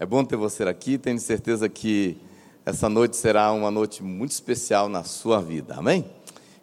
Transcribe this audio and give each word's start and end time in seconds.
É 0.00 0.06
bom 0.06 0.24
ter 0.24 0.36
você 0.36 0.62
aqui, 0.62 0.96
tenho 0.96 1.18
certeza 1.18 1.68
que 1.68 2.16
essa 2.64 2.88
noite 2.88 3.18
será 3.18 3.52
uma 3.52 3.70
noite 3.70 4.02
muito 4.02 4.30
especial 4.30 4.88
na 4.88 5.04
sua 5.04 5.42
vida, 5.42 5.74
amém? 5.74 6.06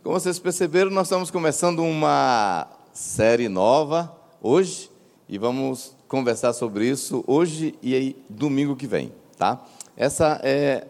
Como 0.04 0.20
vocês 0.20 0.40
perceberam, 0.40 0.90
nós 0.90 1.06
estamos 1.06 1.30
começando 1.30 1.84
uma 1.84 2.68
série 2.92 3.48
nova 3.48 4.12
hoje 4.42 4.90
e 5.30 5.38
vamos 5.38 5.96
conversar 6.08 6.52
sobre 6.52 6.90
isso 6.90 7.24
hoje 7.28 7.76
e 7.80 7.94
aí, 7.94 8.16
domingo 8.28 8.76
que 8.76 8.88
vem, 8.88 9.14
tá? 9.38 9.64
Essa 9.96 10.42
é, 10.42 10.88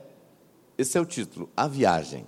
esse 0.77 0.98
é 0.98 1.02
o 1.02 1.05
título, 1.05 1.50
A 1.57 1.68
Viagem. 1.68 2.25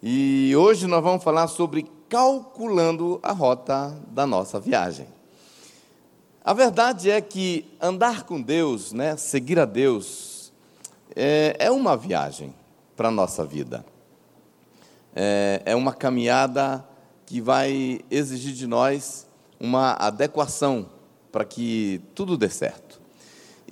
E 0.00 0.54
hoje 0.54 0.86
nós 0.86 1.02
vamos 1.02 1.24
falar 1.24 1.48
sobre 1.48 1.90
calculando 2.08 3.18
a 3.20 3.32
rota 3.32 4.00
da 4.12 4.28
nossa 4.28 4.60
viagem. 4.60 5.08
A 6.46 6.52
verdade 6.52 7.10
é 7.10 7.22
que 7.22 7.64
andar 7.80 8.24
com 8.24 8.38
Deus, 8.38 8.92
né, 8.92 9.16
seguir 9.16 9.58
a 9.58 9.64
Deus, 9.64 10.52
é, 11.16 11.56
é 11.58 11.70
uma 11.70 11.96
viagem 11.96 12.54
para 12.94 13.08
a 13.08 13.10
nossa 13.10 13.46
vida. 13.46 13.82
É, 15.16 15.62
é 15.64 15.74
uma 15.74 15.94
caminhada 15.94 16.84
que 17.24 17.40
vai 17.40 18.00
exigir 18.10 18.52
de 18.52 18.66
nós 18.66 19.26
uma 19.58 19.92
adequação 19.92 20.86
para 21.32 21.46
que 21.46 22.02
tudo 22.14 22.36
dê 22.36 22.50
certo. 22.50 23.00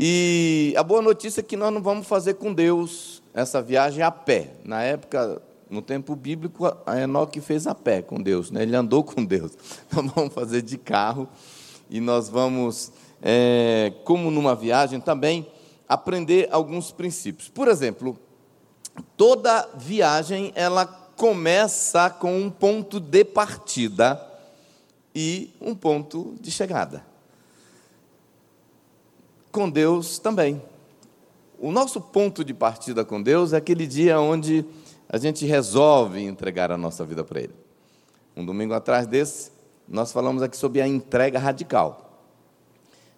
E 0.00 0.72
a 0.74 0.82
boa 0.82 1.02
notícia 1.02 1.41
é 1.41 1.44
que 1.44 1.58
nós 1.58 1.70
não 1.70 1.82
vamos 1.82 2.06
fazer 2.06 2.34
com 2.34 2.54
Deus 2.54 3.22
essa 3.34 3.60
viagem 3.60 4.02
a 4.02 4.10
pé. 4.10 4.54
Na 4.64 4.82
época, 4.82 5.42
no 5.68 5.82
tempo 5.82 6.16
bíblico, 6.16 6.74
a 6.86 6.98
Enoque 6.98 7.38
fez 7.38 7.66
a 7.66 7.74
pé 7.74 8.00
com 8.00 8.18
Deus, 8.18 8.50
né? 8.50 8.62
ele 8.62 8.74
andou 8.74 9.04
com 9.04 9.22
Deus. 9.22 9.52
Nós 9.92 10.06
vamos 10.14 10.32
fazer 10.32 10.62
de 10.62 10.78
carro 10.78 11.28
e 11.92 12.01
nós 12.01 12.30
vamos, 12.30 12.91
é, 13.20 13.92
como 14.02 14.30
numa 14.30 14.55
viagem 14.55 14.98
também, 14.98 15.46
aprender 15.87 16.48
alguns 16.50 16.91
princípios. 16.91 17.50
Por 17.50 17.69
exemplo, 17.69 18.19
toda 19.14 19.69
viagem 19.77 20.53
ela 20.55 20.86
começa 20.86 22.08
com 22.08 22.34
um 22.34 22.48
ponto 22.50 22.98
de 22.98 23.22
partida 23.27 24.27
e 25.14 25.53
um 25.61 25.75
ponto 25.75 26.34
de 26.41 26.50
chegada. 26.50 27.05
Com 29.53 29.69
Deus 29.69 30.19
também. 30.19 30.62
O 31.59 31.70
nosso 31.70 32.00
ponto 32.00 32.42
de 32.42 32.55
partida 32.55 33.05
com 33.05 33.22
Deus 33.22 33.53
é 33.53 33.59
aquele 33.59 33.86
dia 33.86 34.19
onde 34.19 34.64
a 35.11 35.19
gente 35.19 35.44
resolve 35.44 36.22
entregar 36.22 36.72
a 36.72 36.78
nossa 36.78 37.05
vida 37.05 37.22
para 37.22 37.42
Ele. 37.42 37.55
Um 38.34 38.47
domingo 38.47 38.72
atrás 38.72 39.06
desse, 39.06 39.50
nós 39.88 40.12
falamos 40.12 40.42
aqui 40.42 40.56
sobre 40.56 40.80
a 40.80 40.86
entrega 40.86 41.38
radical. 41.38 42.20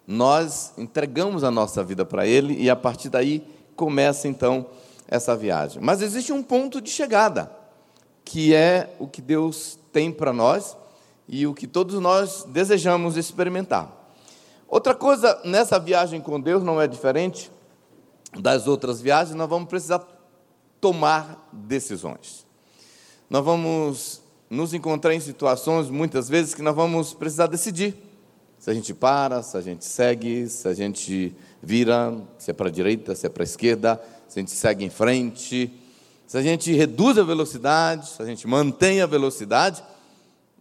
Nós 0.07 0.73
entregamos 0.77 1.43
a 1.43 1.49
nossa 1.49 1.83
vida 1.83 2.05
para 2.05 2.27
Ele 2.27 2.55
e 2.61 2.69
a 2.69 2.75
partir 2.75 3.09
daí 3.09 3.47
começa 3.75 4.27
então 4.27 4.67
essa 5.07 5.35
viagem. 5.35 5.81
Mas 5.81 6.01
existe 6.01 6.31
um 6.31 6.43
ponto 6.43 6.79
de 6.81 6.89
chegada, 6.89 7.51
que 8.23 8.53
é 8.53 8.95
o 8.99 9.07
que 9.07 9.21
Deus 9.21 9.79
tem 9.91 10.11
para 10.11 10.33
nós 10.33 10.77
e 11.27 11.47
o 11.47 11.53
que 11.53 11.67
todos 11.67 11.99
nós 11.99 12.45
desejamos 12.47 13.17
experimentar. 13.17 13.91
Outra 14.67 14.93
coisa 14.93 15.39
nessa 15.43 15.79
viagem 15.79 16.19
com 16.19 16.39
Deus 16.39 16.63
não 16.63 16.81
é 16.81 16.87
diferente 16.87 17.51
das 18.39 18.67
outras 18.67 18.99
viagens, 18.99 19.35
nós 19.35 19.49
vamos 19.49 19.69
precisar 19.69 20.05
tomar 20.81 21.47
decisões. 21.51 22.45
Nós 23.29 23.43
vamos 23.43 24.21
nos 24.55 24.73
encontrar 24.73 25.13
em 25.13 25.19
situações, 25.19 25.89
muitas 25.89 26.29
vezes, 26.29 26.55
que 26.55 26.61
nós 26.61 26.75
vamos 26.75 27.13
precisar 27.13 27.47
decidir. 27.47 27.93
Se 28.57 28.71
a 28.71 28.73
gente 28.73 28.93
para, 28.93 29.43
se 29.43 29.55
a 29.57 29.61
gente 29.61 29.85
segue, 29.85 30.47
se 30.47 30.67
a 30.67 30.73
gente 30.73 31.35
vira, 31.61 32.15
se 32.37 32.49
é 32.49 32.53
para 32.53 32.69
a 32.69 32.71
direita, 32.71 33.13
se 33.13 33.27
é 33.27 33.29
para 33.29 33.43
a 33.43 33.45
esquerda, 33.45 34.01
se 34.27 34.39
a 34.39 34.41
gente 34.41 34.51
segue 34.51 34.83
em 34.85 34.89
frente, 34.89 35.71
se 36.25 36.37
a 36.37 36.41
gente 36.41 36.73
reduz 36.73 37.17
a 37.17 37.23
velocidade, 37.23 38.07
se 38.07 38.21
a 38.21 38.25
gente 38.25 38.47
mantém 38.47 39.01
a 39.01 39.05
velocidade, 39.05 39.83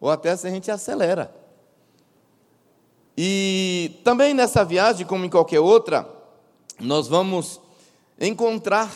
ou 0.00 0.10
até 0.10 0.36
se 0.36 0.46
a 0.46 0.50
gente 0.50 0.70
acelera. 0.70 1.34
E 3.16 4.00
também 4.02 4.34
nessa 4.34 4.64
viagem, 4.64 5.06
como 5.06 5.24
em 5.24 5.30
qualquer 5.30 5.60
outra, 5.60 6.06
nós 6.80 7.06
vamos 7.06 7.60
encontrar 8.20 8.90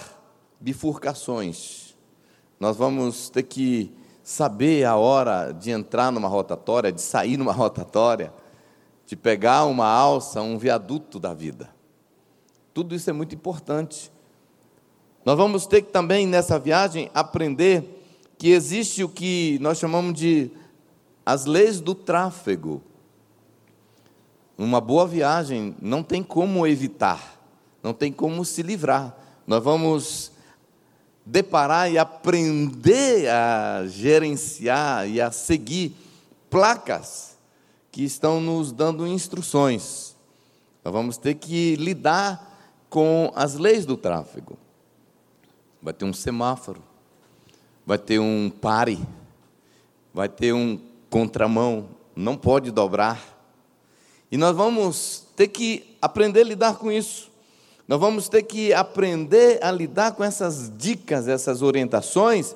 bifurcações. 0.60 1.94
Nós 2.58 2.76
vamos 2.76 3.30
ter 3.30 3.44
que 3.44 3.96
saber 4.28 4.84
a 4.84 4.94
hora 4.94 5.52
de 5.52 5.70
entrar 5.70 6.12
numa 6.12 6.28
rotatória, 6.28 6.92
de 6.92 7.00
sair 7.00 7.38
numa 7.38 7.50
rotatória, 7.56 8.30
de 9.06 9.16
pegar 9.16 9.64
uma 9.64 9.86
alça, 9.86 10.42
um 10.42 10.58
viaduto 10.58 11.18
da 11.18 11.32
vida. 11.32 11.70
Tudo 12.74 12.94
isso 12.94 13.08
é 13.08 13.12
muito 13.14 13.34
importante. 13.34 14.12
Nós 15.24 15.34
vamos 15.34 15.64
ter 15.64 15.80
que 15.80 15.90
também 15.90 16.26
nessa 16.26 16.58
viagem 16.58 17.10
aprender 17.14 18.04
que 18.36 18.50
existe 18.50 19.02
o 19.02 19.08
que 19.08 19.58
nós 19.62 19.78
chamamos 19.78 20.12
de 20.12 20.50
as 21.24 21.46
leis 21.46 21.80
do 21.80 21.94
tráfego. 21.94 22.82
Uma 24.58 24.78
boa 24.78 25.06
viagem 25.06 25.74
não 25.80 26.02
tem 26.02 26.22
como 26.22 26.66
evitar, 26.66 27.40
não 27.82 27.94
tem 27.94 28.12
como 28.12 28.44
se 28.44 28.60
livrar. 28.60 29.16
Nós 29.46 29.64
vamos 29.64 30.32
deparar 31.28 31.92
e 31.92 31.98
aprender 31.98 33.28
a 33.28 33.86
gerenciar 33.86 35.06
e 35.06 35.20
a 35.20 35.30
seguir 35.30 35.94
placas 36.48 37.36
que 37.92 38.02
estão 38.02 38.40
nos 38.40 38.72
dando 38.72 39.06
instruções. 39.06 40.16
Nós 40.82 40.92
vamos 40.92 41.18
ter 41.18 41.34
que 41.34 41.76
lidar 41.76 42.76
com 42.88 43.30
as 43.34 43.54
leis 43.54 43.84
do 43.84 43.94
tráfego. 43.94 44.58
Vai 45.82 45.92
ter 45.92 46.06
um 46.06 46.14
semáforo, 46.14 46.82
vai 47.84 47.98
ter 47.98 48.18
um 48.18 48.50
pare, 48.50 48.98
vai 50.14 50.30
ter 50.30 50.54
um 50.54 50.80
contramão, 51.10 51.90
não 52.16 52.38
pode 52.38 52.70
dobrar. 52.70 53.36
E 54.32 54.38
nós 54.38 54.56
vamos 54.56 55.26
ter 55.36 55.48
que 55.48 55.94
aprender 56.00 56.40
a 56.40 56.44
lidar 56.44 56.76
com 56.76 56.90
isso. 56.90 57.30
Nós 57.88 57.98
vamos 57.98 58.28
ter 58.28 58.42
que 58.42 58.74
aprender 58.74 59.64
a 59.64 59.70
lidar 59.70 60.12
com 60.12 60.22
essas 60.22 60.70
dicas, 60.76 61.26
essas 61.26 61.62
orientações 61.62 62.54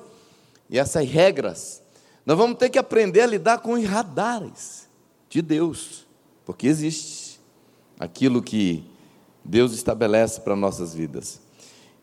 e 0.69 0.77
essas 0.77 1.09
regras. 1.09 1.81
Nós 2.23 2.37
vamos 2.37 2.55
ter 2.59 2.69
que 2.69 2.77
aprender 2.77 3.21
a 3.21 3.25
lidar 3.25 3.57
com 3.57 3.73
os 3.73 3.83
radares 3.83 4.87
de 5.27 5.41
Deus, 5.41 6.05
porque 6.45 6.67
existe 6.67 7.41
aquilo 7.99 8.43
que 8.43 8.85
Deus 9.43 9.73
estabelece 9.73 10.39
para 10.41 10.55
nossas 10.55 10.93
vidas. 10.93 11.41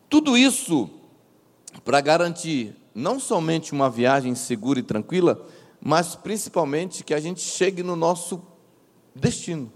Tudo 0.09 0.37
isso 0.37 0.89
para 1.85 2.01
garantir 2.01 2.75
não 2.93 3.17
somente 3.17 3.71
uma 3.71 3.89
viagem 3.89 4.35
segura 4.35 4.79
e 4.79 4.83
tranquila, 4.83 5.47
mas 5.79 6.15
principalmente 6.15 7.01
que 7.01 7.13
a 7.13 7.19
gente 7.21 7.39
chegue 7.39 7.81
no 7.81 7.95
nosso 7.95 8.41
destino, 9.15 9.71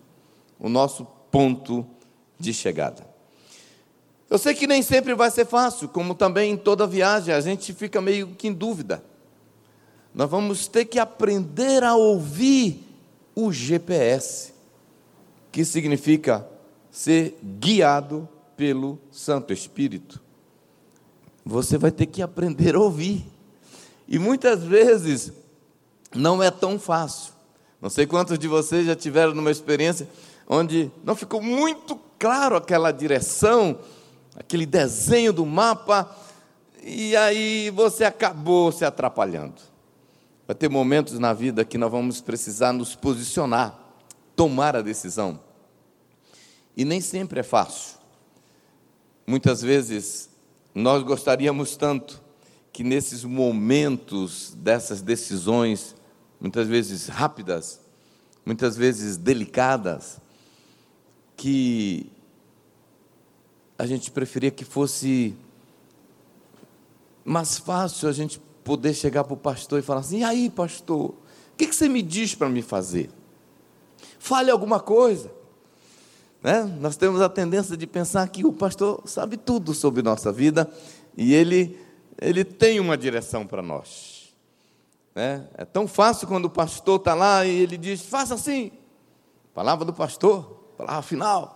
o 0.60 0.68
nosso 0.68 1.06
ponto 1.32 1.88
de 2.38 2.54
chegada. 2.54 3.15
Eu 4.36 4.40
sei 4.40 4.54
que 4.54 4.68
nem 4.68 4.82
sempre 4.82 5.16
vai 5.16 5.32
ser 5.32 5.46
fácil, 5.46 5.88
como 5.88 6.14
também 6.14 6.52
em 6.52 6.58
toda 6.58 6.86
viagem, 6.86 7.34
a 7.34 7.40
gente 7.40 7.72
fica 7.74 8.02
meio 8.02 8.28
que 8.38 8.50
em 8.50 8.54
dúvida. 8.54 9.02
Nós 10.14 10.30
vamos 10.30 10.68
ter 10.68 10.84
que 10.84 11.00
aprender 11.00 11.86
a 11.86 11.96
ouvir 11.96 12.84
o 13.34 13.50
GPS, 13.50 14.54
que 15.54 15.64
significa 15.64 16.46
ser 16.92 17.40
guiado 17.42 18.28
pelo 18.58 19.00
Santo 19.10 19.54
Espírito. 19.54 20.22
Você 21.46 21.78
vai 21.78 21.90
ter 21.90 22.08
que 22.08 22.22
aprender 22.22 22.76
a 22.76 22.80
ouvir. 22.82 23.26
E 24.06 24.20
muitas 24.20 24.62
vezes 24.64 25.32
não 26.14 26.44
é 26.44 26.52
tão 26.52 26.78
fácil. 26.78 27.32
Não 27.82 27.90
sei 27.90 28.06
quantos 28.06 28.38
de 28.38 28.50
vocês 28.50 28.86
já 28.86 28.98
tiveram 28.98 29.34
numa 29.34 29.50
experiência 29.50 30.10
onde 30.46 30.92
não 31.06 31.16
ficou 31.16 31.42
muito 31.42 31.98
claro 32.20 32.58
aquela 32.58 32.92
direção 32.92 33.80
aquele 34.36 34.66
desenho 34.66 35.32
do 35.32 35.46
mapa, 35.46 36.16
e 36.84 37.16
aí 37.16 37.70
você 37.72 38.04
acabou 38.04 38.72
se 38.72 38.86
atrapalhando. 38.86 39.62
Vai 40.48 40.56
ter 40.56 40.70
momentos 40.70 41.18
na 41.18 41.34
vida 41.34 41.66
que 41.66 41.78
nós 41.78 41.92
vamos 41.92 42.22
precisar 42.22 42.72
nos 42.72 42.94
posicionar, 42.94 43.80
tomar 44.36 44.76
a 44.76 44.82
decisão. 44.82 45.40
E 46.78 46.86
nem 46.86 47.02
sempre 47.02 47.40
é 47.40 47.44
fácil. 47.44 47.98
Muitas 49.26 49.62
vezes 49.62 50.30
nós 50.74 51.02
gostaríamos 51.02 51.76
tanto 51.76 52.22
que 52.72 52.84
nesses 52.84 53.24
momentos 53.24 54.54
dessas 54.58 55.02
decisões, 55.02 55.96
muitas 56.40 56.68
vezes 56.68 57.08
rápidas, 57.08 57.80
muitas 58.46 58.76
vezes 58.76 59.18
delicadas, 59.18 60.20
que 61.38 62.12
a 63.78 63.86
gente 63.86 64.10
preferia 64.12 64.52
que 64.52 64.64
fosse 64.64 65.36
mais 67.24 67.58
fácil 67.58 68.08
a 68.08 68.12
gente 68.12 68.40
poder 68.64 68.94
chegar 68.94 69.24
para 69.24 69.34
o 69.34 69.38
pastor 69.38 69.80
e 69.80 69.82
falar 69.82 70.02
assim: 70.02 70.20
e 70.20 70.24
aí, 70.24 70.50
pastor, 70.50 71.10
o 71.10 71.16
que, 71.58 71.68
que 71.68 71.76
você 71.76 71.90
me 71.90 72.02
diz 72.02 72.36
para 72.36 72.50
me 72.50 72.62
fazer? 72.62 73.10
Fale 74.20 74.50
alguma 74.50 74.80
coisa. 74.80 75.32
Né? 76.42 76.64
Nós 76.80 76.96
temos 76.96 77.22
a 77.22 77.30
tendência 77.30 77.76
de 77.76 77.88
pensar 77.88 78.28
que 78.30 78.46
o 78.46 78.54
pastor 78.54 79.02
sabe 79.06 79.36
tudo 79.36 79.74
sobre 79.74 80.02
nossa 80.02 80.32
vida 80.32 80.70
e 81.18 81.34
ele, 81.34 81.80
ele 82.22 82.44
tem 82.44 82.80
uma 82.80 82.96
direção 82.96 83.48
para 83.48 83.62
nós. 83.62 84.36
Né? 85.16 85.48
É 85.58 85.66
tão 85.66 85.88
fácil 85.88 86.28
quando 86.28 86.46
o 86.46 86.50
pastor 86.50 87.00
está 87.00 87.14
lá 87.14 87.46
e 87.46 87.50
ele 87.50 87.78
diz: 87.78 88.02
faça 88.02 88.36
assim. 88.36 88.72
Palavra 89.54 89.86
do 89.86 89.94
pastor, 89.94 90.44
palavra 90.78 91.02
final. 91.02 91.55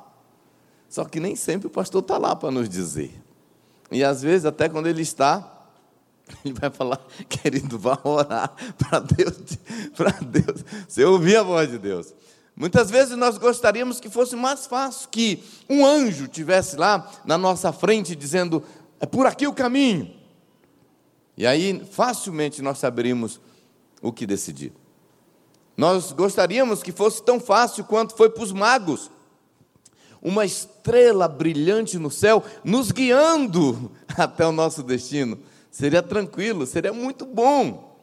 Só 0.90 1.06
que 1.06 1.20
nem 1.20 1.36
sempre 1.36 1.68
o 1.68 1.70
pastor 1.70 2.02
está 2.02 2.18
lá 2.18 2.36
para 2.36 2.50
nos 2.50 2.68
dizer. 2.68 3.14
E 3.92 4.04
às 4.04 4.22
vezes, 4.22 4.46
até 4.46 4.68
quando 4.68 4.88
ele 4.88 5.04
está, 5.04 5.68
ele 6.44 6.54
vai 6.54 6.70
falar, 6.70 7.00
querido, 7.30 7.78
vá 7.78 7.98
orar 8.04 8.54
para 8.78 9.00
Deus, 9.00 9.58
para 9.96 10.12
Deus, 10.12 10.66
você 10.88 11.06
ouvir 11.06 11.38
a 11.38 11.44
voz 11.44 11.70
de 11.70 11.78
Deus. 11.78 12.14
Muitas 12.56 12.90
vezes 12.90 13.16
nós 13.16 13.38
gostaríamos 13.38 14.00
que 14.00 14.10
fosse 14.10 14.36
mais 14.36 14.66
fácil, 14.66 15.08
que 15.10 15.42
um 15.70 15.86
anjo 15.86 16.28
tivesse 16.28 16.76
lá 16.76 17.10
na 17.24 17.38
nossa 17.38 17.72
frente 17.72 18.16
dizendo: 18.16 18.62
é 19.00 19.06
por 19.06 19.26
aqui 19.26 19.48
o 19.48 19.54
caminho. 19.54 20.14
E 21.38 21.48
aí 21.48 21.86
facilmente 21.92 22.62
nós 22.62 22.80
saberíamos 22.80 23.40
o 24.02 24.12
que 24.12 24.26
decidir. 24.26 24.74
Nós 25.78 26.12
gostaríamos 26.12 26.84
que 26.84 26.92
fosse 26.92 27.24
tão 27.24 27.40
fácil 27.40 27.86
quanto 27.86 28.14
foi 28.14 28.30
para 28.30 28.44
os 28.44 28.52
magos. 28.52 29.10
Uma 30.22 30.46
estrela 30.46 31.28
brilhante 31.28 31.98
no 31.98 32.12
céu 32.12 32.44
nos 32.64 32.92
guiando 32.92 33.92
até 34.18 34.46
o 34.46 34.52
nosso 34.52 34.84
destino. 34.84 35.38
Seria 35.72 36.02
tranquilo, 36.02 36.66
seria 36.66 36.92
muito 36.92 37.26
bom. 37.26 37.96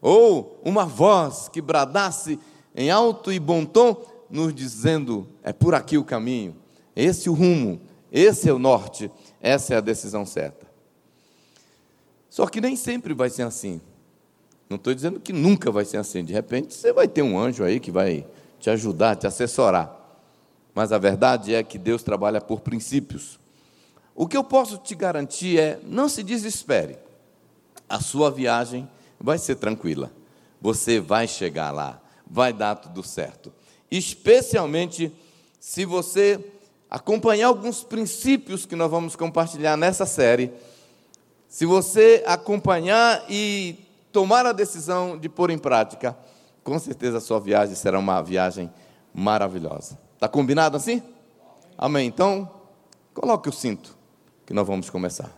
Ou 0.00 0.60
uma 0.64 0.84
voz 0.84 1.48
que 1.48 1.60
bradasse 1.60 2.38
em 2.74 2.90
alto 2.90 3.32
e 3.32 3.38
bom 3.38 3.64
tom, 3.64 4.04
nos 4.30 4.54
dizendo: 4.54 5.26
é 5.42 5.52
por 5.52 5.74
aqui 5.74 5.98
o 5.98 6.04
caminho, 6.04 6.54
esse 6.94 7.28
o 7.28 7.32
rumo, 7.32 7.80
esse 8.12 8.48
é 8.48 8.52
o 8.52 8.58
norte, 8.58 9.10
essa 9.40 9.74
é 9.74 9.76
a 9.76 9.80
decisão 9.80 10.24
certa. 10.24 10.66
Só 12.28 12.46
que 12.46 12.60
nem 12.60 12.76
sempre 12.76 13.14
vai 13.14 13.30
ser 13.30 13.42
assim. 13.42 13.80
Não 14.68 14.76
estou 14.76 14.92
dizendo 14.94 15.20
que 15.20 15.32
nunca 15.32 15.70
vai 15.70 15.84
ser 15.84 15.96
assim. 15.96 16.24
De 16.24 16.32
repente 16.32 16.74
você 16.74 16.92
vai 16.92 17.08
ter 17.08 17.22
um 17.22 17.38
anjo 17.38 17.64
aí 17.64 17.80
que 17.80 17.90
vai 17.90 18.26
te 18.58 18.68
ajudar, 18.68 19.16
te 19.16 19.26
assessorar. 19.26 19.94
Mas 20.76 20.92
a 20.92 20.98
verdade 20.98 21.52
é 21.52 21.64
que 21.64 21.76
Deus 21.76 22.04
trabalha 22.04 22.40
por 22.40 22.60
princípios. 22.60 23.40
O 24.14 24.28
que 24.28 24.36
eu 24.36 24.44
posso 24.44 24.78
te 24.78 24.94
garantir 24.94 25.58
é: 25.58 25.80
não 25.82 26.08
se 26.08 26.22
desespere. 26.22 26.96
A 27.88 27.98
sua 27.98 28.30
viagem 28.30 28.88
vai 29.18 29.38
ser 29.38 29.56
tranquila. 29.56 30.12
Você 30.60 31.00
vai 31.00 31.26
chegar 31.26 31.72
lá 31.72 32.00
vai 32.28 32.52
dar 32.52 32.74
tudo 32.76 33.02
certo. 33.02 33.52
Especialmente 33.90 35.12
se 35.60 35.84
você 35.84 36.44
acompanhar 36.90 37.48
alguns 37.48 37.82
princípios 37.82 38.66
que 38.66 38.76
nós 38.76 38.90
vamos 38.90 39.14
compartilhar 39.14 39.76
nessa 39.76 40.04
série, 40.04 40.52
se 41.48 41.64
você 41.64 42.22
acompanhar 42.26 43.24
e 43.28 43.76
tomar 44.12 44.44
a 44.46 44.52
decisão 44.52 45.16
de 45.16 45.28
pôr 45.28 45.50
em 45.50 45.58
prática, 45.58 46.16
com 46.64 46.78
certeza 46.78 47.18
a 47.18 47.20
sua 47.20 47.38
viagem 47.38 47.74
será 47.74 47.98
uma 47.98 48.20
viagem 48.20 48.70
maravilhosa. 49.14 50.05
Está 50.16 50.26
combinado 50.26 50.76
assim? 50.76 51.02
Amém. 51.76 52.08
Então, 52.08 52.50
coloque 53.12 53.48
o 53.48 53.52
cinto, 53.52 53.96
que 54.44 54.52
nós 54.52 54.66
vamos 54.66 54.90
começar. 54.90 55.30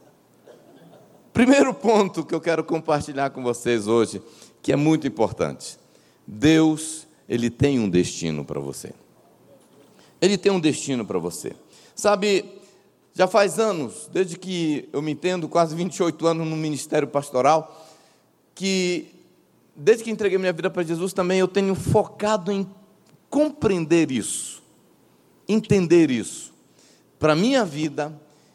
Primeiro 1.32 1.74
ponto 1.74 2.24
que 2.24 2.34
eu 2.34 2.40
quero 2.40 2.64
compartilhar 2.64 3.30
com 3.30 3.42
vocês 3.42 3.86
hoje, 3.86 4.22
que 4.62 4.72
é 4.72 4.76
muito 4.76 5.06
importante. 5.06 5.78
Deus, 6.26 7.06
ele 7.28 7.50
tem 7.50 7.80
um 7.80 7.90
destino 7.90 8.44
para 8.44 8.60
você. 8.60 8.92
Ele 10.20 10.38
tem 10.38 10.50
um 10.50 10.60
destino 10.60 11.04
para 11.04 11.18
você. 11.18 11.52
Sabe, 11.94 12.44
já 13.14 13.26
faz 13.26 13.58
anos, 13.58 14.08
desde 14.12 14.38
que 14.38 14.88
eu 14.92 15.02
me 15.02 15.10
entendo, 15.10 15.48
quase 15.48 15.74
28 15.74 16.24
anos 16.24 16.46
no 16.46 16.56
ministério 16.56 17.08
pastoral, 17.08 17.84
que 18.54 19.12
desde 19.74 20.04
que 20.04 20.10
entreguei 20.10 20.38
minha 20.38 20.52
vida 20.52 20.70
para 20.70 20.84
Jesus 20.84 21.12
também 21.12 21.40
eu 21.40 21.48
tenho 21.48 21.74
focado 21.74 22.50
em 22.52 22.68
compreender 23.30 24.10
isso, 24.10 24.57
entender 25.48 26.10
isso 26.10 26.52
para 27.18 27.32
a 27.32 27.36
minha 27.36 27.64
vida, 27.64 28.12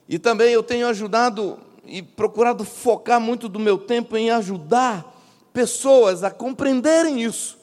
e 0.07 0.17
também 0.19 0.53
eu 0.53 0.63
tenho 0.63 0.87
ajudado 0.87 1.59
e 1.85 2.01
procurado 2.01 2.63
focar 2.63 3.19
muito 3.19 3.49
do 3.49 3.59
meu 3.59 3.77
tempo 3.77 4.15
em 4.15 4.29
ajudar 4.29 5.13
pessoas 5.51 6.23
a 6.23 6.31
compreenderem 6.31 7.21
isso 7.21 7.57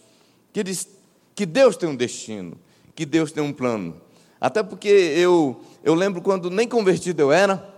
que, 0.52 0.60
eles, 0.60 0.88
que 1.34 1.46
Deus 1.46 1.76
tem 1.76 1.88
um 1.88 1.96
destino, 1.96 2.58
que 2.94 3.06
Deus 3.06 3.32
tem 3.32 3.42
um 3.42 3.52
plano. 3.52 4.00
Até 4.40 4.62
porque 4.62 4.88
eu, 4.88 5.60
eu 5.82 5.94
lembro 5.94 6.20
quando 6.20 6.50
nem 6.50 6.68
convertido 6.68 7.22
eu 7.22 7.32
era, 7.32 7.74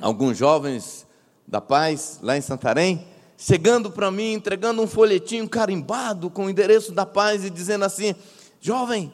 alguns 0.00 0.36
jovens 0.36 1.06
da 1.46 1.60
paz, 1.60 2.18
lá 2.22 2.36
em 2.36 2.40
Santarém, 2.40 3.06
chegando 3.36 3.90
para 3.90 4.10
mim, 4.10 4.32
entregando 4.32 4.82
um 4.82 4.86
folhetinho 4.86 5.48
carimbado 5.48 6.28
com 6.28 6.46
o 6.46 6.50
endereço 6.50 6.92
da 6.92 7.06
paz 7.06 7.44
e 7.44 7.50
dizendo 7.50 7.84
assim: 7.84 8.14
Jovem, 8.60 9.12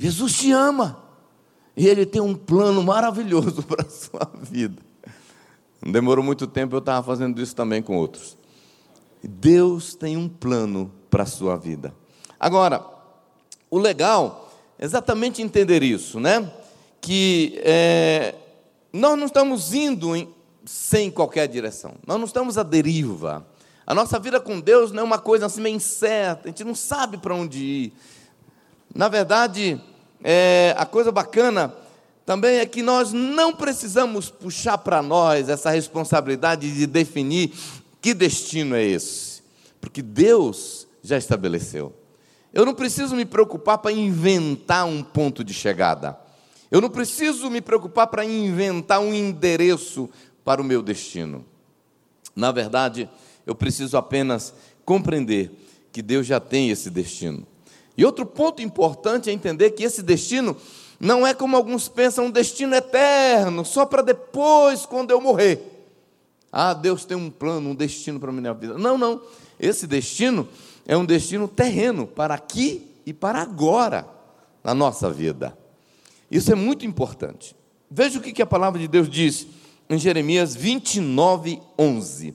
Jesus 0.00 0.32
te 0.32 0.50
ama 0.50 1.04
e 1.76 1.86
Ele 1.86 2.06
tem 2.06 2.22
um 2.22 2.34
plano 2.34 2.82
maravilhoso 2.82 3.62
para 3.68 3.86
a 3.86 3.90
sua 3.90 4.30
vida. 4.40 4.80
Não 5.82 5.92
demorou 5.92 6.24
muito 6.24 6.46
tempo, 6.46 6.74
eu 6.74 6.78
estava 6.78 7.06
fazendo 7.06 7.40
isso 7.40 7.54
também 7.54 7.82
com 7.82 7.98
outros. 7.98 8.38
Deus 9.22 9.94
tem 9.94 10.16
um 10.16 10.26
plano 10.26 10.90
para 11.10 11.24
a 11.24 11.26
sua 11.26 11.54
vida. 11.54 11.94
Agora, 12.38 12.82
o 13.70 13.78
legal 13.78 14.50
é 14.78 14.86
exatamente 14.86 15.42
entender 15.42 15.82
isso, 15.82 16.18
né? 16.18 16.50
Que 16.98 17.60
é, 17.62 18.34
nós 18.90 19.18
não 19.18 19.26
estamos 19.26 19.74
indo 19.74 20.16
em, 20.16 20.34
sem 20.64 21.10
qualquer 21.10 21.46
direção, 21.46 21.96
nós 22.06 22.16
não 22.16 22.24
estamos 22.24 22.56
à 22.56 22.62
deriva. 22.62 23.46
A 23.86 23.94
nossa 23.94 24.18
vida 24.18 24.40
com 24.40 24.60
Deus 24.60 24.92
não 24.92 25.02
é 25.02 25.04
uma 25.04 25.18
coisa 25.18 25.44
assim 25.44 25.60
meio 25.60 25.76
incerta, 25.76 26.44
a 26.44 26.50
gente 26.50 26.64
não 26.64 26.74
sabe 26.74 27.18
para 27.18 27.34
onde 27.34 27.58
ir. 27.58 27.92
Na 28.94 29.08
verdade, 29.08 29.80
é, 30.22 30.74
a 30.76 30.84
coisa 30.84 31.12
bacana 31.12 31.74
também 32.26 32.58
é 32.58 32.66
que 32.66 32.82
nós 32.82 33.12
não 33.12 33.52
precisamos 33.52 34.30
puxar 34.30 34.78
para 34.78 35.02
nós 35.02 35.48
essa 35.48 35.70
responsabilidade 35.70 36.72
de 36.72 36.86
definir 36.86 37.52
que 38.00 38.14
destino 38.14 38.74
é 38.74 38.84
esse? 38.84 39.42
Porque 39.80 40.02
Deus 40.02 40.86
já 41.02 41.16
estabeleceu. 41.16 41.94
Eu 42.52 42.64
não 42.64 42.74
preciso 42.74 43.14
me 43.14 43.24
preocupar 43.24 43.78
para 43.78 43.92
inventar 43.92 44.86
um 44.86 45.02
ponto 45.02 45.44
de 45.44 45.54
chegada. 45.54 46.18
Eu 46.70 46.80
não 46.80 46.88
preciso 46.88 47.50
me 47.50 47.60
preocupar 47.60 48.06
para 48.06 48.24
inventar 48.24 49.00
um 49.00 49.12
endereço 49.12 50.08
para 50.44 50.60
o 50.60 50.64
meu 50.64 50.82
destino. 50.82 51.44
Na 52.34 52.52
verdade, 52.52 53.08
eu 53.46 53.54
preciso 53.54 53.96
apenas 53.96 54.54
compreender 54.84 55.50
que 55.92 56.02
Deus 56.02 56.26
já 56.26 56.40
tem 56.40 56.70
esse 56.70 56.90
destino. 56.90 57.46
E 58.00 58.04
outro 58.06 58.24
ponto 58.24 58.62
importante 58.62 59.28
é 59.28 59.32
entender 59.34 59.72
que 59.72 59.84
esse 59.84 60.02
destino 60.02 60.56
não 60.98 61.26
é 61.26 61.34
como 61.34 61.54
alguns 61.54 61.86
pensam, 61.86 62.24
um 62.24 62.30
destino 62.30 62.74
eterno, 62.74 63.62
só 63.62 63.84
para 63.84 64.00
depois, 64.00 64.86
quando 64.86 65.10
eu 65.10 65.20
morrer. 65.20 65.60
Ah, 66.50 66.72
Deus 66.72 67.04
tem 67.04 67.14
um 67.14 67.28
plano, 67.28 67.68
um 67.68 67.74
destino 67.74 68.18
para 68.18 68.30
a 68.30 68.32
minha 68.32 68.54
vida. 68.54 68.78
Não, 68.78 68.96
não. 68.96 69.20
Esse 69.58 69.86
destino 69.86 70.48
é 70.86 70.96
um 70.96 71.04
destino 71.04 71.46
terreno, 71.46 72.06
para 72.06 72.32
aqui 72.32 72.90
e 73.04 73.12
para 73.12 73.42
agora, 73.42 74.08
na 74.64 74.74
nossa 74.74 75.10
vida. 75.10 75.54
Isso 76.30 76.50
é 76.50 76.54
muito 76.54 76.86
importante. 76.86 77.54
Veja 77.90 78.18
o 78.18 78.22
que 78.22 78.40
a 78.40 78.46
palavra 78.46 78.80
de 78.80 78.88
Deus 78.88 79.10
diz 79.10 79.46
em 79.90 79.98
Jeremias 79.98 80.56
29, 80.56 81.60
11. 81.78 82.34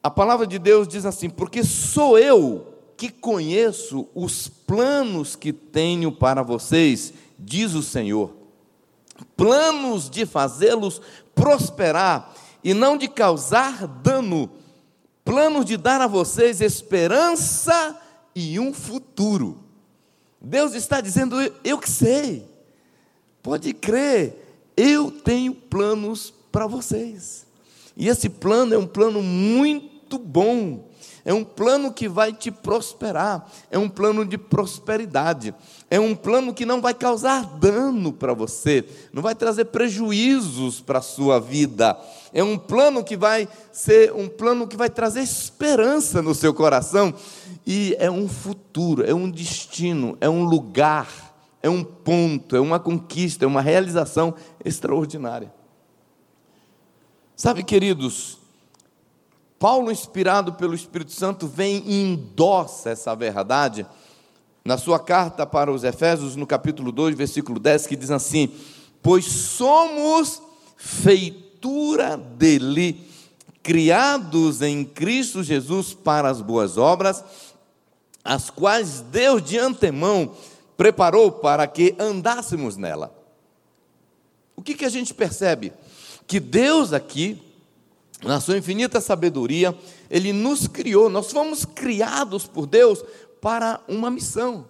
A 0.00 0.08
palavra 0.08 0.46
de 0.46 0.60
Deus 0.60 0.86
diz 0.86 1.04
assim: 1.04 1.28
Porque 1.28 1.64
sou 1.64 2.16
eu 2.16 2.77
que 2.98 3.10
conheço 3.10 4.08
os 4.12 4.48
planos 4.48 5.36
que 5.36 5.52
tenho 5.52 6.10
para 6.10 6.42
vocês, 6.42 7.14
diz 7.38 7.72
o 7.74 7.82
Senhor, 7.82 8.34
planos 9.36 10.10
de 10.10 10.26
fazê-los 10.26 11.00
prosperar 11.32 12.34
e 12.64 12.74
não 12.74 12.96
de 12.96 13.06
causar 13.06 13.86
dano, 13.86 14.50
planos 15.24 15.64
de 15.64 15.76
dar 15.76 16.00
a 16.00 16.08
vocês 16.08 16.60
esperança 16.60 17.96
e 18.34 18.58
um 18.58 18.74
futuro. 18.74 19.62
Deus 20.40 20.74
está 20.74 21.00
dizendo: 21.00 21.36
eu 21.62 21.78
que 21.78 21.88
sei, 21.88 22.44
pode 23.40 23.72
crer, 23.74 24.72
eu 24.76 25.12
tenho 25.12 25.54
planos 25.54 26.34
para 26.50 26.66
vocês. 26.66 27.46
E 27.96 28.08
esse 28.08 28.28
plano 28.28 28.74
é 28.74 28.78
um 28.78 28.88
plano 28.88 29.22
muito 29.22 30.18
bom, 30.18 30.87
é 31.28 31.34
um 31.34 31.44
plano 31.44 31.92
que 31.92 32.08
vai 32.08 32.32
te 32.32 32.50
prosperar, 32.50 33.46
é 33.70 33.78
um 33.78 33.86
plano 33.86 34.24
de 34.24 34.38
prosperidade, 34.38 35.54
é 35.90 36.00
um 36.00 36.16
plano 36.16 36.54
que 36.54 36.64
não 36.64 36.80
vai 36.80 36.94
causar 36.94 37.44
dano 37.58 38.14
para 38.14 38.32
você, 38.32 38.82
não 39.12 39.20
vai 39.20 39.34
trazer 39.34 39.66
prejuízos 39.66 40.80
para 40.80 41.00
a 41.00 41.02
sua 41.02 41.38
vida, 41.38 42.00
é 42.32 42.42
um 42.42 42.56
plano 42.56 43.04
que 43.04 43.14
vai 43.14 43.46
ser 43.70 44.10
um 44.14 44.26
plano 44.26 44.66
que 44.66 44.74
vai 44.74 44.88
trazer 44.88 45.20
esperança 45.20 46.22
no 46.22 46.34
seu 46.34 46.54
coração, 46.54 47.12
e 47.66 47.94
é 47.98 48.10
um 48.10 48.26
futuro, 48.26 49.04
é 49.04 49.12
um 49.12 49.30
destino, 49.30 50.16
é 50.22 50.30
um 50.30 50.44
lugar, 50.44 51.08
é 51.62 51.68
um 51.68 51.84
ponto, 51.84 52.56
é 52.56 52.60
uma 52.60 52.80
conquista, 52.80 53.44
é 53.44 53.46
uma 53.46 53.60
realização 53.60 54.34
extraordinária. 54.64 55.52
Sabe, 57.36 57.62
queridos, 57.62 58.37
Paulo, 59.58 59.90
inspirado 59.90 60.52
pelo 60.54 60.74
Espírito 60.74 61.12
Santo, 61.12 61.46
vem 61.46 61.82
e 61.86 62.02
endossa 62.02 62.90
essa 62.90 63.14
verdade 63.14 63.86
na 64.64 64.78
sua 64.78 64.98
carta 64.98 65.46
para 65.46 65.72
os 65.72 65.84
Efésios, 65.84 66.36
no 66.36 66.46
capítulo 66.46 66.92
2, 66.92 67.16
versículo 67.16 67.58
10, 67.58 67.86
que 67.86 67.96
diz 67.96 68.10
assim: 68.10 68.50
Pois 69.02 69.24
somos 69.24 70.40
feitura 70.76 72.16
dele, 72.16 73.08
criados 73.62 74.62
em 74.62 74.84
Cristo 74.84 75.42
Jesus 75.42 75.94
para 75.94 76.28
as 76.28 76.40
boas 76.40 76.76
obras, 76.76 77.24
as 78.24 78.50
quais 78.50 79.00
Deus 79.00 79.42
de 79.42 79.58
antemão 79.58 80.32
preparou 80.76 81.32
para 81.32 81.66
que 81.66 81.96
andássemos 81.98 82.76
nela. 82.76 83.12
O 84.54 84.62
que, 84.62 84.74
que 84.74 84.84
a 84.84 84.90
gente 84.90 85.12
percebe? 85.12 85.72
que 86.28 86.38
Deus 86.38 86.92
aqui, 86.92 87.42
na 88.24 88.40
sua 88.40 88.58
infinita 88.58 89.00
sabedoria, 89.00 89.76
Ele 90.10 90.32
nos 90.32 90.66
criou, 90.66 91.08
nós 91.08 91.30
fomos 91.30 91.64
criados 91.64 92.46
por 92.46 92.66
Deus 92.66 93.04
para 93.40 93.80
uma 93.86 94.10
missão, 94.10 94.66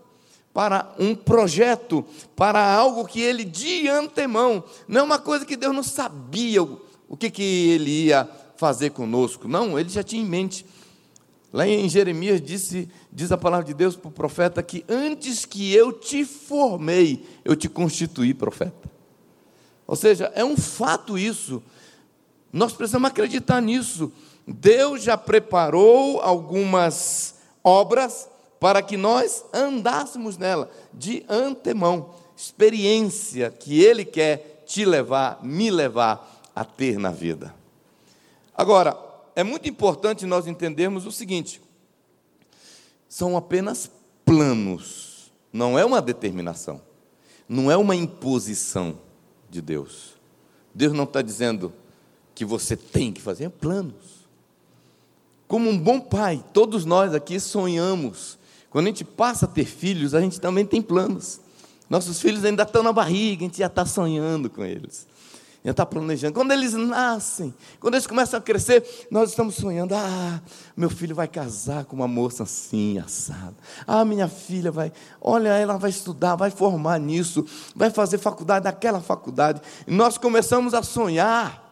para 0.52 0.94
um 0.98 1.14
projeto, 1.14 2.04
para 2.36 2.74
algo 2.74 3.06
que 3.06 3.20
Ele 3.20 3.44
de 3.44 3.88
antemão, 3.88 4.62
não 4.86 5.00
é 5.00 5.04
uma 5.04 5.18
coisa 5.18 5.46
que 5.46 5.56
Deus 5.56 5.74
não 5.74 5.82
sabia 5.82 6.62
o 6.62 7.16
que, 7.16 7.30
que 7.30 7.42
Ele 7.42 8.06
ia 8.06 8.28
fazer 8.56 8.90
conosco, 8.90 9.48
não, 9.48 9.78
Ele 9.78 9.88
já 9.88 10.02
tinha 10.02 10.22
em 10.22 10.26
mente. 10.26 10.66
Lá 11.50 11.66
em 11.66 11.88
Jeremias 11.88 12.42
disse, 12.42 12.90
diz 13.10 13.32
a 13.32 13.38
palavra 13.38 13.64
de 13.64 13.72
Deus 13.72 13.96
para 13.96 14.08
o 14.08 14.12
profeta 14.12 14.62
que 14.62 14.84
antes 14.86 15.46
que 15.46 15.72
eu 15.72 15.92
te 15.92 16.24
formei, 16.24 17.26
eu 17.42 17.56
te 17.56 17.70
constituí 17.70 18.34
profeta. 18.34 18.90
Ou 19.86 19.96
seja, 19.96 20.30
é 20.34 20.44
um 20.44 20.56
fato 20.56 21.16
isso. 21.16 21.62
Nós 22.52 22.72
precisamos 22.72 23.10
acreditar 23.10 23.60
nisso. 23.60 24.12
Deus 24.46 25.02
já 25.02 25.16
preparou 25.16 26.20
algumas 26.20 27.34
obras 27.62 28.28
para 28.58 28.82
que 28.82 28.96
nós 28.96 29.44
andássemos 29.52 30.36
nela 30.36 30.70
de 30.92 31.24
antemão. 31.28 32.14
Experiência 32.36 33.50
que 33.50 33.80
Ele 33.82 34.04
quer 34.04 34.64
te 34.66 34.84
levar, 34.84 35.40
me 35.42 35.70
levar 35.70 36.42
a 36.54 36.64
ter 36.64 36.98
na 36.98 37.10
vida. 37.10 37.54
Agora, 38.54 38.96
é 39.36 39.44
muito 39.44 39.68
importante 39.68 40.26
nós 40.26 40.46
entendermos 40.46 41.06
o 41.06 41.12
seguinte: 41.12 41.60
são 43.08 43.36
apenas 43.36 43.90
planos, 44.24 45.32
não 45.52 45.78
é 45.78 45.84
uma 45.84 46.02
determinação, 46.02 46.80
não 47.48 47.70
é 47.70 47.76
uma 47.76 47.94
imposição 47.94 48.98
de 49.48 49.62
Deus. 49.62 50.14
Deus 50.74 50.92
não 50.92 51.04
está 51.04 51.22
dizendo 51.22 51.72
que 52.38 52.44
você 52.44 52.76
tem 52.76 53.12
que 53.12 53.20
fazer, 53.20 53.44
é 53.44 53.48
planos. 53.48 54.26
Como 55.48 55.68
um 55.68 55.76
bom 55.76 55.98
pai, 55.98 56.44
todos 56.52 56.84
nós 56.84 57.12
aqui 57.12 57.40
sonhamos. 57.40 58.38
Quando 58.70 58.86
a 58.86 58.88
gente 58.88 59.04
passa 59.04 59.44
a 59.44 59.48
ter 59.48 59.64
filhos, 59.64 60.14
a 60.14 60.20
gente 60.20 60.40
também 60.40 60.64
tem 60.64 60.80
planos. 60.80 61.40
Nossos 61.90 62.20
filhos 62.20 62.44
ainda 62.44 62.62
estão 62.62 62.82
na 62.82 62.92
barriga, 62.92 63.42
a 63.42 63.48
gente 63.48 63.58
já 63.58 63.66
está 63.66 63.84
sonhando 63.84 64.48
com 64.48 64.64
eles 64.64 65.06
já 65.64 65.72
está 65.72 65.84
planejando. 65.84 66.32
Quando 66.32 66.52
eles 66.52 66.72
nascem, 66.74 67.52
quando 67.80 67.94
eles 67.94 68.06
começam 68.06 68.38
a 68.38 68.42
crescer, 68.42 69.06
nós 69.10 69.30
estamos 69.30 69.54
sonhando: 69.54 69.94
ah, 69.94 70.40
meu 70.76 70.88
filho 70.88 71.14
vai 71.14 71.28
casar 71.28 71.84
com 71.84 71.96
uma 71.96 72.08
moça 72.08 72.44
assim, 72.44 72.98
assada. 72.98 73.56
Ah, 73.86 74.04
minha 74.04 74.28
filha 74.28 74.70
vai, 74.70 74.92
olha, 75.20 75.48
ela 75.50 75.76
vai 75.76 75.90
estudar, 75.90 76.36
vai 76.36 76.50
formar 76.50 76.98
nisso, 76.98 77.44
vai 77.74 77.90
fazer 77.90 78.18
faculdade 78.18 78.64
naquela 78.64 79.00
faculdade. 79.00 79.60
E 79.86 79.92
nós 79.92 80.16
começamos 80.16 80.74
a 80.74 80.82
sonhar, 80.82 81.67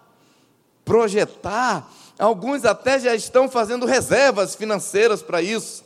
projetar. 0.87 1.93
Alguns 2.19 2.65
até 2.65 2.99
já 2.99 3.15
estão 3.15 3.47
fazendo 3.51 3.85
reservas 3.85 4.55
financeiras 4.55 5.23
para 5.23 5.43
isso. 5.43 5.85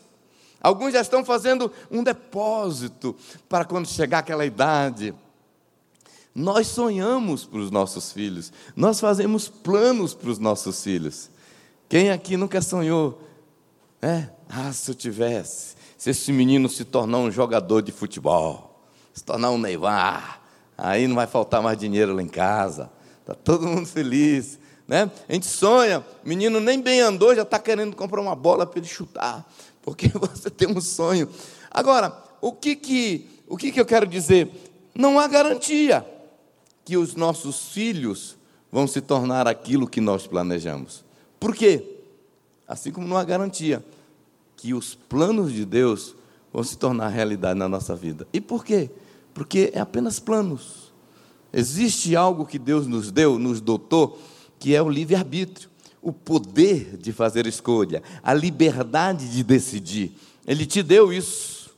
Alguns 0.60 0.92
já 0.92 1.00
estão 1.00 1.24
fazendo 1.24 1.72
um 1.90 2.04
depósito 2.04 3.16
para 3.48 3.64
quando 3.64 3.88
chegar 3.88 4.18
aquela 4.18 4.46
idade 4.46 5.12
nós 6.34 6.68
sonhamos 6.68 7.44
para 7.44 7.58
os 7.58 7.70
nossos 7.70 8.12
filhos, 8.12 8.52
nós 8.76 9.00
fazemos 9.00 9.48
planos 9.48 10.14
para 10.14 10.30
os 10.30 10.38
nossos 10.38 10.82
filhos. 10.82 11.30
Quem 11.88 12.10
aqui 12.10 12.36
nunca 12.36 12.62
sonhou? 12.62 13.20
É? 14.00 14.28
Ah, 14.48 14.72
se 14.72 14.90
eu 14.90 14.94
tivesse, 14.94 15.74
se 15.98 16.10
esse 16.10 16.32
menino 16.32 16.68
se 16.68 16.84
tornar 16.84 17.18
um 17.18 17.30
jogador 17.30 17.82
de 17.82 17.92
futebol, 17.92 18.80
se 19.12 19.24
tornar 19.24 19.50
um 19.50 19.58
Neymar, 19.58 20.40
aí 20.78 21.06
não 21.06 21.16
vai 21.16 21.26
faltar 21.26 21.60
mais 21.60 21.76
dinheiro 21.76 22.14
lá 22.14 22.22
em 22.22 22.28
casa, 22.28 22.90
está 23.20 23.34
todo 23.34 23.66
mundo 23.66 23.86
feliz. 23.86 24.58
Né? 24.90 25.08
A 25.28 25.32
gente 25.32 25.46
sonha, 25.46 26.00
o 26.00 26.28
menino 26.28 26.58
nem 26.58 26.82
bem 26.82 26.98
andou, 27.00 27.32
já 27.32 27.42
está 27.42 27.60
querendo 27.60 27.94
comprar 27.94 28.20
uma 28.20 28.34
bola 28.34 28.66
para 28.66 28.80
ele 28.80 28.88
chutar, 28.88 29.48
porque 29.80 30.08
você 30.18 30.50
tem 30.50 30.66
um 30.66 30.80
sonho. 30.80 31.28
Agora, 31.70 32.12
o 32.40 32.52
que, 32.52 32.74
que, 32.74 33.30
o 33.46 33.56
que, 33.56 33.70
que 33.70 33.80
eu 33.80 33.86
quero 33.86 34.04
dizer? 34.04 34.50
Não 34.92 35.20
há 35.20 35.28
garantia 35.28 36.04
que 36.84 36.96
os 36.96 37.14
nossos 37.14 37.68
filhos 37.68 38.36
vão 38.72 38.84
se 38.88 39.00
tornar 39.00 39.46
aquilo 39.46 39.86
que 39.86 40.00
nós 40.00 40.26
planejamos. 40.26 41.04
Por 41.38 41.54
quê? 41.54 42.00
Assim 42.66 42.90
como 42.90 43.06
não 43.06 43.16
há 43.16 43.22
garantia 43.22 43.84
que 44.56 44.74
os 44.74 44.96
planos 44.96 45.52
de 45.52 45.64
Deus 45.64 46.16
vão 46.52 46.64
se 46.64 46.76
tornar 46.76 47.10
realidade 47.10 47.56
na 47.56 47.68
nossa 47.68 47.94
vida. 47.94 48.26
E 48.32 48.40
por 48.40 48.64
quê? 48.64 48.90
Porque 49.32 49.70
é 49.72 49.78
apenas 49.78 50.18
planos. 50.18 50.92
Existe 51.52 52.16
algo 52.16 52.44
que 52.44 52.58
Deus 52.58 52.88
nos 52.88 53.12
deu, 53.12 53.38
nos 53.38 53.60
dotou, 53.60 54.20
que 54.60 54.76
é 54.76 54.80
o 54.80 54.88
livre-arbítrio, 54.88 55.68
o 56.00 56.12
poder 56.12 56.96
de 56.96 57.12
fazer 57.12 57.48
escolha, 57.48 58.00
a 58.22 58.32
liberdade 58.32 59.28
de 59.28 59.42
decidir. 59.42 60.12
Ele 60.46 60.64
te 60.64 60.82
deu 60.82 61.12
isso. 61.12 61.74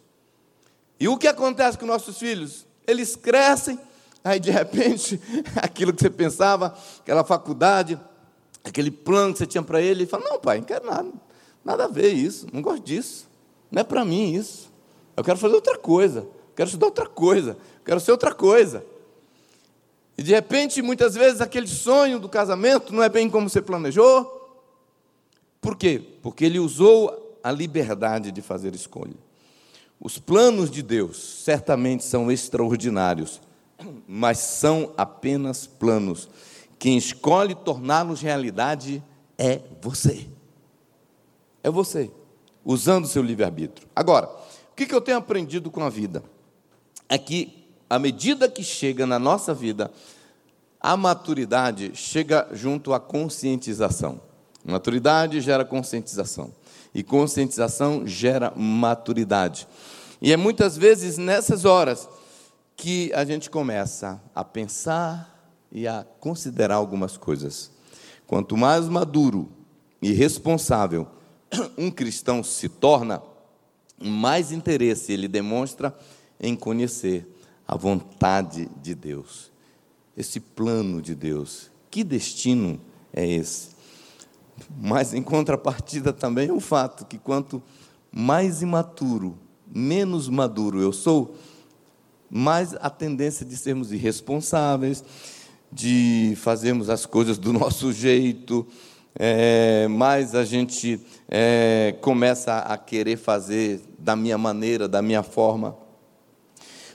E 1.00 1.08
o 1.08 1.16
que 1.16 1.26
acontece 1.26 1.78
com 1.78 1.86
nossos 1.86 2.18
filhos? 2.18 2.66
Eles 2.86 3.16
crescem 3.16 3.78
Aí, 4.24 4.38
de 4.38 4.50
repente, 4.50 5.20
aquilo 5.56 5.92
que 5.92 6.00
você 6.00 6.10
pensava, 6.10 6.76
aquela 7.00 7.24
faculdade, 7.24 7.98
aquele 8.64 8.90
plano 8.90 9.32
que 9.32 9.38
você 9.38 9.46
tinha 9.46 9.62
para 9.62 9.80
ele, 9.80 10.02
ele 10.02 10.06
fala: 10.06 10.24
Não, 10.28 10.38
pai, 10.38 10.58
não 10.58 10.64
quero 10.64 10.86
nada, 10.86 11.10
nada 11.64 11.84
a 11.84 11.88
ver 11.88 12.12
isso, 12.12 12.46
não 12.52 12.62
gosto 12.62 12.84
disso, 12.84 13.28
não 13.70 13.80
é 13.80 13.84
para 13.84 14.04
mim 14.04 14.34
isso. 14.34 14.70
Eu 15.16 15.24
quero 15.24 15.38
fazer 15.38 15.54
outra 15.54 15.76
coisa, 15.76 16.26
quero 16.54 16.68
estudar 16.68 16.86
outra 16.86 17.06
coisa, 17.06 17.56
quero 17.84 18.00
ser 18.00 18.12
outra 18.12 18.32
coisa. 18.32 18.84
E 20.16 20.22
de 20.22 20.32
repente, 20.32 20.82
muitas 20.82 21.14
vezes, 21.14 21.40
aquele 21.40 21.66
sonho 21.66 22.18
do 22.18 22.28
casamento 22.28 22.92
não 22.92 23.02
é 23.02 23.08
bem 23.08 23.30
como 23.30 23.48
você 23.48 23.62
planejou. 23.62 24.60
Por 25.60 25.76
quê? 25.76 26.02
Porque 26.22 26.44
ele 26.44 26.58
usou 26.58 27.38
a 27.42 27.50
liberdade 27.50 28.30
de 28.30 28.42
fazer 28.42 28.74
escolha. 28.74 29.16
Os 29.98 30.18
planos 30.18 30.70
de 30.70 30.82
Deus 30.82 31.16
certamente 31.44 32.04
são 32.04 32.30
extraordinários 32.30 33.40
mas 34.06 34.38
são 34.38 34.92
apenas 34.96 35.66
planos. 35.66 36.28
Quem 36.78 36.96
escolhe 36.96 37.54
torná-los 37.54 38.20
realidade 38.20 39.02
é 39.38 39.60
você. 39.80 40.28
É 41.62 41.70
você, 41.70 42.10
usando 42.64 43.04
o 43.04 43.08
seu 43.08 43.22
livre-arbítrio. 43.22 43.86
Agora, 43.94 44.28
o 44.70 44.74
que 44.74 44.92
eu 44.92 45.00
tenho 45.00 45.18
aprendido 45.18 45.70
com 45.70 45.82
a 45.82 45.88
vida? 45.88 46.22
É 47.08 47.16
que, 47.16 47.61
à 47.92 47.98
medida 47.98 48.48
que 48.48 48.64
chega 48.64 49.06
na 49.06 49.18
nossa 49.18 49.52
vida, 49.52 49.92
a 50.80 50.96
maturidade 50.96 51.92
chega 51.94 52.48
junto 52.50 52.94
à 52.94 52.98
conscientização. 52.98 54.18
Maturidade 54.64 55.42
gera 55.42 55.62
conscientização. 55.62 56.54
E 56.94 57.02
conscientização 57.02 58.06
gera 58.06 58.50
maturidade. 58.56 59.68
E 60.22 60.32
é 60.32 60.38
muitas 60.38 60.74
vezes 60.74 61.18
nessas 61.18 61.66
horas 61.66 62.08
que 62.76 63.12
a 63.12 63.26
gente 63.26 63.50
começa 63.50 64.18
a 64.34 64.42
pensar 64.42 65.54
e 65.70 65.86
a 65.86 66.06
considerar 66.18 66.76
algumas 66.76 67.18
coisas. 67.18 67.70
Quanto 68.26 68.56
mais 68.56 68.88
maduro 68.88 69.50
e 70.00 70.12
responsável 70.12 71.06
um 71.76 71.90
cristão 71.90 72.42
se 72.42 72.70
torna, 72.70 73.22
mais 74.00 74.50
interesse 74.50 75.12
ele 75.12 75.28
demonstra 75.28 75.94
em 76.40 76.56
conhecer 76.56 77.28
a 77.72 77.76
vontade 77.76 78.68
de 78.82 78.94
Deus, 78.94 79.50
esse 80.14 80.38
plano 80.38 81.00
de 81.00 81.14
Deus. 81.14 81.70
Que 81.90 82.04
destino 82.04 82.78
é 83.14 83.26
esse? 83.26 83.70
Mas 84.78 85.14
em 85.14 85.22
contrapartida 85.22 86.12
também 86.12 86.50
é 86.50 86.52
um 86.52 86.60
fato 86.60 87.06
que 87.06 87.16
quanto 87.16 87.62
mais 88.12 88.60
imaturo, 88.60 89.38
menos 89.66 90.28
maduro 90.28 90.82
eu 90.82 90.92
sou, 90.92 91.34
mais 92.28 92.74
a 92.74 92.90
tendência 92.90 93.46
de 93.46 93.56
sermos 93.56 93.90
irresponsáveis, 93.90 95.02
de 95.72 96.34
fazermos 96.36 96.90
as 96.90 97.06
coisas 97.06 97.38
do 97.38 97.54
nosso 97.54 97.90
jeito, 97.90 98.66
é, 99.18 99.88
mais 99.88 100.34
a 100.34 100.44
gente 100.44 101.00
é, 101.26 101.96
começa 102.02 102.58
a 102.58 102.76
querer 102.76 103.16
fazer 103.16 103.80
da 103.98 104.14
minha 104.14 104.36
maneira, 104.36 104.86
da 104.86 105.00
minha 105.00 105.22
forma. 105.22 105.80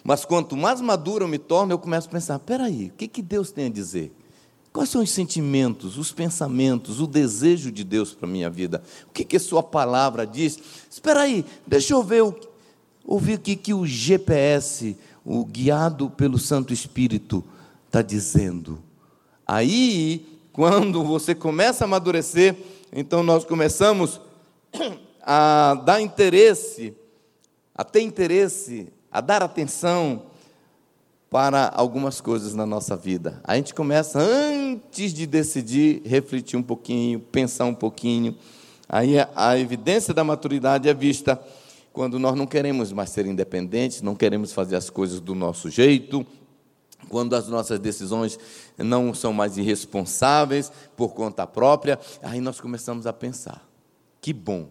Mas 0.08 0.24
quanto 0.24 0.56
mais 0.56 0.80
maduro 0.80 1.26
eu 1.26 1.28
me 1.28 1.38
torno, 1.38 1.74
eu 1.74 1.78
começo 1.78 2.08
a 2.08 2.12
pensar: 2.12 2.40
peraí, 2.40 2.86
o 2.86 2.92
que, 2.92 3.10
que 3.10 3.22
Deus 3.22 3.52
tem 3.52 3.66
a 3.66 3.70
dizer? 3.70 4.10
Quais 4.72 4.88
são 4.88 5.04
os 5.04 5.10
sentimentos, 5.10 5.98
os 5.98 6.14
pensamentos, 6.14 7.02
o 7.02 7.08
desejo 7.08 7.70
de 7.70 7.84
Deus 7.84 8.14
para 8.14 8.26
a 8.26 8.32
minha 8.32 8.50
vida? 8.50 8.82
O 9.10 9.12
que, 9.12 9.26
que 9.26 9.36
a 9.36 9.40
sua 9.40 9.62
palavra 9.62 10.26
diz? 10.26 10.58
Espera 10.90 11.24
aí, 11.24 11.44
deixa 11.68 11.94
eu 11.94 12.02
ver, 12.02 12.24
ouvir 13.04 13.34
o 13.34 13.42
que, 13.42 13.58
que 13.58 13.74
o 13.74 13.86
GPS, 13.86 14.96
o 15.26 15.44
guiado 15.44 16.10
pelo 16.12 16.40
Santo 16.40 16.72
Espírito, 16.72 17.44
está 17.88 18.02
dizendo. 18.02 18.82
Aí, 19.46 20.26
quando 20.54 21.04
você 21.04 21.36
começa 21.36 21.84
a 21.84 21.86
amadurecer, 21.86 22.56
então 22.94 23.24
nós 23.24 23.44
começamos 23.44 24.22
a 25.22 25.74
dar 25.86 26.00
interesse, 26.00 26.94
a 27.76 27.84
ter 27.84 28.04
interesse, 28.04 28.88
a 29.12 29.22
dar 29.22 29.44
atenção 29.44 30.24
para 31.30 31.72
algumas 31.76 32.22
coisas 32.22 32.54
na 32.54 32.66
nossa 32.66 32.96
vida. 32.96 33.42
A 33.44 33.56
gente 33.56 33.74
começa, 33.74 34.20
antes 34.20 35.14
de 35.14 35.26
decidir, 35.26 36.02
refletir 36.06 36.58
um 36.58 36.64
pouquinho, 36.64 37.20
pensar 37.20 37.66
um 37.66 37.74
pouquinho. 37.74 38.36
Aí 38.88 39.16
a 39.36 39.58
evidência 39.58 40.14
da 40.14 40.24
maturidade 40.24 40.88
é 40.88 40.94
vista 40.94 41.42
quando 41.92 42.20
nós 42.20 42.36
não 42.36 42.46
queremos 42.46 42.92
mais 42.92 43.10
ser 43.10 43.26
independentes, 43.26 44.04
não 44.04 44.16
queremos 44.16 44.54
fazer 44.54 44.76
as 44.76 44.90
coisas 44.90 45.20
do 45.20 45.34
nosso 45.34 45.68
jeito, 45.68 46.26
quando 47.10 47.36
as 47.36 47.48
nossas 47.48 47.80
decisões 47.80 48.40
não 48.78 49.14
são 49.14 49.34
mais 49.34 49.58
irresponsáveis 49.58 50.72
por 50.96 51.16
conta 51.16 51.48
própria, 51.48 52.00
aí 52.22 52.40
nós 52.40 52.62
começamos 52.62 53.08
a 53.08 53.14
pensar: 53.14 53.68
que 54.22 54.32
bom. 54.32 54.70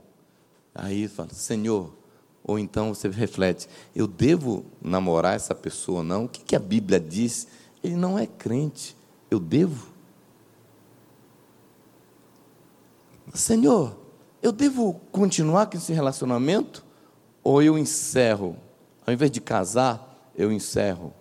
Aí 0.75 1.09
fala, 1.09 1.31
Senhor, 1.33 1.96
ou 2.47 2.59
então 2.59 2.95
você 2.95 3.09
reflete: 3.09 3.69
eu 3.95 4.07
devo 4.07 4.65
namorar 4.81 5.35
essa 5.35 5.55
pessoa 5.55 6.05
não? 6.05 6.27
O 6.27 6.29
que, 6.29 6.41
que 6.43 6.55
a 6.55 6.61
Bíblia 6.61 7.01
diz? 7.01 7.49
Ele 7.83 7.97
não 7.97 8.17
é 8.17 8.27
crente, 8.27 8.97
eu 9.29 9.41
devo? 9.41 9.89
Senhor, 13.35 13.97
eu 14.41 14.53
devo 14.53 15.01
continuar 15.11 15.67
com 15.67 15.77
esse 15.77 15.93
relacionamento? 15.93 16.85
Ou 17.43 17.61
eu 17.61 17.77
encerro? 17.77 18.57
Ao 19.05 19.13
invés 19.13 19.31
de 19.31 19.41
casar, 19.41 20.31
eu 20.35 20.53
encerro. 20.53 21.13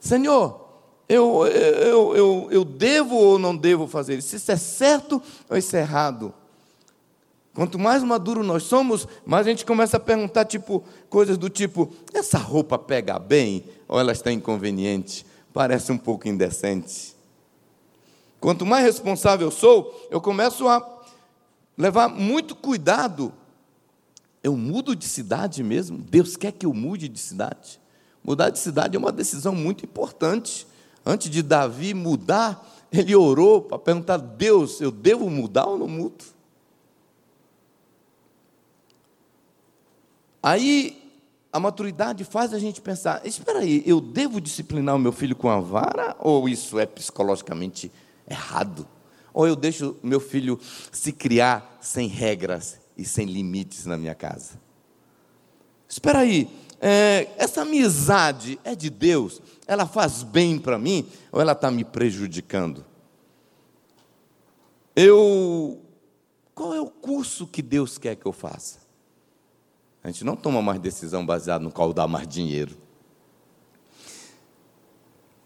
Senhor, 0.00 0.68
eu, 1.08 1.46
eu, 1.46 2.16
eu, 2.16 2.48
eu 2.50 2.64
devo 2.64 3.14
ou 3.14 3.38
não 3.38 3.56
devo 3.56 3.86
fazer 3.86 4.18
isso? 4.18 4.34
Isso 4.34 4.50
é 4.50 4.56
certo 4.56 5.22
ou 5.48 5.56
isso 5.56 5.76
é 5.76 5.80
errado? 5.80 6.34
Quanto 7.54 7.78
mais 7.78 8.02
maduro 8.02 8.42
nós 8.42 8.62
somos, 8.62 9.06
mais 9.26 9.46
a 9.46 9.50
gente 9.50 9.66
começa 9.66 9.98
a 9.98 10.00
perguntar 10.00 10.46
tipo 10.46 10.82
coisas 11.10 11.36
do 11.36 11.50
tipo: 11.50 11.92
essa 12.12 12.38
roupa 12.38 12.78
pega 12.78 13.18
bem 13.18 13.64
ou 13.86 14.00
ela 14.00 14.12
está 14.12 14.32
inconveniente? 14.32 15.26
Parece 15.52 15.92
um 15.92 15.98
pouco 15.98 16.26
indecente. 16.26 17.14
Quanto 18.40 18.64
mais 18.64 18.84
responsável 18.84 19.48
eu 19.48 19.50
sou, 19.50 20.08
eu 20.10 20.20
começo 20.20 20.66
a 20.66 21.02
levar 21.76 22.08
muito 22.08 22.56
cuidado. 22.56 23.32
Eu 24.42 24.56
mudo 24.56 24.96
de 24.96 25.06
cidade 25.06 25.62
mesmo? 25.62 25.98
Deus 25.98 26.36
quer 26.36 26.52
que 26.52 26.66
eu 26.66 26.74
mude 26.74 27.06
de 27.06 27.20
cidade? 27.20 27.78
Mudar 28.24 28.50
de 28.50 28.58
cidade 28.58 28.96
é 28.96 28.98
uma 28.98 29.12
decisão 29.12 29.54
muito 29.54 29.84
importante. 29.84 30.66
Antes 31.04 31.30
de 31.30 31.42
Davi 31.42 31.92
mudar, 31.92 32.66
ele 32.90 33.14
orou 33.14 33.60
para 33.60 33.78
perguntar: 33.78 34.16
Deus, 34.16 34.80
eu 34.80 34.90
devo 34.90 35.28
mudar 35.28 35.66
ou 35.66 35.78
não 35.78 35.86
mudo? 35.86 36.24
Aí 40.42 41.00
a 41.52 41.60
maturidade 41.60 42.24
faz 42.24 42.52
a 42.52 42.58
gente 42.58 42.80
pensar: 42.80 43.24
espera 43.24 43.60
aí, 43.60 43.82
eu 43.86 44.00
devo 44.00 44.40
disciplinar 44.40 44.96
o 44.96 44.98
meu 44.98 45.12
filho 45.12 45.36
com 45.36 45.48
a 45.48 45.60
vara 45.60 46.16
ou 46.18 46.48
isso 46.48 46.78
é 46.78 46.86
psicologicamente 46.86 47.92
errado? 48.28 48.88
Ou 49.32 49.46
eu 49.46 49.54
deixo 49.54 49.96
meu 50.02 50.20
filho 50.20 50.58
se 50.90 51.12
criar 51.12 51.78
sem 51.80 52.08
regras 52.08 52.78
e 52.96 53.04
sem 53.04 53.26
limites 53.26 53.86
na 53.86 53.96
minha 53.96 54.14
casa? 54.14 54.60
Espera 55.88 56.20
aí, 56.20 56.50
é, 56.80 57.28
essa 57.36 57.62
amizade 57.62 58.58
é 58.64 58.74
de 58.74 58.90
Deus? 58.90 59.40
Ela 59.66 59.86
faz 59.86 60.22
bem 60.22 60.58
para 60.58 60.78
mim 60.78 61.06
ou 61.30 61.40
ela 61.40 61.52
está 61.52 61.70
me 61.70 61.84
prejudicando? 61.84 62.84
Eu, 64.94 65.80
qual 66.54 66.74
é 66.74 66.80
o 66.80 66.90
curso 66.90 67.46
que 67.46 67.62
Deus 67.62 67.96
quer 67.96 68.16
que 68.16 68.26
eu 68.26 68.32
faça? 68.32 68.81
A 70.02 70.08
gente 70.08 70.24
não 70.24 70.34
toma 70.34 70.60
mais 70.60 70.80
decisão 70.80 71.24
baseada 71.24 71.62
no 71.62 71.70
qual 71.70 71.92
dá 71.92 72.08
mais 72.08 72.26
dinheiro. 72.26 72.76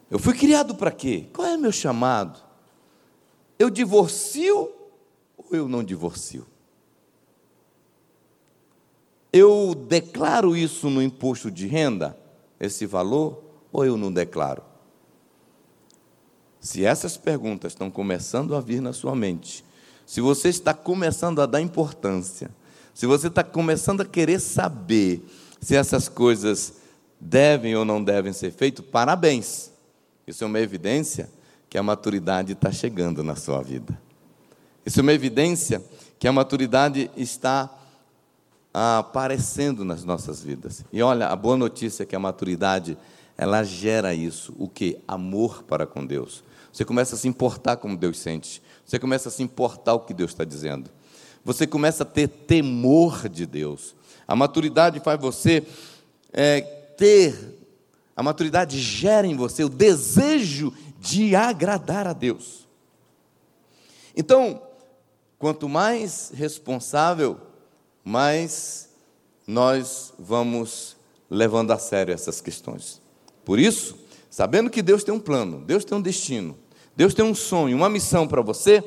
Eu 0.09 0.17
fui 0.17 0.33
criado 0.33 0.73
para 0.75 0.91
quê? 0.91 1.27
Qual 1.33 1.47
é 1.47 1.57
meu 1.57 1.71
chamado? 1.71 2.39
Eu 3.59 3.69
divorcio 3.69 4.71
ou 5.37 5.47
eu 5.51 5.67
não 5.67 5.83
divorcio? 5.83 6.45
Eu 9.31 9.75
declaro 9.75 10.55
isso 10.55 10.89
no 10.89 11.01
imposto 11.01 11.51
de 11.51 11.67
renda, 11.67 12.17
esse 12.59 12.85
valor, 12.85 13.43
ou 13.71 13.85
eu 13.85 13.97
não 13.97 14.11
declaro? 14.11 14.63
Se 16.59 16.85
essas 16.85 17.17
perguntas 17.17 17.73
estão 17.73 17.91
começando 17.91 18.55
a 18.55 18.61
vir 18.61 18.81
na 18.81 18.93
sua 18.93 19.15
mente, 19.15 19.63
se 20.05 20.21
você 20.21 20.49
está 20.49 20.73
começando 20.73 21.41
a 21.41 21.45
dar 21.45 21.61
importância, 21.61 22.49
se 22.97 23.05
você 23.05 23.27
está 23.27 23.43
começando 23.43 24.01
a 24.01 24.05
querer 24.05 24.39
saber 24.39 25.23
se 25.61 25.75
essas 25.75 26.09
coisas 26.09 26.73
devem 27.21 27.75
ou 27.75 27.85
não 27.85 28.03
devem 28.03 28.33
ser 28.33 28.51
feitas, 28.51 28.83
parabéns. 28.83 29.71
Isso 30.25 30.43
é 30.43 30.47
uma 30.47 30.59
evidência 30.59 31.29
que 31.69 31.77
a 31.77 31.83
maturidade 31.83 32.53
está 32.53 32.71
chegando 32.71 33.23
na 33.23 33.35
sua 33.35 33.61
vida. 33.61 34.01
Isso 34.83 34.99
é 34.99 35.03
uma 35.03 35.13
evidência 35.13 35.79
que 36.17 36.27
a 36.27 36.31
maturidade 36.31 37.11
está 37.15 37.71
aparecendo 38.73 39.85
nas 39.85 40.03
nossas 40.03 40.41
vidas. 40.41 40.83
E 40.91 40.99
olha, 40.99 41.27
a 41.27 41.35
boa 41.35 41.55
notícia 41.55 42.01
é 42.01 42.05
que 42.07 42.15
a 42.15 42.19
maturidade, 42.19 42.97
ela 43.37 43.63
gera 43.63 44.15
isso, 44.15 44.55
o 44.57 44.67
que? 44.67 44.97
Amor 45.07 45.61
para 45.61 45.85
com 45.85 46.03
Deus. 46.03 46.43
Você 46.73 46.83
começa 46.83 47.13
a 47.13 47.17
se 47.19 47.27
importar 47.27 47.77
como 47.77 47.95
Deus 47.95 48.17
sente. 48.17 48.59
Você 48.83 48.97
começa 48.97 49.29
a 49.29 49.31
se 49.31 49.43
importar 49.43 49.93
o 49.93 49.99
que 49.99 50.15
Deus 50.15 50.31
está 50.31 50.43
dizendo 50.43 50.89
você 51.47 51.65
começa 51.65 52.03
a 52.03 52.05
ter 52.05 52.27
temor 52.27 53.29
de 53.29 53.45
Deus. 53.45 53.95
A 54.27 54.35
maturidade 54.35 54.99
faz 54.99 55.17
você 55.17 55.65
é, 56.33 56.59
ter, 56.59 57.33
a 58.13 58.21
maturidade 58.21 58.77
gera 58.77 59.25
em 59.25 59.33
você 59.33 59.63
o 59.63 59.69
desejo 59.69 60.73
de 60.99 61.37
agradar 61.37 62.05
a 62.05 62.11
Deus. 62.11 62.67
Então, 64.13 64.61
quanto 65.39 65.69
mais 65.69 66.33
responsável, 66.35 67.37
mais 68.03 68.89
nós 69.47 70.13
vamos 70.19 70.97
levando 71.29 71.71
a 71.71 71.79
sério 71.79 72.13
essas 72.13 72.41
questões. 72.41 73.01
Por 73.45 73.57
isso, 73.57 73.97
sabendo 74.29 74.69
que 74.69 74.81
Deus 74.81 75.01
tem 75.01 75.13
um 75.13 75.19
plano, 75.19 75.61
Deus 75.61 75.85
tem 75.85 75.97
um 75.97 76.01
destino, 76.01 76.57
Deus 76.93 77.13
tem 77.13 77.23
um 77.23 77.33
sonho, 77.33 77.77
uma 77.77 77.89
missão 77.89 78.27
para 78.27 78.41
você, 78.41 78.83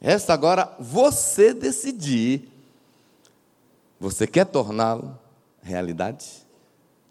Resta 0.00 0.32
agora 0.32 0.74
você 0.78 1.54
decidir. 1.54 2.48
Você 3.98 4.26
quer 4.26 4.44
torná-lo 4.44 5.18
realidade? 5.62 6.26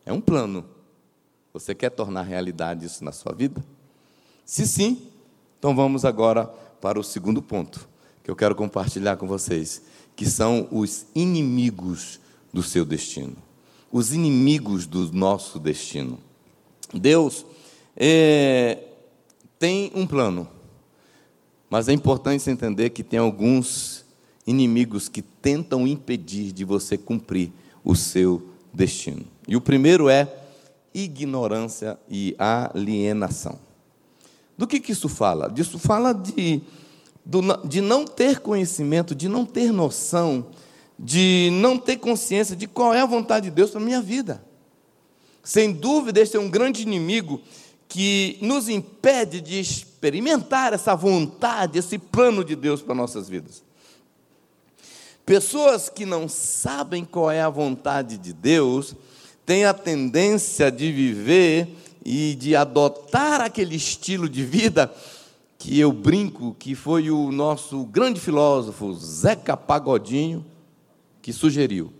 É 0.05 0.13
um 0.13 0.21
plano. 0.21 0.65
Você 1.53 1.73
quer 1.73 1.89
tornar 1.89 2.23
realidade 2.23 2.85
isso 2.85 3.03
na 3.03 3.11
sua 3.11 3.33
vida? 3.33 3.63
Se 4.45 4.67
sim, 4.67 5.09
então 5.57 5.75
vamos 5.75 6.05
agora 6.05 6.45
para 6.79 6.99
o 6.99 7.03
segundo 7.03 7.41
ponto 7.41 7.87
que 8.25 8.31
eu 8.31 8.35
quero 8.35 8.55
compartilhar 8.55 9.17
com 9.17 9.27
vocês, 9.27 9.83
que 10.15 10.25
são 10.25 10.67
os 10.71 11.05
inimigos 11.13 12.19
do 12.51 12.63
seu 12.63 12.83
destino. 12.83 13.35
Os 13.91 14.13
inimigos 14.13 14.87
do 14.87 15.11
nosso 15.13 15.59
destino. 15.59 16.17
Deus 16.91 17.45
é, 17.95 18.79
tem 19.59 19.91
um 19.93 20.07
plano. 20.07 20.47
Mas 21.69 21.87
é 21.87 21.93
importante 21.93 22.49
entender 22.49 22.91
que 22.91 23.03
tem 23.03 23.19
alguns 23.19 24.05
inimigos 24.45 25.09
que 25.09 25.21
tentam 25.21 25.87
impedir 25.87 26.51
de 26.51 26.63
você 26.63 26.97
cumprir 26.97 27.51
o 27.83 27.95
seu 27.95 28.49
destino. 28.73 29.25
E 29.47 29.55
o 29.55 29.61
primeiro 29.61 30.09
é 30.09 30.31
ignorância 30.93 31.97
e 32.09 32.35
alienação. 32.37 33.59
Do 34.57 34.65
que, 34.65 34.79
que 34.79 34.91
isso 34.91 35.09
fala? 35.09 35.49
Disso 35.49 35.77
fala 35.77 36.13
de 36.13 36.61
de 37.67 37.81
não 37.81 38.05
ter 38.05 38.39
conhecimento, 38.39 39.15
de 39.15 39.27
não 39.27 39.45
ter 39.45 39.71
noção, 39.71 40.45
de 40.97 41.49
não 41.53 41.77
ter 41.77 41.97
consciência 41.97 42.55
de 42.55 42.67
qual 42.67 42.93
é 42.93 43.01
a 43.01 43.05
vontade 43.05 43.49
de 43.49 43.55
Deus 43.55 43.71
para 43.71 43.81
a 43.81 43.83
minha 43.83 44.01
vida. 44.01 44.43
Sem 45.43 45.71
dúvida, 45.71 46.21
este 46.21 46.37
é 46.37 46.39
um 46.39 46.49
grande 46.49 46.83
inimigo 46.83 47.41
que 47.87 48.37
nos 48.41 48.67
impede 48.67 49.39
de 49.41 49.59
experimentar 49.59 50.73
essa 50.73 50.95
vontade, 50.95 51.79
esse 51.79 51.97
plano 51.97 52.43
de 52.43 52.55
Deus 52.55 52.81
para 52.81 52.95
nossas 52.95 53.29
vidas. 53.29 53.63
Pessoas 55.25 55.89
que 55.89 56.05
não 56.05 56.27
sabem 56.27 57.03
qual 57.03 57.31
é 57.31 57.41
a 57.41 57.49
vontade 57.49 58.17
de 58.17 58.31
Deus 58.31 58.95
têm 59.45 59.65
a 59.65 59.73
tendência 59.73 60.71
de 60.71 60.91
viver 60.91 61.67
e 62.03 62.35
de 62.35 62.55
adotar 62.55 63.41
aquele 63.41 63.75
estilo 63.75 64.29
de 64.29 64.43
vida 64.45 64.93
que 65.57 65.79
eu 65.79 65.91
brinco 65.91 66.55
que 66.59 66.75
foi 66.75 67.09
o 67.09 67.31
nosso 67.31 67.85
grande 67.85 68.19
filósofo 68.19 68.93
Zeca 68.93 69.57
Pagodinho 69.57 70.45
que 71.23 71.33
sugeriu. 71.33 71.91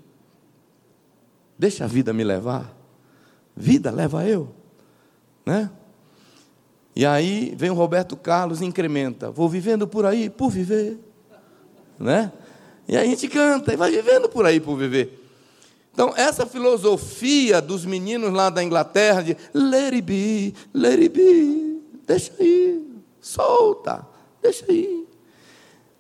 Deixa 1.57 1.85
a 1.85 1.87
vida 1.87 2.13
me 2.13 2.23
levar. 2.23 2.75
Vida 3.57 3.89
leva 3.89 4.27
eu, 4.27 4.53
né? 5.45 5.69
E 6.95 7.05
aí 7.05 7.53
vem 7.57 7.69
o 7.69 7.73
Roberto 7.73 8.15
Carlos 8.15 8.61
e 8.61 8.65
incrementa. 8.65 9.29
Vou 9.29 9.49
vivendo 9.49 9.87
por 9.87 10.05
aí 10.05 10.29
por 10.29 10.49
viver, 10.49 10.97
né? 11.99 12.31
E 12.87 12.95
aí 12.95 13.07
a 13.07 13.09
gente 13.09 13.27
canta 13.27 13.73
e 13.73 13.77
vai 13.77 13.91
vivendo 13.91 14.29
por 14.29 14.45
aí 14.45 14.59
por 14.59 14.77
viver. 14.77 15.21
Então, 15.95 16.13
essa 16.15 16.45
filosofia 16.45 17.61
dos 17.61 17.85
meninos 17.85 18.33
lá 18.33 18.49
da 18.49 18.61
Inglaterra 18.61 19.21
de 19.21 19.37
let 19.53 19.93
it 19.93 20.01
be, 20.01 20.53
let 20.73 20.99
it 20.99 21.09
be, 21.09 21.81
deixa 22.05 22.33
aí, 22.37 22.85
solta, 23.21 24.05
deixa 24.41 24.65
aí, 24.67 25.07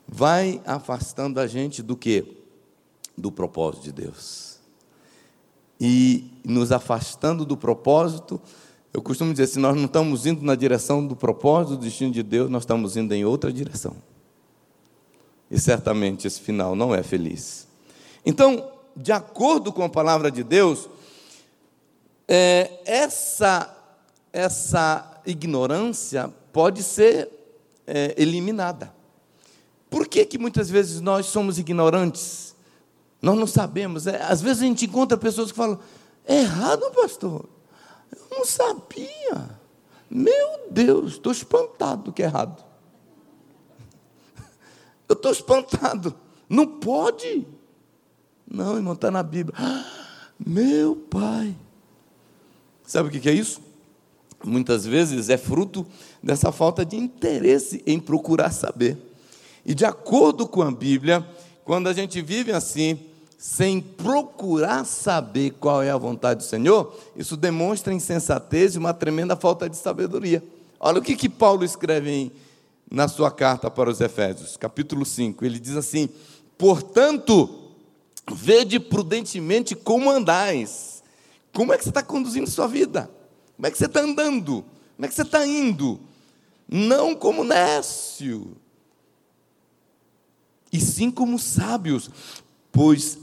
vai 0.05 0.61
afastando 0.65 1.39
a 1.39 1.47
gente 1.47 1.81
do 1.81 1.95
que? 1.95 2.43
Do 3.17 3.31
propósito 3.31 3.83
de 3.83 3.93
Deus. 3.93 4.59
E 5.79 6.29
nos 6.43 6.73
afastando 6.73 7.45
do 7.45 7.55
propósito, 7.55 8.41
eu 8.95 9.01
costumo 9.01 9.33
dizer, 9.33 9.47
se 9.47 9.59
nós 9.59 9.75
não 9.75 9.85
estamos 9.85 10.25
indo 10.25 10.41
na 10.41 10.55
direção 10.55 11.05
do 11.05 11.17
propósito, 11.17 11.75
do 11.75 11.83
destino 11.83 12.13
de 12.13 12.23
Deus, 12.23 12.49
nós 12.49 12.61
estamos 12.61 12.95
indo 12.95 13.13
em 13.13 13.25
outra 13.25 13.51
direção. 13.51 13.93
E 15.51 15.59
certamente 15.59 16.25
esse 16.25 16.39
final 16.39 16.77
não 16.77 16.95
é 16.95 17.03
feliz. 17.03 17.67
Então, 18.25 18.71
de 18.95 19.11
acordo 19.11 19.73
com 19.73 19.83
a 19.83 19.89
palavra 19.89 20.31
de 20.31 20.45
Deus, 20.45 20.87
é, 22.25 22.71
essa, 22.85 23.75
essa 24.31 25.21
ignorância 25.25 26.33
pode 26.53 26.81
ser 26.81 27.29
é, 27.85 28.15
eliminada. 28.17 28.93
Por 29.89 30.07
que, 30.07 30.25
que 30.25 30.37
muitas 30.37 30.69
vezes 30.69 31.01
nós 31.01 31.25
somos 31.25 31.59
ignorantes? 31.59 32.55
Nós 33.21 33.37
não 33.37 33.45
sabemos. 33.45 34.07
É, 34.07 34.21
às 34.23 34.41
vezes 34.41 34.63
a 34.63 34.65
gente 34.65 34.85
encontra 34.85 35.17
pessoas 35.17 35.51
que 35.51 35.57
falam: 35.57 35.77
é 36.25 36.43
errado, 36.43 36.89
pastor. 36.91 37.54
Eu 38.11 38.37
não 38.37 38.45
sabia. 38.45 39.59
Meu 40.09 40.67
Deus, 40.69 41.13
estou 41.13 41.31
espantado 41.31 42.03
do 42.03 42.13
que 42.13 42.23
é 42.23 42.25
errado. 42.25 42.63
Eu 45.07 45.13
estou 45.13 45.31
espantado. 45.31 46.15
Não 46.49 46.67
pode. 46.67 47.45
Não, 48.47 48.75
irmão, 48.75 48.93
está 48.93 49.09
na 49.09 49.23
Bíblia. 49.23 49.55
Meu 50.39 50.95
pai. 50.95 51.55
Sabe 52.83 53.09
o 53.09 53.11
que 53.11 53.29
é 53.29 53.33
isso? 53.33 53.61
Muitas 54.43 54.85
vezes 54.85 55.29
é 55.29 55.37
fruto 55.37 55.85
dessa 56.21 56.51
falta 56.51 56.85
de 56.85 56.95
interesse 56.95 57.81
em 57.85 57.99
procurar 57.99 58.51
saber. 58.51 58.97
E 59.65 59.73
de 59.73 59.85
acordo 59.85 60.47
com 60.47 60.61
a 60.61 60.69
Bíblia, 60.69 61.27
quando 61.63 61.87
a 61.87 61.93
gente 61.93 62.21
vive 62.21 62.51
assim, 62.51 62.99
sem 63.45 63.79
procurar 63.79 64.85
saber 64.85 65.51
qual 65.59 65.83
é 65.83 65.91
a 65.91 65.97
vontade 65.97 66.39
do 66.39 66.43
Senhor, 66.43 66.97
isso 67.15 67.37
demonstra 67.37 67.93
insensatez 67.93 68.73
e 68.73 68.79
uma 68.79 68.93
tremenda 68.93 69.35
falta 69.35 69.69
de 69.69 69.77
sabedoria. 69.77 70.43
Olha 70.79 70.99
o 70.99 71.01
que, 71.01 71.15
que 71.15 71.29
Paulo 71.29 71.63
escreve 71.63 72.09
em, 72.09 72.31
na 72.89 73.07
sua 73.07 73.29
carta 73.29 73.69
para 73.69 73.89
os 73.89 74.01
Efésios, 74.01 74.57
capítulo 74.57 75.05
5. 75.05 75.45
Ele 75.45 75.59
diz 75.59 75.75
assim: 75.75 76.09
Portanto, 76.57 77.65
Vede 78.33 78.79
prudentemente 78.79 79.75
como 79.75 80.09
andais. 80.09 81.03
Como 81.53 81.71
é 81.71 81.77
que 81.77 81.83
você 81.83 81.89
está 81.89 82.01
conduzindo 82.01 82.49
sua 82.49 82.67
vida? 82.67 83.09
Como 83.55 83.67
é 83.67 83.71
que 83.71 83.77
você 83.77 83.85
está 83.85 84.01
andando? 84.01 84.65
Como 84.95 85.05
é 85.05 85.07
que 85.07 85.13
você 85.13 85.21
está 85.21 85.45
indo? 85.45 85.99
Não 86.67 87.13
como 87.13 87.43
nécio, 87.43 88.57
e 90.73 90.81
sim 90.81 91.11
como 91.11 91.37
sábios, 91.37 92.09
pois 92.71 93.19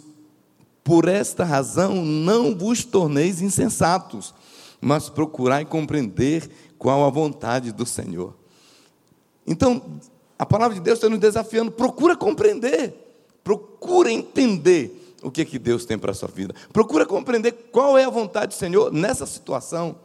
por 0.84 1.08
esta 1.08 1.44
razão 1.44 2.04
não 2.04 2.56
vos 2.56 2.84
torneis 2.84 3.40
insensatos, 3.40 4.34
mas 4.80 5.08
procurai 5.08 5.64
compreender 5.64 6.50
qual 6.78 7.04
a 7.04 7.10
vontade 7.10 7.70
do 7.70 7.86
Senhor. 7.86 8.34
Então, 9.46 10.00
a 10.38 10.44
palavra 10.44 10.74
de 10.74 10.80
Deus 10.80 10.98
está 10.98 11.08
nos 11.08 11.20
desafiando, 11.20 11.70
procura 11.70 12.16
compreender. 12.16 12.94
Procura 13.44 14.10
entender 14.10 15.16
o 15.22 15.30
que, 15.30 15.44
que 15.44 15.58
Deus 15.58 15.84
tem 15.84 15.98
para 15.98 16.10
a 16.10 16.14
sua 16.14 16.28
vida. 16.28 16.54
Procura 16.72 17.06
compreender 17.06 17.52
qual 17.70 17.96
é 17.96 18.04
a 18.04 18.10
vontade 18.10 18.48
do 18.48 18.58
Senhor 18.58 18.92
nessa 18.92 19.26
situação. 19.26 19.96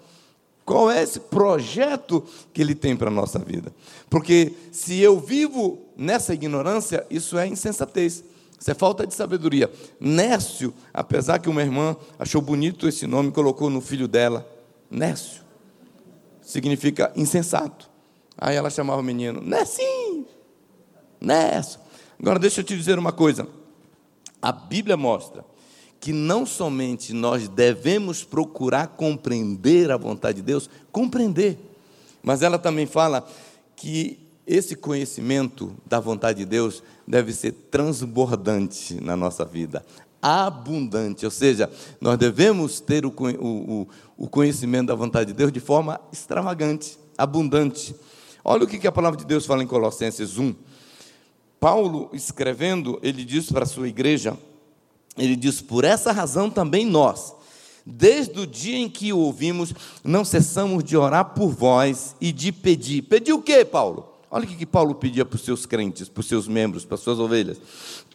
Qual 0.64 0.92
é 0.92 1.02
esse 1.02 1.20
projeto 1.20 2.24
que 2.54 2.62
Ele 2.62 2.76
tem 2.76 2.96
para 2.96 3.08
a 3.08 3.14
nossa 3.14 3.40
vida? 3.40 3.74
Porque 4.10 4.54
se 4.72 5.00
eu 5.00 5.20
vivo 5.20 5.80
nessa 5.96 6.34
ignorância, 6.34 7.06
isso 7.10 7.38
é 7.38 7.48
insensatez, 7.48 8.24
isso 8.60 8.72
é 8.72 8.74
falta 8.74 9.06
de 9.06 9.14
sabedoria. 9.14 9.72
Nécio, 10.00 10.74
apesar 10.94 11.40
que 11.40 11.50
uma 11.50 11.62
irmã 11.62 11.96
achou 12.18 12.42
bonito 12.42 12.88
esse 12.88 13.06
nome, 13.06 13.32
colocou 13.32 13.70
no 13.70 13.82
filho 13.82 14.08
dela, 14.08 14.48
Nécio, 14.90 15.42
significa 16.42 17.12
insensato. 17.16 17.90
Aí 18.38 18.56
ela 18.56 18.70
chamava 18.70 19.02
o 19.02 19.04
menino, 19.04 19.42
Nessim, 19.42 20.26
Nécio. 21.22 21.80
Agora, 22.20 22.40
deixa 22.40 22.62
eu 22.62 22.64
te 22.64 22.76
dizer 22.76 22.98
uma 22.98 23.12
coisa. 23.12 23.48
A 24.42 24.52
Bíblia 24.52 24.98
mostra 24.98 25.46
que 26.00 26.14
não 26.14 26.46
somente 26.46 27.14
nós 27.14 27.48
devemos 27.48 28.24
procurar 28.24 28.88
compreender 28.88 29.92
a 29.92 29.98
vontade 29.98 30.38
de 30.38 30.44
Deus, 30.44 30.70
compreender, 30.92 31.60
mas 32.22 32.42
ela 32.42 32.60
também 32.60 32.86
fala 32.86 33.28
que 33.76 34.27
esse 34.48 34.76
conhecimento 34.76 35.76
da 35.86 36.00
vontade 36.00 36.40
de 36.40 36.46
Deus 36.46 36.82
deve 37.06 37.34
ser 37.34 37.52
transbordante 37.70 38.96
na 39.04 39.18
nossa 39.18 39.44
vida, 39.44 39.86
abundante, 40.22 41.26
ou 41.26 41.32
seja, 41.32 41.70
nós 42.00 42.18
devemos 42.18 42.80
ter 42.80 43.06
o, 43.06 43.10
o, 43.10 43.88
o 44.18 44.28
conhecimento 44.30 44.88
da 44.88 44.96
vontade 44.96 45.28
de 45.28 45.38
Deus 45.38 45.52
de 45.52 45.60
forma 45.60 46.00
extravagante, 46.12 46.98
abundante. 47.18 47.94
Olha 48.44 48.64
o 48.64 48.68
que 48.68 48.88
a 48.88 48.92
palavra 48.92 49.20
de 49.20 49.26
Deus 49.26 49.46
fala 49.46 49.62
em 49.62 49.68
Colossenses 49.68 50.38
1, 50.38 50.56
Paulo, 51.60 52.10
escrevendo, 52.14 53.00
ele 53.02 53.26
diz 53.26 53.52
para 53.52 53.64
a 53.64 53.68
sua 53.68 53.88
igreja: 53.88 54.38
ele 55.18 55.36
diz, 55.36 55.60
por 55.60 55.84
essa 55.84 56.12
razão 56.12 56.50
também 56.50 56.86
nós, 56.86 57.34
desde 57.86 58.40
o 58.40 58.48
dia 58.48 58.78
em 58.78 58.90
que 58.90 59.12
o 59.12 59.18
ouvimos, 59.18 59.74
não 60.04 60.24
cessamos 60.24 60.84
de 60.84 60.96
orar 60.96 61.34
por 61.34 61.50
vós 61.50 62.16
e 62.22 62.32
de 62.32 62.52
pedir. 62.52 63.02
Pedir 63.04 63.34
o 63.34 63.42
quê, 63.42 63.66
Paulo? 63.66 64.17
Olha 64.30 64.44
o 64.44 64.48
que 64.48 64.66
Paulo 64.66 64.94
pedia 64.94 65.24
para 65.24 65.38
os 65.38 65.42
seus 65.44 65.66
crentes, 65.66 66.10
para 66.10 66.20
os 66.20 66.28
seus 66.28 66.48
membros, 66.48 66.84
para 66.84 66.96
as 66.96 67.02
suas 67.02 67.18
ovelhas: 67.18 67.60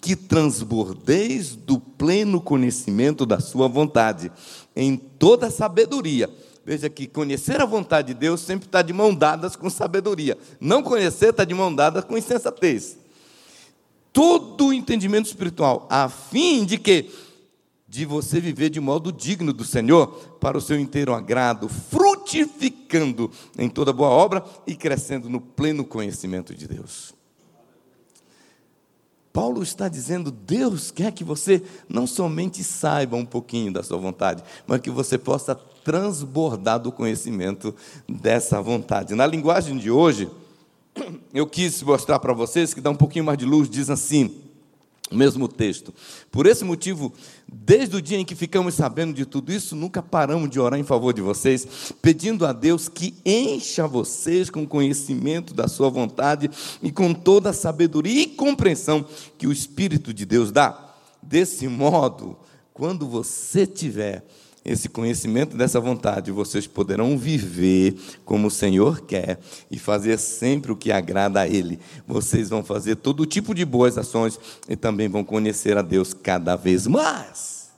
que 0.00 0.14
transbordeis 0.14 1.56
do 1.56 1.80
pleno 1.80 2.40
conhecimento 2.40 3.24
da 3.24 3.40
Sua 3.40 3.66
vontade, 3.66 4.30
em 4.76 4.96
toda 4.96 5.50
sabedoria. 5.50 6.28
Veja 6.64 6.88
que 6.88 7.06
conhecer 7.08 7.60
a 7.60 7.64
vontade 7.64 8.08
de 8.08 8.20
Deus 8.20 8.40
sempre 8.40 8.66
está 8.66 8.82
de 8.82 8.92
mão 8.92 9.12
dadas 9.14 9.56
com 9.56 9.68
sabedoria, 9.68 10.38
não 10.60 10.82
conhecer 10.82 11.30
está 11.30 11.44
de 11.44 11.54
mão 11.54 11.74
dadas 11.74 12.04
com 12.04 12.16
insensatez. 12.16 12.98
Todo 14.12 14.66
o 14.66 14.72
entendimento 14.72 15.26
espiritual, 15.26 15.86
a 15.90 16.08
fim 16.08 16.64
de 16.64 16.76
que 16.76 17.10
de 17.92 18.06
você 18.06 18.40
viver 18.40 18.70
de 18.70 18.80
modo 18.80 19.12
digno 19.12 19.52
do 19.52 19.66
Senhor, 19.66 20.06
para 20.40 20.56
o 20.56 20.62
seu 20.62 20.80
inteiro 20.80 21.12
agrado, 21.12 21.68
frutificando 21.68 23.30
em 23.58 23.68
toda 23.68 23.92
boa 23.92 24.08
obra 24.08 24.42
e 24.66 24.74
crescendo 24.74 25.28
no 25.28 25.38
pleno 25.38 25.84
conhecimento 25.84 26.54
de 26.54 26.66
Deus. 26.66 27.12
Paulo 29.30 29.62
está 29.62 29.88
dizendo: 29.88 30.30
Deus 30.30 30.90
quer 30.90 31.12
que 31.12 31.22
você 31.22 31.62
não 31.86 32.06
somente 32.06 32.64
saiba 32.64 33.14
um 33.14 33.26
pouquinho 33.26 33.70
da 33.70 33.82
sua 33.82 33.98
vontade, 33.98 34.42
mas 34.66 34.80
que 34.80 34.90
você 34.90 35.18
possa 35.18 35.54
transbordar 35.54 36.80
do 36.80 36.90
conhecimento 36.90 37.74
dessa 38.08 38.62
vontade. 38.62 39.14
Na 39.14 39.26
linguagem 39.26 39.76
de 39.76 39.90
hoje, 39.90 40.30
eu 41.34 41.46
quis 41.46 41.82
mostrar 41.82 42.18
para 42.20 42.32
vocês, 42.32 42.72
que 42.72 42.80
dá 42.80 42.88
um 42.88 42.96
pouquinho 42.96 43.26
mais 43.26 43.36
de 43.36 43.44
luz, 43.44 43.68
diz 43.68 43.90
assim: 43.90 44.34
O 45.12 45.16
mesmo 45.16 45.46
texto. 45.46 45.92
Por 46.30 46.46
esse 46.46 46.64
motivo, 46.64 47.12
desde 47.46 47.96
o 47.96 48.02
dia 48.02 48.16
em 48.16 48.24
que 48.24 48.34
ficamos 48.34 48.72
sabendo 48.72 49.12
de 49.12 49.26
tudo 49.26 49.52
isso, 49.52 49.76
nunca 49.76 50.02
paramos 50.02 50.48
de 50.48 50.58
orar 50.58 50.80
em 50.80 50.84
favor 50.84 51.12
de 51.12 51.20
vocês, 51.20 51.92
pedindo 52.00 52.46
a 52.46 52.52
Deus 52.52 52.88
que 52.88 53.14
encha 53.24 53.86
vocês 53.86 54.48
com 54.48 54.66
conhecimento 54.66 55.52
da 55.52 55.68
Sua 55.68 55.90
vontade 55.90 56.50
e 56.82 56.90
com 56.90 57.12
toda 57.12 57.50
a 57.50 57.52
sabedoria 57.52 58.22
e 58.22 58.26
compreensão 58.26 59.04
que 59.36 59.46
o 59.46 59.52
Espírito 59.52 60.14
de 60.14 60.24
Deus 60.24 60.50
dá. 60.50 60.94
Desse 61.22 61.68
modo, 61.68 62.38
quando 62.72 63.06
você 63.06 63.66
tiver 63.66 64.24
esse 64.64 64.88
conhecimento 64.88 65.56
dessa 65.56 65.80
vontade, 65.80 66.30
vocês 66.30 66.66
poderão 66.66 67.18
viver 67.18 67.96
como 68.24 68.46
o 68.46 68.50
Senhor 68.50 69.00
quer 69.00 69.40
e 69.70 69.78
fazer 69.78 70.18
sempre 70.18 70.70
o 70.70 70.76
que 70.76 70.92
agrada 70.92 71.40
a 71.40 71.48
Ele. 71.48 71.80
Vocês 72.06 72.48
vão 72.48 72.62
fazer 72.62 72.96
todo 72.96 73.26
tipo 73.26 73.54
de 73.54 73.64
boas 73.64 73.98
ações 73.98 74.38
e 74.68 74.76
também 74.76 75.08
vão 75.08 75.24
conhecer 75.24 75.76
a 75.76 75.82
Deus 75.82 76.14
cada 76.14 76.54
vez 76.54 76.86
mais. 76.86 77.70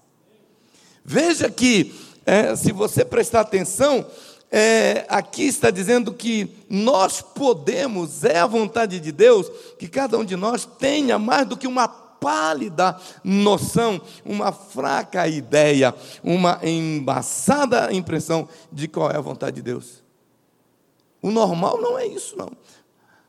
Veja 1.02 1.50
que, 1.50 1.94
é, 2.26 2.54
se 2.54 2.70
você 2.70 3.04
prestar 3.04 3.40
atenção, 3.40 4.06
é, 4.50 5.04
aqui 5.08 5.44
está 5.44 5.70
dizendo 5.70 6.12
que 6.12 6.48
nós 6.68 7.20
podemos, 7.20 8.24
é 8.24 8.38
a 8.38 8.46
vontade 8.46 9.00
de 9.00 9.10
Deus, 9.10 9.50
que 9.78 9.88
cada 9.88 10.18
um 10.18 10.24
de 10.24 10.36
nós 10.36 10.64
tenha 10.78 11.18
mais 11.18 11.46
do 11.46 11.56
que 11.56 11.66
uma 11.66 12.03
pálida 12.24 12.98
noção, 13.22 14.00
uma 14.24 14.50
fraca 14.50 15.28
ideia, 15.28 15.94
uma 16.22 16.58
embaçada 16.62 17.92
impressão 17.92 18.48
de 18.72 18.88
qual 18.88 19.10
é 19.10 19.16
a 19.18 19.20
vontade 19.20 19.56
de 19.56 19.62
Deus. 19.62 20.02
O 21.20 21.30
normal 21.30 21.78
não 21.82 21.98
é 21.98 22.06
isso, 22.06 22.34
não. 22.34 22.50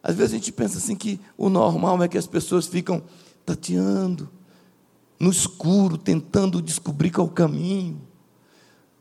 Às 0.02 0.16
vezes 0.16 0.32
a 0.32 0.38
gente 0.38 0.54
pensa 0.54 0.78
assim 0.78 0.96
que 0.96 1.20
o 1.38 1.50
normal 1.50 2.02
é 2.04 2.08
que 2.08 2.18
as 2.18 2.26
pessoas 2.26 2.68
ficam 2.68 3.04
tateando 3.46 4.30
no 5.20 5.30
escuro, 5.30 5.98
tentando 5.98 6.62
descobrir 6.62 7.12
qual 7.12 7.28
é 7.28 7.30
o 7.30 7.34
caminho. 7.34 8.02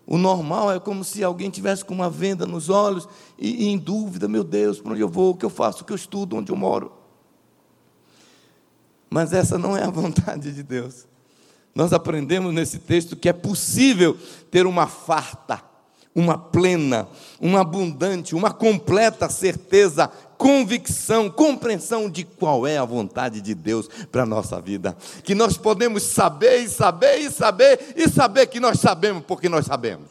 O 0.04 0.18
normal 0.18 0.72
é 0.72 0.80
como 0.80 1.04
se 1.04 1.22
alguém 1.22 1.50
tivesse 1.50 1.84
com 1.84 1.94
uma 1.94 2.10
venda 2.10 2.46
nos 2.46 2.68
olhos 2.68 3.08
e, 3.38 3.66
e 3.66 3.68
em 3.68 3.78
dúvida, 3.78 4.26
meu 4.26 4.42
Deus, 4.42 4.80
para 4.80 4.90
onde 4.90 5.00
eu 5.00 5.08
vou, 5.08 5.30
o 5.30 5.36
que 5.36 5.44
eu 5.44 5.50
faço, 5.50 5.82
o 5.82 5.86
que 5.86 5.92
eu 5.92 5.96
estudo, 5.96 6.36
onde 6.36 6.50
eu 6.50 6.56
moro. 6.56 7.03
Mas 9.14 9.32
essa 9.32 9.56
não 9.56 9.76
é 9.76 9.84
a 9.84 9.90
vontade 9.90 10.50
de 10.50 10.64
Deus. 10.64 11.06
Nós 11.72 11.92
aprendemos 11.92 12.52
nesse 12.52 12.80
texto 12.80 13.14
que 13.14 13.28
é 13.28 13.32
possível 13.32 14.18
ter 14.50 14.66
uma 14.66 14.88
farta, 14.88 15.62
uma 16.12 16.36
plena, 16.36 17.06
uma 17.40 17.60
abundante, 17.60 18.34
uma 18.34 18.52
completa 18.52 19.28
certeza, 19.28 20.08
convicção, 20.36 21.30
compreensão 21.30 22.10
de 22.10 22.24
qual 22.24 22.66
é 22.66 22.76
a 22.76 22.84
vontade 22.84 23.40
de 23.40 23.54
Deus 23.54 23.88
para 24.10 24.24
a 24.24 24.26
nossa 24.26 24.60
vida. 24.60 24.96
Que 25.22 25.32
nós 25.32 25.56
podemos 25.56 26.02
saber 26.02 26.64
e 26.64 26.68
saber 26.68 27.18
e 27.18 27.30
saber 27.30 27.94
e 27.94 28.08
saber 28.08 28.48
que 28.48 28.58
nós 28.58 28.80
sabemos 28.80 29.22
porque 29.28 29.48
nós 29.48 29.66
sabemos. 29.66 30.10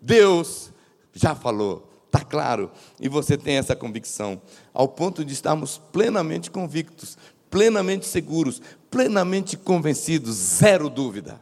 Deus 0.00 0.72
já 1.12 1.34
falou, 1.34 1.86
está 2.06 2.24
claro, 2.24 2.70
e 2.98 3.06
você 3.06 3.36
tem 3.36 3.56
essa 3.58 3.76
convicção, 3.76 4.40
ao 4.72 4.88
ponto 4.88 5.22
de 5.22 5.34
estarmos 5.34 5.76
plenamente 5.92 6.50
convictos 6.50 7.18
plenamente 7.50 8.06
seguros, 8.06 8.62
plenamente 8.90 9.56
convencidos, 9.56 10.36
zero 10.36 10.88
dúvida. 10.88 11.40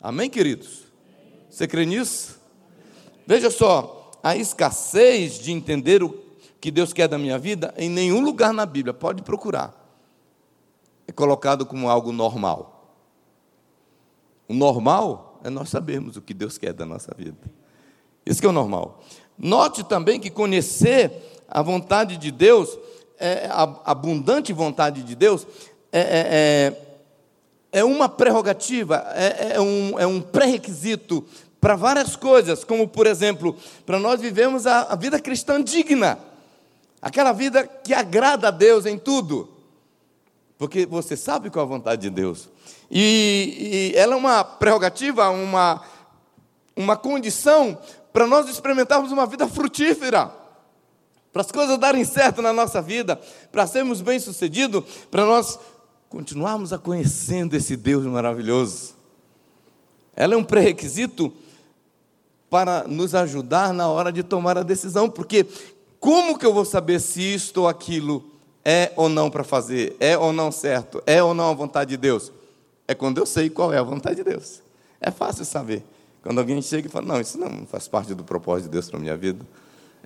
Amém, 0.00 0.28
queridos? 0.28 0.84
Você 1.50 1.66
crê 1.66 1.86
nisso? 1.86 2.38
Veja 3.26 3.50
só, 3.50 4.12
a 4.22 4.36
escassez 4.36 5.38
de 5.38 5.50
entender 5.50 6.02
o 6.02 6.22
que 6.60 6.70
Deus 6.70 6.92
quer 6.92 7.08
da 7.08 7.18
minha 7.18 7.38
vida, 7.38 7.72
em 7.76 7.88
nenhum 7.88 8.20
lugar 8.20 8.52
na 8.52 8.66
Bíblia, 8.66 8.92
pode 8.92 9.22
procurar, 9.22 9.74
é 11.08 11.12
colocado 11.12 11.64
como 11.64 11.88
algo 11.88 12.12
normal. 12.12 12.94
O 14.48 14.54
normal 14.54 15.40
é 15.42 15.50
nós 15.50 15.68
sabermos 15.68 16.16
o 16.16 16.22
que 16.22 16.34
Deus 16.34 16.58
quer 16.58 16.72
da 16.72 16.84
nossa 16.84 17.14
vida. 17.16 17.38
Isso 18.24 18.40
que 18.40 18.46
é 18.46 18.50
o 18.50 18.52
normal. 18.52 19.02
Note 19.38 19.84
também 19.84 20.20
que 20.20 20.30
conhecer 20.30 21.12
a 21.48 21.62
vontade 21.62 22.16
de 22.16 22.30
Deus 22.30 22.76
é, 23.18 23.46
a 23.50 23.62
abundante 23.84 24.52
vontade 24.52 25.02
de 25.02 25.14
Deus 25.14 25.46
é, 25.92 26.00
é, 26.00 26.72
é, 27.72 27.80
é 27.80 27.84
uma 27.84 28.08
prerrogativa, 28.08 29.04
é, 29.14 29.54
é 29.54 29.60
um, 29.60 29.98
é 29.98 30.06
um 30.06 30.20
pré-requisito 30.20 31.24
para 31.60 31.74
várias 31.74 32.14
coisas, 32.14 32.64
como, 32.64 32.86
por 32.86 33.06
exemplo, 33.06 33.56
para 33.84 33.98
nós 33.98 34.20
vivemos 34.20 34.66
a, 34.66 34.82
a 34.82 34.96
vida 34.96 35.18
cristã 35.18 35.62
digna, 35.62 36.18
aquela 37.00 37.32
vida 37.32 37.66
que 37.66 37.94
agrada 37.94 38.48
a 38.48 38.50
Deus 38.50 38.86
em 38.86 38.98
tudo, 38.98 39.48
porque 40.58 40.86
você 40.86 41.16
sabe 41.16 41.50
qual 41.50 41.64
é 41.64 41.66
a 41.66 41.68
vontade 41.68 42.02
de 42.02 42.10
Deus, 42.10 42.48
e, 42.90 43.92
e 43.94 43.98
ela 43.98 44.14
é 44.14 44.16
uma 44.16 44.44
prerrogativa, 44.44 45.28
uma, 45.30 45.82
uma 46.76 46.96
condição 46.96 47.78
para 48.12 48.26
nós 48.26 48.48
experimentarmos 48.48 49.10
uma 49.10 49.26
vida 49.26 49.48
frutífera 49.48 50.45
para 51.36 51.42
as 51.42 51.52
coisas 51.52 51.76
darem 51.76 52.02
certo 52.02 52.40
na 52.40 52.50
nossa 52.50 52.80
vida, 52.80 53.20
para 53.52 53.66
sermos 53.66 54.00
bem-sucedidos, 54.00 54.82
para 55.10 55.26
nós 55.26 55.58
continuarmos 56.08 56.72
a 56.72 56.78
conhecendo 56.78 57.54
esse 57.54 57.76
Deus 57.76 58.06
maravilhoso. 58.06 58.94
Ela 60.14 60.32
é 60.32 60.36
um 60.38 60.42
pré-requisito 60.42 61.30
para 62.48 62.84
nos 62.84 63.14
ajudar 63.14 63.74
na 63.74 63.86
hora 63.86 64.10
de 64.10 64.22
tomar 64.22 64.56
a 64.56 64.62
decisão, 64.62 65.10
porque 65.10 65.46
como 66.00 66.38
que 66.38 66.46
eu 66.46 66.54
vou 66.54 66.64
saber 66.64 67.02
se 67.02 67.20
isto 67.20 67.58
ou 67.58 67.68
aquilo 67.68 68.24
é 68.64 68.90
ou 68.96 69.10
não 69.10 69.30
para 69.30 69.44
fazer, 69.44 69.94
é 70.00 70.16
ou 70.16 70.32
não 70.32 70.50
certo, 70.50 71.02
é 71.04 71.22
ou 71.22 71.34
não 71.34 71.50
a 71.50 71.54
vontade 71.54 71.90
de 71.90 71.96
Deus? 71.98 72.32
É 72.88 72.94
quando 72.94 73.18
eu 73.18 73.26
sei 73.26 73.50
qual 73.50 73.74
é 73.74 73.78
a 73.78 73.82
vontade 73.82 74.16
de 74.16 74.24
Deus. 74.24 74.62
É 74.98 75.10
fácil 75.10 75.44
saber. 75.44 75.84
Quando 76.22 76.38
alguém 76.38 76.62
chega 76.62 76.88
e 76.88 76.90
fala, 76.90 77.04
não, 77.04 77.20
isso 77.20 77.36
não 77.36 77.66
faz 77.66 77.86
parte 77.86 78.14
do 78.14 78.24
propósito 78.24 78.68
de 78.68 78.70
Deus 78.70 78.88
para 78.88 78.96
a 78.96 79.02
minha 79.02 79.18
vida. 79.18 79.44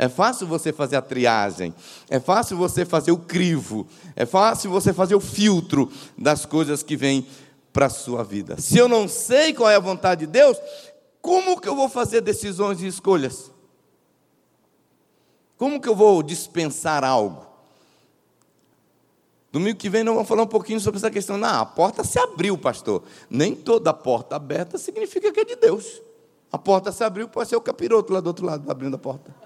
É 0.00 0.08
fácil 0.08 0.46
você 0.46 0.72
fazer 0.72 0.96
a 0.96 1.02
triagem, 1.02 1.74
é 2.08 2.18
fácil 2.18 2.56
você 2.56 2.86
fazer 2.86 3.12
o 3.12 3.18
crivo, 3.18 3.86
é 4.16 4.24
fácil 4.24 4.70
você 4.70 4.94
fazer 4.94 5.14
o 5.14 5.20
filtro 5.20 5.92
das 6.16 6.46
coisas 6.46 6.82
que 6.82 6.96
vêm 6.96 7.26
para 7.70 7.84
a 7.84 7.90
sua 7.90 8.24
vida. 8.24 8.58
Se 8.58 8.78
eu 8.78 8.88
não 8.88 9.06
sei 9.06 9.52
qual 9.52 9.68
é 9.68 9.76
a 9.76 9.78
vontade 9.78 10.24
de 10.24 10.32
Deus, 10.32 10.56
como 11.20 11.60
que 11.60 11.68
eu 11.68 11.76
vou 11.76 11.86
fazer 11.86 12.22
decisões 12.22 12.80
e 12.80 12.86
escolhas? 12.86 13.50
Como 15.58 15.78
que 15.78 15.88
eu 15.90 15.94
vou 15.94 16.22
dispensar 16.22 17.04
algo? 17.04 17.44
Domingo 19.52 19.76
que 19.76 19.90
vem 19.90 20.02
nós 20.02 20.14
vamos 20.14 20.28
falar 20.30 20.44
um 20.44 20.46
pouquinho 20.46 20.80
sobre 20.80 20.96
essa 20.96 21.10
questão. 21.10 21.36
Não, 21.36 21.60
a 21.60 21.66
porta 21.66 22.04
se 22.04 22.18
abriu, 22.18 22.56
pastor. 22.56 23.02
Nem 23.28 23.54
toda 23.54 23.92
porta 23.92 24.34
aberta 24.34 24.78
significa 24.78 25.30
que 25.30 25.40
é 25.40 25.44
de 25.44 25.56
Deus. 25.56 26.00
A 26.50 26.56
porta 26.56 26.90
se 26.90 27.04
abriu, 27.04 27.28
pode 27.28 27.50
ser 27.50 27.56
o 27.56 27.60
capiroto 27.60 28.14
lá 28.14 28.20
do 28.20 28.28
outro 28.28 28.46
lado 28.46 28.70
abrindo 28.70 28.94
a 28.94 28.98
porta. 28.98 29.39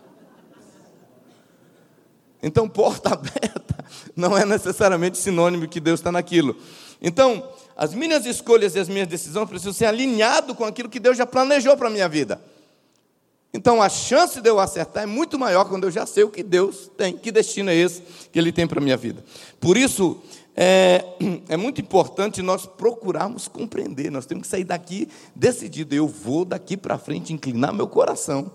Então, 2.45 2.69
porta 2.69 3.09
aberta 3.15 3.85
não 4.15 4.37
é 4.37 4.45
necessariamente 4.45 5.17
sinônimo 5.17 5.67
que 5.67 5.81
Deus 5.81 6.01
está 6.01 6.13
naquilo. 6.13 6.57
Então, 7.01 7.49
as 7.77 7.95
minhas 7.95 8.27
escolhas 8.27 8.75
e 8.75 8.79
as 8.79 8.89
minhas 8.89 9.09
decisões 9.09 9.49
precisam 9.49 9.73
ser 9.73 9.87
alinhadas 9.87 10.55
com 10.57 10.65
aquilo 10.65 10.89
que 10.89 11.01
Deus 11.01 11.17
já 11.17 11.27
planejou 11.27 11.77
para 11.77 11.89
a 11.89 11.91
minha 11.91 12.09
vida. 12.09 12.41
Então, 13.53 13.81
a 13.81 13.89
chance 13.89 14.41
de 14.41 14.49
eu 14.49 14.59
acertar 14.59 15.05
é 15.05 15.07
muito 15.07 15.39
maior 15.39 15.65
quando 15.65 15.85
eu 15.85 15.91
já 15.91 16.05
sei 16.05 16.25
o 16.25 16.29
que 16.29 16.43
Deus 16.43 16.91
tem, 16.97 17.17
que 17.17 17.33
destino 17.33 17.71
é 17.71 17.75
esse 17.75 18.03
que 18.31 18.39
Ele 18.39 18.53
tem 18.53 18.67
para 18.67 18.79
a 18.79 18.83
minha 18.83 18.97
vida. 18.97 19.25
Por 19.61 19.77
isso, 19.77 20.21
é, 20.57 21.05
é, 21.49 21.57
muito 21.57 21.81
importante 21.81 22.43
nós 22.43 22.67
procurarmos 22.67 23.49
compreender. 23.49 24.11
Nós 24.11 24.27
temos 24.27 24.43
que 24.43 24.49
sair 24.49 24.65
daqui 24.65 25.09
decidido. 25.35 25.95
Eu 25.95 26.09
vou 26.09 26.45
daqui 26.45 26.77
para 26.77 26.99
frente 26.99 27.33
inclinar 27.33 27.73
meu 27.73 27.87
coração 27.87 28.51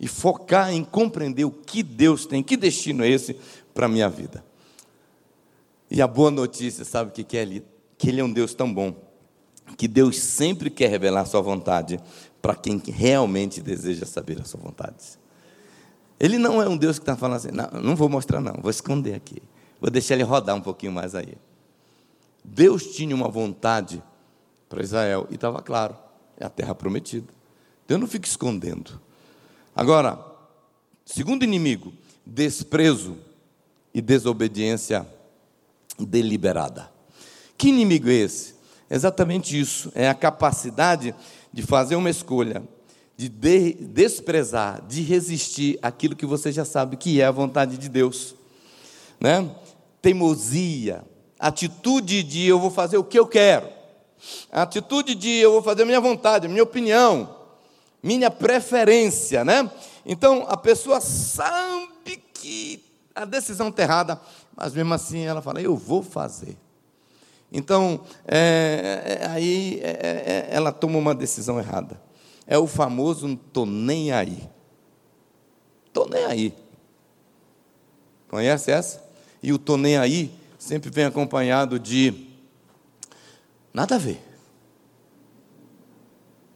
e 0.00 0.06
focar 0.06 0.72
em 0.72 0.84
compreender 0.84 1.44
o 1.44 1.50
que 1.50 1.82
Deus 1.82 2.26
tem, 2.26 2.42
que 2.42 2.56
destino 2.56 3.04
é 3.04 3.08
esse 3.08 3.36
para 3.74 3.86
a 3.86 3.88
minha 3.88 4.08
vida. 4.08 4.44
E 5.90 6.02
a 6.02 6.06
boa 6.06 6.30
notícia, 6.30 6.84
sabe 6.84 7.10
o 7.10 7.12
que 7.12 7.36
é 7.36 7.40
ali? 7.40 7.64
Que 7.96 8.08
Ele 8.10 8.20
é 8.20 8.24
um 8.24 8.32
Deus 8.32 8.54
tão 8.54 8.72
bom, 8.72 8.94
que 9.76 9.88
Deus 9.88 10.18
sempre 10.18 10.70
quer 10.70 10.88
revelar 10.88 11.22
a 11.22 11.26
sua 11.26 11.40
vontade 11.40 11.98
para 12.40 12.54
quem 12.54 12.80
realmente 12.86 13.60
deseja 13.60 14.06
saber 14.06 14.40
a 14.40 14.44
sua 14.44 14.60
vontade. 14.60 15.18
Ele 16.20 16.38
não 16.38 16.62
é 16.62 16.68
um 16.68 16.76
Deus 16.76 16.98
que 16.98 17.02
está 17.02 17.16
falando 17.16 17.36
assim, 17.36 17.50
não, 17.50 17.68
não 17.82 17.96
vou 17.96 18.08
mostrar 18.08 18.40
não, 18.40 18.54
vou 18.60 18.70
esconder 18.70 19.14
aqui, 19.14 19.42
vou 19.80 19.90
deixar 19.90 20.14
ele 20.14 20.24
rodar 20.24 20.54
um 20.54 20.60
pouquinho 20.60 20.92
mais 20.92 21.14
aí. 21.14 21.34
Deus 22.44 22.86
tinha 22.88 23.14
uma 23.14 23.28
vontade 23.28 24.02
para 24.68 24.82
Israel 24.82 25.26
e 25.30 25.34
estava 25.34 25.60
claro, 25.62 25.96
é 26.36 26.44
a 26.44 26.50
terra 26.50 26.74
prometida. 26.74 27.26
Deus 27.86 28.00
não 28.00 28.06
fica 28.06 28.26
escondendo. 28.26 29.00
Agora, 29.78 30.18
segundo 31.04 31.44
inimigo, 31.44 31.92
desprezo 32.26 33.16
e 33.94 34.00
desobediência 34.00 35.06
deliberada. 35.96 36.90
Que 37.56 37.68
inimigo 37.68 38.08
é 38.08 38.14
esse? 38.14 38.56
Exatamente 38.90 39.56
isso, 39.56 39.92
é 39.94 40.08
a 40.08 40.14
capacidade 40.14 41.14
de 41.52 41.62
fazer 41.62 41.94
uma 41.94 42.10
escolha, 42.10 42.60
de, 43.16 43.28
de 43.28 43.74
desprezar, 43.74 44.84
de 44.84 45.00
resistir 45.02 45.78
aquilo 45.80 46.16
que 46.16 46.26
você 46.26 46.50
já 46.50 46.64
sabe 46.64 46.96
que 46.96 47.20
é 47.20 47.26
a 47.26 47.30
vontade 47.30 47.78
de 47.78 47.88
Deus. 47.88 48.34
Né? 49.20 49.48
Teimosia, 50.02 51.04
atitude 51.38 52.24
de 52.24 52.44
eu 52.48 52.58
vou 52.58 52.72
fazer 52.72 52.98
o 52.98 53.04
que 53.04 53.16
eu 53.16 53.28
quero, 53.28 53.68
atitude 54.50 55.14
de 55.14 55.30
eu 55.36 55.52
vou 55.52 55.62
fazer 55.62 55.84
a 55.84 55.86
minha 55.86 56.00
vontade, 56.00 56.46
a 56.46 56.50
minha 56.50 56.64
opinião, 56.64 57.37
minha 58.08 58.30
preferência, 58.30 59.44
né? 59.44 59.70
Então 60.06 60.46
a 60.48 60.56
pessoa 60.56 60.98
sabe 60.98 62.16
que 62.32 62.82
a 63.14 63.26
decisão 63.26 63.68
está 63.68 63.82
errada, 63.82 64.18
mas 64.56 64.72
mesmo 64.72 64.94
assim 64.94 65.26
ela 65.26 65.42
fala, 65.42 65.60
eu 65.60 65.76
vou 65.76 66.02
fazer. 66.02 66.56
Então, 67.52 68.00
é, 68.26 69.18
é, 69.20 69.26
aí 69.26 69.78
é, 69.82 69.90
é 69.90 70.48
ela 70.50 70.72
toma 70.72 70.96
uma 70.96 71.14
decisão 71.14 71.58
errada. 71.58 72.00
É 72.46 72.56
o 72.56 72.66
famoso 72.66 73.28
estou 73.28 73.66
nem 73.66 74.10
aí. 74.10 74.48
Estou 75.86 76.08
nem 76.08 76.24
aí. 76.24 76.54
Conhece 78.28 78.70
essa? 78.70 79.04
E 79.42 79.52
o 79.52 79.56
estou 79.56 79.76
nem 79.76 79.98
aí 79.98 80.32
sempre 80.58 80.88
vem 80.90 81.04
acompanhado 81.04 81.78
de 81.78 82.26
nada 83.72 83.96
a 83.96 83.98
ver. 83.98 84.22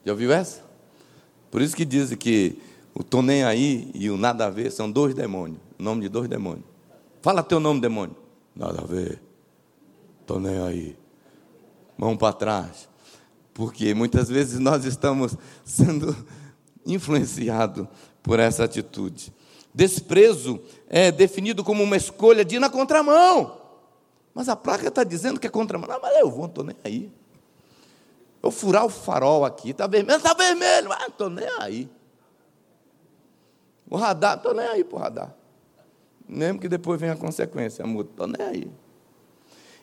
Já 0.02 0.12
ouviu 0.12 0.32
essa? 0.32 0.71
Por 1.52 1.60
isso 1.60 1.76
que 1.76 1.84
dizem 1.84 2.16
que 2.16 2.58
o 2.94 3.04
tô 3.04 3.20
nem 3.20 3.44
aí 3.44 3.90
e 3.92 4.08
o 4.08 4.16
nada 4.16 4.46
a 4.46 4.50
ver 4.50 4.72
são 4.72 4.90
dois 4.90 5.14
demônios. 5.14 5.60
O 5.78 5.82
nome 5.82 6.00
de 6.00 6.08
dois 6.08 6.26
demônios. 6.26 6.64
Fala 7.20 7.42
teu 7.42 7.60
nome, 7.60 7.78
demônio. 7.78 8.16
Nada 8.56 8.80
a 8.80 8.86
ver. 8.86 9.20
Tô 10.26 10.40
nem 10.40 10.58
aí. 10.62 10.96
Mão 11.94 12.16
para 12.16 12.32
trás. 12.32 12.88
Porque 13.52 13.92
muitas 13.92 14.30
vezes 14.30 14.58
nós 14.58 14.86
estamos 14.86 15.36
sendo 15.62 16.16
influenciados 16.86 17.86
por 18.22 18.40
essa 18.40 18.64
atitude. 18.64 19.30
Desprezo 19.74 20.58
é 20.88 21.12
definido 21.12 21.62
como 21.62 21.82
uma 21.82 21.98
escolha 21.98 22.46
de 22.46 22.56
ir 22.56 22.60
na 22.60 22.70
contramão. 22.70 23.60
Mas 24.32 24.48
a 24.48 24.56
placa 24.56 24.88
está 24.88 25.04
dizendo 25.04 25.38
que 25.38 25.46
é 25.46 25.50
contramão. 25.50 25.86
Não, 25.86 26.00
mas 26.00 26.18
eu 26.18 26.30
vou, 26.30 26.40
não 26.40 26.46
estou 26.46 26.64
nem 26.64 26.76
aí. 26.82 27.12
Eu 28.42 28.50
furar 28.50 28.84
o 28.84 28.88
farol 28.88 29.44
aqui, 29.44 29.70
está 29.70 29.86
vermelho, 29.86 30.16
está 30.16 30.34
vermelho, 30.34 30.88
mas 30.88 30.98
não 30.98 31.08
estou 31.08 31.30
nem 31.30 31.48
aí. 31.60 31.88
O 33.88 33.96
radar, 33.96 34.36
estou 34.36 34.52
nem 34.52 34.66
aí 34.66 34.82
para 34.82 34.96
o 34.96 35.00
radar. 35.00 35.34
Mesmo 36.28 36.58
que 36.58 36.68
depois 36.68 37.00
venha 37.00 37.12
a 37.12 37.16
consequência, 37.16 37.84
a 37.84 37.86
multa, 37.86 38.10
estou 38.10 38.26
nem 38.26 38.46
aí. 38.46 38.70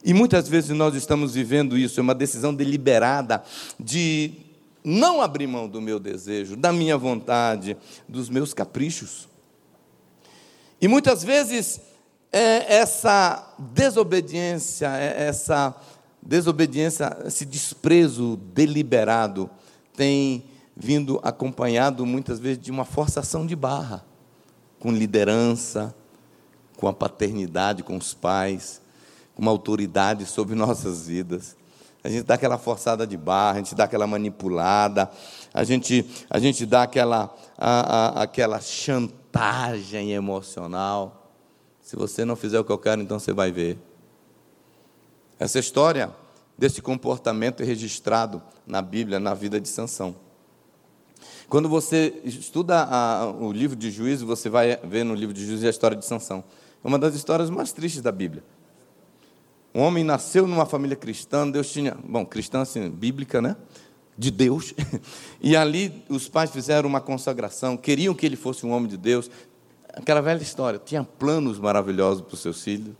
E 0.03 0.13
muitas 0.13 0.47
vezes 0.47 0.71
nós 0.71 0.95
estamos 0.95 1.33
vivendo 1.33 1.77
isso, 1.77 1.99
é 1.99 2.03
uma 2.03 2.15
decisão 2.15 2.53
deliberada 2.53 3.43
de 3.79 4.33
não 4.83 5.21
abrir 5.21 5.47
mão 5.47 5.67
do 5.67 5.81
meu 5.81 5.99
desejo, 5.99 6.55
da 6.55 6.71
minha 6.71 6.97
vontade, 6.97 7.77
dos 8.07 8.29
meus 8.29 8.53
caprichos. 8.53 9.27
E 10.81 10.87
muitas 10.87 11.23
vezes 11.23 11.81
é 12.31 12.77
essa 12.77 13.55
desobediência, 13.57 14.87
é 14.97 15.27
essa 15.27 15.75
desobediência, 16.29 17.17
esse 17.25 17.43
desprezo 17.43 18.37
deliberado 18.53 19.49
tem 19.97 20.45
vindo 20.77 21.19
acompanhado 21.23 22.05
muitas 22.05 22.39
vezes 22.39 22.59
de 22.59 22.69
uma 22.69 22.85
forçação 22.85 23.47
de 23.47 23.55
barra, 23.55 24.05
com 24.79 24.91
liderança, 24.91 25.93
com 26.77 26.87
a 26.87 26.93
paternidade, 26.93 27.81
com 27.81 27.97
os 27.97 28.13
pais, 28.13 28.79
com 29.33 29.41
uma 29.41 29.49
autoridade 29.49 30.25
sobre 30.27 30.53
nossas 30.55 31.07
vidas. 31.07 31.57
A 32.03 32.09
gente 32.09 32.23
dá 32.23 32.35
aquela 32.35 32.59
forçada 32.59 33.07
de 33.07 33.17
barra, 33.17 33.55
a 33.55 33.61
gente 33.61 33.73
dá 33.73 33.85
aquela 33.85 34.05
manipulada, 34.05 35.09
a 35.51 35.63
gente, 35.63 36.05
a 36.29 36.37
gente 36.37 36.63
dá 36.63 36.83
aquela, 36.83 37.35
a, 37.57 38.19
a, 38.19 38.23
aquela 38.23 38.61
chantagem 38.61 40.11
emocional. 40.11 41.33
Se 41.81 41.95
você 41.95 42.23
não 42.23 42.35
fizer 42.35 42.59
o 42.59 42.63
que 42.63 42.71
eu 42.71 42.77
quero, 42.77 43.01
então 43.01 43.17
você 43.17 43.33
vai 43.33 43.51
ver. 43.51 43.88
Essa 45.39 45.57
história 45.57 46.13
desse 46.57 46.81
comportamento 46.81 47.63
é 47.63 47.65
registrado 47.65 48.43
na 48.67 48.81
Bíblia, 48.81 49.21
na 49.21 49.33
vida 49.33 49.59
de 49.59 49.69
Sansão. 49.69 50.13
Quando 51.47 51.69
você 51.69 52.21
estuda 52.25 52.83
a, 52.83 53.31
o 53.31 53.51
livro 53.51 53.75
de 53.75 53.89
Juízo, 53.89 54.25
você 54.25 54.49
vai 54.49 54.77
ver 54.83 55.05
no 55.05 55.15
livro 55.15 55.33
de 55.33 55.45
Juízo 55.45 55.65
a 55.65 55.69
história 55.69 55.95
de 55.95 56.05
Sansão. 56.05 56.43
É 56.83 56.87
uma 56.87 56.99
das 56.99 57.15
histórias 57.15 57.49
mais 57.49 57.71
tristes 57.71 58.01
da 58.01 58.11
Bíblia. 58.11 58.43
Um 59.73 59.81
homem 59.81 60.03
nasceu 60.03 60.45
numa 60.45 60.65
família 60.65 60.97
cristã, 60.97 61.49
Deus 61.49 61.71
tinha, 61.71 61.97
bom, 62.03 62.25
cristã 62.25 62.61
assim, 62.61 62.89
bíblica, 62.89 63.41
né? 63.41 63.55
De 64.17 64.29
Deus. 64.29 64.73
E 65.41 65.55
ali 65.55 66.03
os 66.09 66.27
pais 66.27 66.51
fizeram 66.51 66.89
uma 66.89 66.99
consagração, 66.99 67.77
queriam 67.77 68.13
que 68.13 68.25
ele 68.25 68.35
fosse 68.35 68.65
um 68.65 68.71
homem 68.71 68.89
de 68.89 68.97
Deus. 68.97 69.31
Aquela 69.93 70.19
velha 70.19 70.41
história, 70.41 70.77
tinha 70.83 71.01
planos 71.01 71.57
maravilhosos 71.57 72.21
para 72.21 72.33
os 72.33 72.41
seus 72.41 72.61
filhos. 72.61 72.93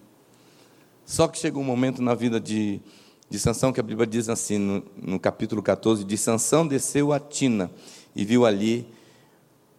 Só 1.09 1.27
que 1.27 1.39
chegou 1.39 1.63
um 1.63 1.65
momento 1.65 2.03
na 2.03 2.13
vida 2.13 2.39
de, 2.39 2.79
de 3.27 3.39
Sansão 3.39 3.73
que 3.73 3.79
a 3.79 3.83
Bíblia 3.83 4.05
diz 4.05 4.29
assim, 4.29 4.59
no, 4.59 4.83
no 4.95 5.19
capítulo 5.19 5.59
14, 5.59 6.03
de 6.03 6.15
Sansão 6.15 6.67
desceu 6.67 7.11
a 7.11 7.19
Tina 7.19 7.71
e 8.15 8.23
viu 8.23 8.45
ali 8.45 8.85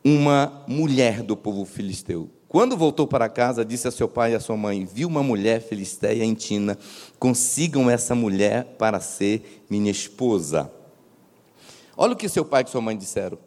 uma 0.04 0.64
mulher 0.66 1.22
do 1.22 1.36
povo 1.36 1.64
filisteu. 1.64 2.28
Quando 2.48 2.76
voltou 2.76 3.06
para 3.06 3.28
casa, 3.28 3.64
disse 3.64 3.86
a 3.86 3.92
seu 3.92 4.08
pai 4.08 4.32
e 4.32 4.34
a 4.34 4.40
sua 4.40 4.56
mãe: 4.56 4.84
Vi 4.84 5.04
uma 5.04 5.22
mulher 5.22 5.62
filisteia 5.62 6.24
em 6.24 6.34
Tina, 6.34 6.76
consigam 7.16 7.88
essa 7.88 8.12
mulher 8.12 8.64
para 8.76 8.98
ser 8.98 9.64
minha 9.70 9.92
esposa. 9.92 10.68
Olha 11.96 12.14
o 12.14 12.16
que 12.16 12.28
seu 12.28 12.44
pai 12.44 12.64
e 12.66 12.70
sua 12.70 12.80
mãe 12.80 12.96
disseram. 12.96 13.38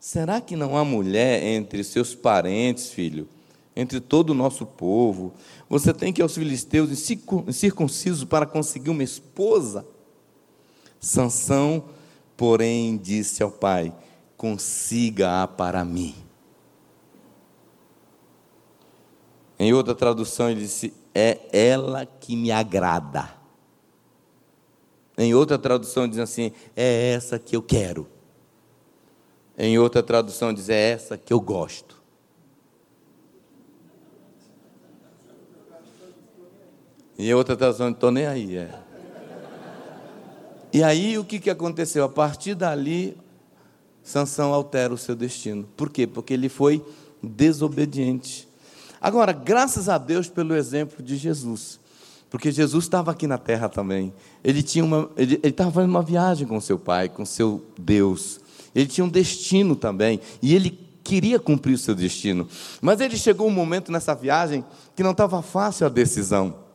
Será 0.00 0.40
que 0.40 0.56
não 0.56 0.74
há 0.74 0.82
mulher 0.82 1.42
entre 1.42 1.84
seus 1.84 2.14
parentes, 2.14 2.88
filho? 2.88 3.28
Entre 3.76 4.00
todo 4.00 4.30
o 4.30 4.34
nosso 4.34 4.64
povo? 4.64 5.34
Você 5.68 5.92
tem 5.92 6.12
que 6.12 6.20
ir 6.20 6.22
aos 6.22 6.34
filisteus 6.34 6.90
circuncisos 7.52 8.24
para 8.24 8.46
conseguir 8.46 8.90
uma 8.90 9.02
esposa? 9.02 9.86
Sansão, 11.00 11.84
porém, 12.36 12.96
disse 12.96 13.42
ao 13.42 13.50
pai: 13.50 13.92
Consiga-a 14.36 15.46
para 15.48 15.84
mim. 15.84 16.14
Em 19.58 19.72
outra 19.72 19.94
tradução, 19.94 20.50
ele 20.50 20.60
disse: 20.60 20.92
É 21.14 21.40
ela 21.52 22.06
que 22.06 22.36
me 22.36 22.52
agrada. 22.52 23.34
Em 25.18 25.34
outra 25.34 25.58
tradução, 25.58 26.06
diz 26.06 26.18
assim: 26.18 26.52
É 26.76 27.12
essa 27.12 27.38
que 27.38 27.56
eu 27.56 27.62
quero. 27.62 28.06
Em 29.58 29.78
outra 29.78 30.02
tradução, 30.02 30.52
diz: 30.52 30.68
É 30.68 30.90
essa 30.90 31.16
que 31.16 31.32
eu 31.32 31.40
gosto. 31.40 31.95
E 37.18 37.32
outra 37.32 37.56
tradução, 37.56 37.90
estou 37.90 38.10
nem 38.10 38.26
aí. 38.26 38.56
É. 38.56 38.70
E 40.72 40.82
aí, 40.82 41.16
o 41.16 41.24
que, 41.24 41.38
que 41.38 41.48
aconteceu? 41.48 42.04
A 42.04 42.08
partir 42.08 42.54
dali, 42.54 43.16
Sansão 44.02 44.52
altera 44.52 44.92
o 44.92 44.98
seu 44.98 45.16
destino. 45.16 45.66
Por 45.76 45.90
quê? 45.90 46.06
Porque 46.06 46.34
ele 46.34 46.48
foi 46.48 46.84
desobediente. 47.22 48.46
Agora, 49.00 49.32
graças 49.32 49.88
a 49.88 49.98
Deus 49.98 50.28
pelo 50.28 50.54
exemplo 50.54 51.02
de 51.02 51.16
Jesus, 51.16 51.80
porque 52.28 52.50
Jesus 52.50 52.84
estava 52.84 53.10
aqui 53.10 53.26
na 53.26 53.38
terra 53.38 53.68
também. 53.68 54.12
Ele 54.44 54.62
tinha 54.62 54.84
uma, 54.84 55.10
ele 55.16 55.40
estava 55.42 55.70
fazendo 55.70 55.90
uma 55.90 56.02
viagem 56.02 56.46
com 56.46 56.60
seu 56.60 56.78
pai, 56.78 57.08
com 57.08 57.24
seu 57.24 57.64
Deus. 57.78 58.40
Ele 58.74 58.86
tinha 58.86 59.04
um 59.04 59.08
destino 59.08 59.74
também 59.74 60.20
e 60.42 60.54
ele 60.54 60.78
queria 61.02 61.38
cumprir 61.38 61.74
o 61.74 61.78
seu 61.78 61.94
destino. 61.94 62.48
Mas 62.80 63.00
ele 63.00 63.16
chegou 63.16 63.46
um 63.46 63.50
momento 63.50 63.90
nessa 63.90 64.14
viagem 64.14 64.64
que 64.94 65.02
não 65.02 65.12
estava 65.12 65.40
fácil 65.40 65.86
a 65.86 65.88
decisão. 65.88 66.65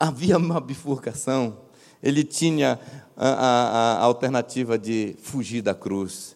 Havia 0.00 0.38
uma 0.38 0.58
bifurcação. 0.58 1.58
Ele 2.02 2.24
tinha 2.24 2.80
a, 3.14 3.28
a, 3.28 3.96
a 3.98 4.04
alternativa 4.04 4.78
de 4.78 5.14
fugir 5.20 5.60
da 5.60 5.74
cruz, 5.74 6.34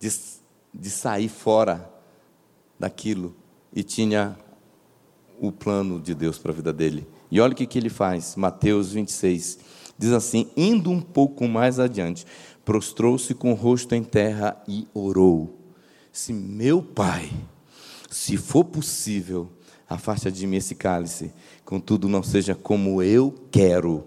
de, 0.00 0.12
de 0.74 0.90
sair 0.90 1.28
fora 1.28 1.88
daquilo 2.76 3.36
e 3.72 3.84
tinha 3.84 4.36
o 5.40 5.52
plano 5.52 6.00
de 6.00 6.14
Deus 6.14 6.38
para 6.38 6.50
a 6.50 6.54
vida 6.54 6.72
dele. 6.72 7.06
E 7.30 7.40
olha 7.40 7.52
o 7.52 7.56
que, 7.56 7.66
que 7.66 7.78
ele 7.78 7.88
faz, 7.88 8.34
Mateus 8.36 8.92
26, 8.92 9.58
diz 9.96 10.10
assim: 10.10 10.50
indo 10.56 10.90
um 10.90 11.00
pouco 11.00 11.46
mais 11.46 11.78
adiante, 11.78 12.26
prostrou-se 12.64 13.32
com 13.34 13.52
o 13.52 13.54
rosto 13.54 13.94
em 13.94 14.02
terra 14.02 14.60
e 14.66 14.86
orou: 14.92 15.58
Se 16.12 16.32
meu 16.32 16.82
pai, 16.82 17.30
se 18.10 18.36
for 18.36 18.64
possível, 18.64 19.48
afasta 19.88 20.30
de 20.30 20.46
mim 20.46 20.56
esse 20.56 20.74
cálice, 20.74 21.32
contudo 21.64 22.08
não 22.08 22.22
seja 22.22 22.54
como 22.54 23.02
eu 23.02 23.34
quero, 23.50 24.06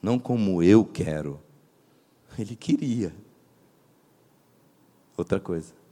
não 0.00 0.18
como 0.18 0.62
eu 0.62 0.84
quero. 0.84 1.40
Ele 2.38 2.56
queria. 2.56 3.14
Outra 5.16 5.38
coisa 5.38 5.82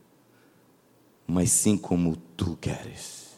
mas 1.30 1.52
sim 1.52 1.78
como 1.78 2.16
tu 2.36 2.56
queres. 2.60 3.30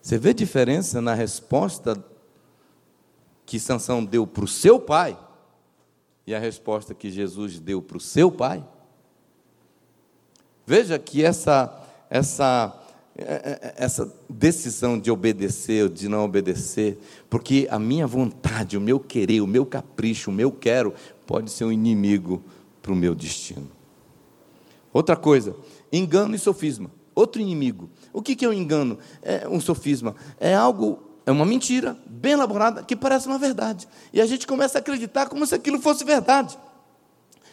Você 0.00 0.16
vê 0.16 0.32
diferença 0.32 1.00
na 1.00 1.12
resposta 1.12 2.02
que 3.44 3.58
Sansão 3.58 4.04
deu 4.04 4.26
para 4.26 4.44
o 4.44 4.48
seu 4.48 4.78
pai 4.78 5.18
e 6.26 6.34
a 6.34 6.38
resposta 6.38 6.94
que 6.94 7.10
Jesus 7.10 7.58
deu 7.58 7.82
para 7.82 7.96
o 7.96 8.00
seu 8.00 8.30
pai? 8.30 8.64
Veja 10.64 10.98
que 10.98 11.24
essa, 11.24 11.84
essa 12.08 12.68
essa 13.76 14.12
decisão 14.28 14.98
de 14.98 15.10
obedecer 15.10 15.84
ou 15.84 15.88
de 15.88 16.08
não 16.08 16.24
obedecer, 16.24 16.98
porque 17.30 17.66
a 17.70 17.78
minha 17.78 18.06
vontade, 18.06 18.76
o 18.76 18.80
meu 18.80 19.00
querer, 19.00 19.40
o 19.40 19.46
meu 19.46 19.64
capricho, 19.64 20.30
o 20.30 20.34
meu 20.34 20.52
quero, 20.52 20.92
pode 21.26 21.50
ser 21.50 21.64
um 21.64 21.72
inimigo 21.72 22.44
para 22.82 22.92
o 22.92 22.96
meu 22.96 23.14
destino. 23.14 23.70
Outra 24.92 25.16
coisa, 25.16 25.56
engano 25.90 26.34
e 26.34 26.38
sofisma. 26.38 26.90
Outro 27.14 27.40
inimigo. 27.40 27.88
O 28.12 28.20
que 28.20 28.44
é 28.44 28.48
um 28.48 28.52
engano? 28.52 28.98
É 29.22 29.48
um 29.48 29.60
sofisma. 29.60 30.14
É 30.38 30.54
algo, 30.54 31.02
é 31.24 31.30
uma 31.30 31.46
mentira 31.46 31.96
bem 32.06 32.32
elaborada 32.32 32.82
que 32.82 32.94
parece 32.94 33.26
uma 33.26 33.38
verdade. 33.38 33.88
E 34.12 34.20
a 34.20 34.26
gente 34.26 34.46
começa 34.46 34.78
a 34.78 34.80
acreditar 34.80 35.26
como 35.26 35.46
se 35.46 35.54
aquilo 35.54 35.80
fosse 35.80 36.04
verdade. 36.04 36.58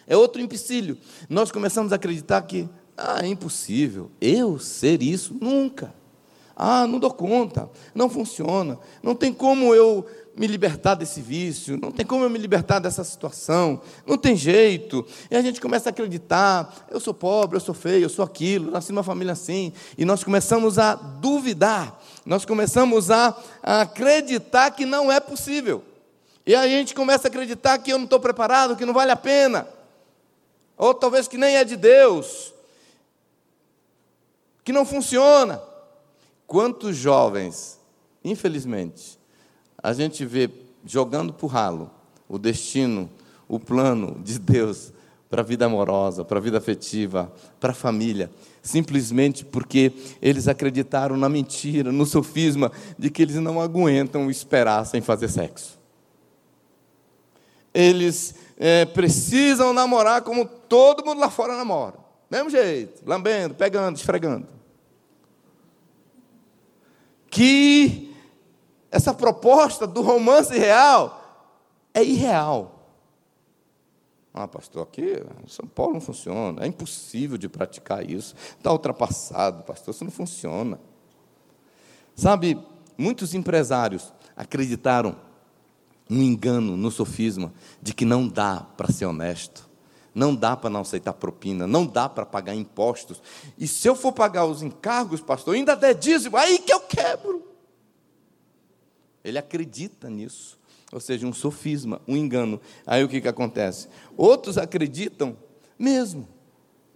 É 0.05 0.17
outro 0.17 0.41
empecilho. 0.41 0.97
Nós 1.29 1.51
começamos 1.51 1.93
a 1.93 1.95
acreditar 1.95 2.41
que 2.41 2.67
ah, 2.97 3.19
é 3.23 3.27
impossível. 3.27 4.11
Eu 4.21 4.59
ser 4.59 5.01
isso? 5.01 5.35
Nunca. 5.39 5.93
Ah, 6.55 6.85
não 6.85 6.99
dou 6.99 7.11
conta. 7.11 7.69
Não 7.93 8.07
funciona. 8.07 8.77
Não 9.01 9.15
tem 9.15 9.33
como 9.33 9.73
eu 9.73 10.05
me 10.35 10.45
libertar 10.45 10.95
desse 10.95 11.19
vício. 11.19 11.77
Não 11.81 11.91
tem 11.91 12.05
como 12.05 12.23
eu 12.23 12.29
me 12.29 12.37
libertar 12.37 12.79
dessa 12.79 13.03
situação. 13.03 13.81
Não 14.05 14.17
tem 14.17 14.35
jeito. 14.35 15.05
E 15.31 15.35
a 15.35 15.41
gente 15.41 15.59
começa 15.59 15.89
a 15.89 15.91
acreditar: 15.91 16.85
eu 16.91 16.99
sou 16.99 17.13
pobre, 17.13 17.57
eu 17.57 17.61
sou 17.61 17.73
feio, 17.73 18.03
eu 18.03 18.09
sou 18.09 18.23
aquilo, 18.23 18.69
nasci 18.69 18.91
numa 18.91 19.03
família 19.03 19.33
assim. 19.33 19.73
E 19.97 20.05
nós 20.05 20.23
começamos 20.23 20.77
a 20.77 20.93
duvidar. 20.93 21.99
Nós 22.25 22.45
começamos 22.45 23.09
a, 23.09 23.35
a 23.63 23.81
acreditar 23.81 24.69
que 24.71 24.85
não 24.85 25.11
é 25.11 25.19
possível. 25.19 25.83
E 26.45 26.53
a 26.53 26.67
gente 26.67 26.93
começa 26.93 27.27
a 27.27 27.29
acreditar 27.29 27.77
que 27.79 27.91
eu 27.91 27.97
não 27.97 28.05
estou 28.05 28.19
preparado, 28.19 28.75
que 28.75 28.85
não 28.85 28.93
vale 28.93 29.11
a 29.11 29.15
pena. 29.15 29.67
Ou 30.77 30.93
talvez 30.93 31.27
que 31.27 31.37
nem 31.37 31.55
é 31.55 31.63
de 31.63 31.75
Deus 31.75 32.52
que 34.63 34.71
não 34.71 34.85
funciona. 34.85 35.61
Quantos 36.47 36.95
jovens, 36.95 37.79
infelizmente, 38.23 39.19
a 39.81 39.93
gente 39.93 40.25
vê 40.25 40.49
jogando 40.85 41.33
por 41.33 41.47
ralo 41.47 41.89
o 42.27 42.37
destino, 42.37 43.09
o 43.47 43.59
plano 43.59 44.19
de 44.23 44.39
Deus 44.39 44.93
para 45.29 45.41
a 45.41 45.45
vida 45.45 45.65
amorosa, 45.65 46.23
para 46.23 46.37
a 46.37 46.41
vida 46.41 46.59
afetiva, 46.59 47.31
para 47.59 47.71
a 47.71 47.75
família, 47.75 48.29
simplesmente 48.61 49.43
porque 49.43 49.91
eles 50.21 50.47
acreditaram 50.47 51.17
na 51.17 51.27
mentira, 51.27 51.91
no 51.91 52.05
sofisma 52.05 52.71
de 52.99 53.09
que 53.09 53.23
eles 53.23 53.35
não 53.37 53.59
aguentam 53.59 54.29
esperar 54.29 54.85
sem 54.85 55.01
fazer 55.01 55.29
sexo. 55.29 55.79
Eles 57.73 58.35
é, 58.57 58.85
precisam 58.85 59.73
namorar 59.73 60.21
como 60.21 60.45
todo 60.45 61.03
mundo 61.03 61.19
lá 61.19 61.31
fora 61.31 61.57
namora. 61.57 62.02
Mesmo 62.33 62.49
jeito, 62.49 63.03
lambendo, 63.05 63.53
pegando, 63.53 63.95
esfregando. 63.95 64.47
Que 67.29 68.11
essa 68.89 69.13
proposta 69.13 69.85
do 69.85 70.01
romance 70.01 70.51
real 70.57 71.53
é 71.93 72.03
irreal. 72.03 72.89
Ah, 74.33 74.47
pastor, 74.47 74.81
aqui 74.81 75.23
São 75.45 75.67
Paulo 75.67 75.93
não 75.93 76.01
funciona, 76.01 76.63
é 76.63 76.67
impossível 76.67 77.37
de 77.37 77.47
praticar 77.47 78.03
isso, 78.09 78.33
está 78.57 78.71
ultrapassado, 78.71 79.63
pastor, 79.63 79.93
isso 79.93 80.03
não 80.03 80.09
funciona. 80.09 80.79
Sabe, 82.15 82.59
muitos 82.97 83.35
empresários 83.35 84.11
acreditaram 84.35 85.15
no 86.09 86.23
engano, 86.23 86.75
no 86.75 86.89
sofisma, 86.89 87.53
de 87.79 87.93
que 87.93 88.05
não 88.05 88.27
dá 88.27 88.65
para 88.75 88.91
ser 88.91 89.05
honesto. 89.05 89.71
Não 90.13 90.35
dá 90.35 90.55
para 90.55 90.69
não 90.69 90.81
aceitar 90.81 91.13
propina, 91.13 91.65
não 91.65 91.85
dá 91.85 92.07
para 92.07 92.25
pagar 92.25 92.53
impostos. 92.53 93.21
E 93.57 93.67
se 93.67 93.87
eu 93.87 93.95
for 93.95 94.11
pagar 94.11 94.45
os 94.45 94.61
encargos, 94.61 95.21
pastor, 95.21 95.55
ainda 95.55 95.75
der 95.75 95.95
dízimo, 95.95 96.37
aí 96.37 96.59
que 96.59 96.71
eu 96.71 96.79
quebro. 96.81 97.43
Ele 99.23 99.37
acredita 99.37 100.09
nisso. 100.09 100.59
Ou 100.91 100.99
seja, 100.99 101.25
um 101.25 101.33
sofisma, 101.33 101.99
um 102.07 102.15
engano. 102.15 102.61
Aí 102.85 103.03
o 103.03 103.09
que, 103.09 103.19
que 103.19 103.27
acontece? 103.27 103.87
Outros 104.15 104.59
acreditam 104.59 105.35
mesmo. 105.79 106.27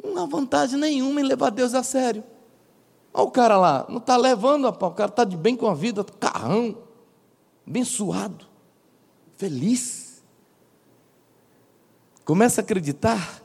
Não 0.03 0.23
há 0.23 0.25
vantagem 0.27 0.77
nenhuma 0.79 1.19
em 1.19 1.23
levar 1.23 1.49
Deus 1.49 1.73
a 1.73 1.81
sério. 1.81 2.23
Olha 3.11 3.25
o 3.25 3.31
cara 3.31 3.57
lá, 3.57 3.85
não 3.89 3.97
está 3.97 4.15
levando 4.15 4.67
o 4.67 4.91
cara 4.91 5.09
está 5.09 5.23
de 5.23 5.35
bem 5.35 5.55
com 5.55 5.65
a 5.67 5.73
vida, 5.73 6.03
carrão, 6.03 6.77
abençoado, 7.65 8.45
feliz 9.37 10.06
começa 12.27 12.59
a 12.59 12.63
acreditar 12.63 13.41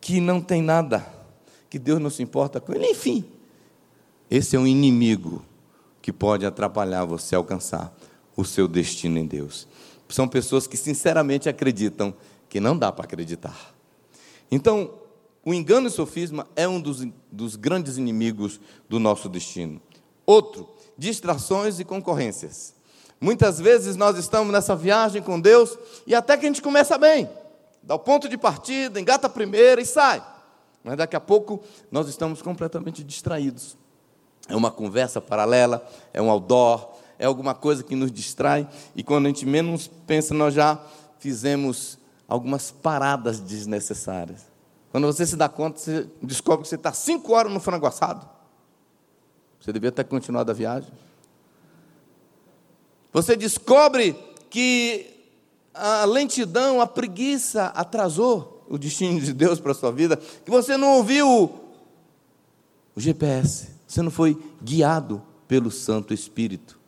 que 0.00 0.18
não 0.18 0.40
tem 0.40 0.62
nada, 0.62 1.06
que 1.68 1.78
Deus 1.78 2.00
não 2.00 2.08
se 2.08 2.22
importa 2.22 2.58
com 2.58 2.72
ele, 2.72 2.86
enfim. 2.86 3.22
Esse 4.30 4.56
é 4.56 4.58
um 4.58 4.66
inimigo 4.66 5.44
que 6.00 6.10
pode 6.10 6.46
atrapalhar 6.46 7.04
você 7.04 7.34
a 7.34 7.38
alcançar 7.38 7.94
o 8.34 8.42
seu 8.42 8.66
destino 8.66 9.18
em 9.18 9.26
Deus. 9.26 9.68
São 10.08 10.26
pessoas 10.26 10.66
que 10.66 10.74
sinceramente 10.74 11.50
acreditam 11.50 12.14
que 12.48 12.60
não 12.60 12.78
dá 12.78 12.90
para 12.90 13.04
acreditar. 13.04 13.74
Então, 14.50 14.94
o 15.44 15.52
engano 15.52 15.88
e 15.88 15.90
o 15.90 15.92
sofisma 15.92 16.46
é 16.56 16.66
um 16.66 16.80
dos, 16.80 17.06
dos 17.30 17.56
grandes 17.56 17.98
inimigos 17.98 18.58
do 18.88 18.98
nosso 18.98 19.28
destino. 19.28 19.82
Outro, 20.24 20.66
distrações 20.96 21.78
e 21.78 21.84
concorrências. 21.84 22.74
Muitas 23.20 23.60
vezes 23.60 23.96
nós 23.96 24.16
estamos 24.16 24.50
nessa 24.50 24.74
viagem 24.74 25.20
com 25.20 25.38
Deus 25.38 25.76
e 26.06 26.14
até 26.14 26.38
que 26.38 26.46
a 26.46 26.48
gente 26.48 26.62
começa 26.62 26.96
bem 26.96 27.28
dá 27.86 27.94
o 27.94 27.98
ponto 27.98 28.28
de 28.28 28.36
partida, 28.36 29.00
engata 29.00 29.26
a 29.26 29.30
primeira 29.30 29.80
e 29.80 29.86
sai. 29.86 30.24
Mas 30.82 30.96
daqui 30.96 31.16
a 31.16 31.20
pouco 31.20 31.62
nós 31.90 32.08
estamos 32.08 32.42
completamente 32.42 33.02
distraídos. 33.02 33.76
É 34.48 34.54
uma 34.54 34.70
conversa 34.70 35.20
paralela, 35.20 35.86
é 36.12 36.20
um 36.20 36.30
outdoor, 36.30 36.90
é 37.18 37.26
alguma 37.26 37.54
coisa 37.54 37.82
que 37.82 37.94
nos 37.96 38.12
distrai, 38.12 38.68
e 38.94 39.02
quando 39.02 39.26
a 39.26 39.28
gente 39.28 39.46
menos 39.46 39.86
pensa, 40.06 40.34
nós 40.34 40.52
já 40.52 40.78
fizemos 41.18 41.98
algumas 42.28 42.70
paradas 42.70 43.40
desnecessárias. 43.40 44.42
Quando 44.90 45.06
você 45.06 45.26
se 45.26 45.36
dá 45.36 45.48
conta, 45.48 45.78
você 45.78 46.06
descobre 46.22 46.62
que 46.62 46.68
você 46.68 46.76
está 46.76 46.92
cinco 46.92 47.32
horas 47.32 47.52
no 47.52 47.60
frango 47.60 47.86
assado. 47.86 48.28
Você 49.60 49.72
devia 49.72 49.90
ter 49.90 50.04
continuado 50.04 50.50
a 50.50 50.54
viagem. 50.54 50.92
Você 53.12 53.34
descobre 53.36 54.12
que 54.50 55.13
a 55.74 56.04
lentidão, 56.04 56.80
a 56.80 56.86
preguiça 56.86 57.66
atrasou 57.66 58.64
o 58.68 58.78
destino 58.78 59.20
de 59.20 59.32
Deus 59.32 59.60
para 59.60 59.72
a 59.72 59.74
sua 59.74 59.90
vida, 59.90 60.16
que 60.16 60.50
você 60.50 60.76
não 60.76 60.96
ouviu 60.96 61.52
o 62.94 63.00
GPS, 63.00 63.68
você 63.86 64.00
não 64.00 64.10
foi 64.10 64.40
guiado 64.62 65.22
pelo 65.48 65.70
Santo 65.70 66.14
Espírito. 66.14 66.78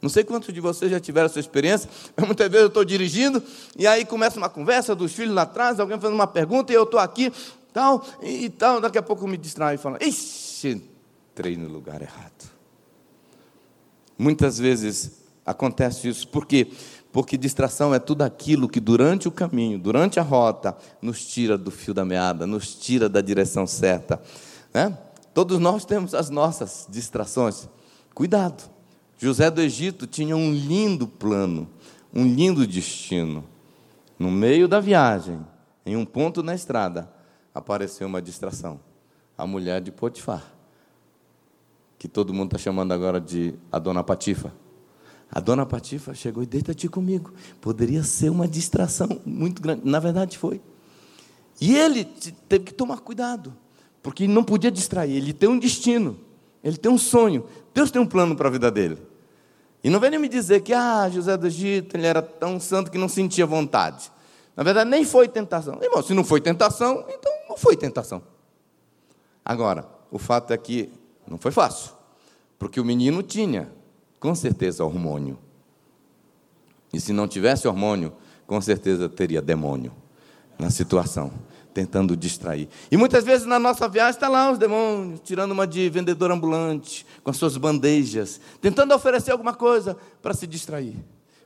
Não 0.00 0.08
sei 0.08 0.24
quantos 0.24 0.52
de 0.52 0.60
vocês 0.60 0.90
já 0.90 1.00
tiveram 1.00 1.26
essa 1.26 1.40
experiência, 1.40 1.88
mas 2.16 2.26
muitas 2.26 2.48
vezes 2.48 2.62
eu 2.62 2.68
estou 2.68 2.84
dirigindo 2.84 3.42
e 3.76 3.86
aí 3.86 4.04
começa 4.04 4.38
uma 4.38 4.48
conversa 4.48 4.94
dos 4.94 5.12
filhos 5.12 5.34
lá 5.34 5.42
atrás, 5.42 5.78
alguém 5.78 5.98
fazendo 5.98 6.14
uma 6.14 6.26
pergunta 6.26 6.72
e 6.72 6.76
eu 6.76 6.84
estou 6.84 7.00
aqui, 7.00 7.32
tal, 7.72 8.04
e, 8.22 8.48
tal, 8.50 8.80
daqui 8.80 8.98
a 8.98 9.02
pouco 9.02 9.24
eu 9.24 9.28
me 9.28 9.36
distraio 9.38 9.76
e 9.76 9.78
falo, 9.78 9.96
ixi, 10.00 10.82
entrei 11.32 11.56
no 11.56 11.68
lugar 11.68 12.02
errado. 12.02 12.52
Muitas 14.18 14.58
vezes 14.58 15.12
acontece 15.44 16.08
isso, 16.08 16.28
porque 16.28 16.68
porque 17.14 17.38
distração 17.38 17.94
é 17.94 18.00
tudo 18.00 18.22
aquilo 18.22 18.68
que 18.68 18.80
durante 18.80 19.28
o 19.28 19.30
caminho, 19.30 19.78
durante 19.78 20.18
a 20.18 20.22
rota, 20.24 20.76
nos 21.00 21.24
tira 21.24 21.56
do 21.56 21.70
fio 21.70 21.94
da 21.94 22.04
meada, 22.04 22.44
nos 22.44 22.74
tira 22.74 23.08
da 23.08 23.20
direção 23.20 23.68
certa. 23.68 24.20
Né? 24.74 24.98
Todos 25.32 25.60
nós 25.60 25.84
temos 25.84 26.12
as 26.12 26.28
nossas 26.28 26.88
distrações. 26.90 27.68
Cuidado. 28.12 28.68
José 29.16 29.48
do 29.48 29.60
Egito 29.60 30.08
tinha 30.08 30.36
um 30.36 30.52
lindo 30.52 31.06
plano, 31.06 31.70
um 32.12 32.26
lindo 32.26 32.66
destino. 32.66 33.44
No 34.18 34.28
meio 34.28 34.66
da 34.66 34.80
viagem, 34.80 35.38
em 35.86 35.94
um 35.94 36.04
ponto 36.04 36.42
na 36.42 36.52
estrada, 36.52 37.08
apareceu 37.54 38.08
uma 38.08 38.20
distração. 38.20 38.80
A 39.38 39.46
mulher 39.46 39.80
de 39.80 39.92
Potifar, 39.92 40.42
que 41.96 42.08
todo 42.08 42.34
mundo 42.34 42.46
está 42.46 42.58
chamando 42.58 42.90
agora 42.90 43.20
de 43.20 43.54
a 43.70 43.78
dona 43.78 44.02
Patifa. 44.02 44.63
A 45.34 45.40
dona 45.40 45.66
Patifa 45.66 46.14
chegou 46.14 46.44
e 46.44 46.46
deita-te 46.46 46.88
comigo. 46.88 47.32
Poderia 47.60 48.04
ser 48.04 48.30
uma 48.30 48.46
distração 48.46 49.20
muito 49.26 49.60
grande. 49.60 49.82
Na 49.84 49.98
verdade, 49.98 50.38
foi. 50.38 50.60
E 51.60 51.74
ele 51.74 52.04
teve 52.48 52.66
que 52.66 52.72
tomar 52.72 52.98
cuidado, 52.98 53.52
porque 54.00 54.28
não 54.28 54.44
podia 54.44 54.70
distrair. 54.70 55.16
Ele 55.16 55.32
tem 55.32 55.48
um 55.48 55.58
destino, 55.58 56.16
ele 56.62 56.76
tem 56.76 56.90
um 56.90 56.96
sonho. 56.96 57.44
Deus 57.74 57.90
tem 57.90 58.00
um 58.00 58.06
plano 58.06 58.36
para 58.36 58.46
a 58.46 58.50
vida 58.52 58.70
dele. 58.70 58.96
E 59.82 59.90
não 59.90 59.98
venha 59.98 60.20
me 60.20 60.28
dizer 60.28 60.62
que 60.62 60.72
ah, 60.72 61.10
José 61.10 61.36
do 61.36 61.48
Egito 61.48 61.96
ele 61.96 62.06
era 62.06 62.22
tão 62.22 62.60
santo 62.60 62.88
que 62.88 62.96
não 62.96 63.08
sentia 63.08 63.44
vontade. 63.44 64.12
Na 64.54 64.62
verdade, 64.62 64.88
nem 64.88 65.04
foi 65.04 65.26
tentação. 65.26 65.80
Irmão, 65.82 66.00
se 66.00 66.14
não 66.14 66.22
foi 66.22 66.40
tentação, 66.40 67.04
então 67.08 67.32
não 67.48 67.56
foi 67.56 67.76
tentação. 67.76 68.22
Agora, 69.44 69.84
o 70.12 70.18
fato 70.18 70.52
é 70.52 70.56
que 70.56 70.92
não 71.26 71.38
foi 71.38 71.50
fácil, 71.50 71.90
porque 72.56 72.80
o 72.80 72.84
menino 72.84 73.20
tinha 73.20 73.68
com 74.24 74.34
certeza 74.34 74.82
hormônio. 74.82 75.38
E 76.94 76.98
se 76.98 77.12
não 77.12 77.28
tivesse 77.28 77.68
hormônio, 77.68 78.10
com 78.46 78.58
certeza 78.58 79.06
teria 79.06 79.42
demônio 79.42 79.92
na 80.58 80.70
situação. 80.70 81.30
tentando 81.74 82.16
distrair. 82.16 82.68
E 82.88 82.96
muitas 82.96 83.24
vezes 83.24 83.46
na 83.48 83.58
nossa 83.58 83.88
viagem 83.88 84.12
está 84.12 84.28
lá 84.28 84.50
os 84.50 84.58
demônios, 84.58 85.20
tirando 85.24 85.50
uma 85.50 85.66
de 85.66 85.90
vendedor 85.90 86.30
ambulante, 86.30 87.04
com 87.24 87.32
as 87.32 87.36
suas 87.36 87.56
bandejas, 87.56 88.40
tentando 88.60 88.94
oferecer 88.94 89.32
alguma 89.32 89.52
coisa 89.52 89.96
para 90.22 90.32
se 90.32 90.46
distrair, 90.46 90.96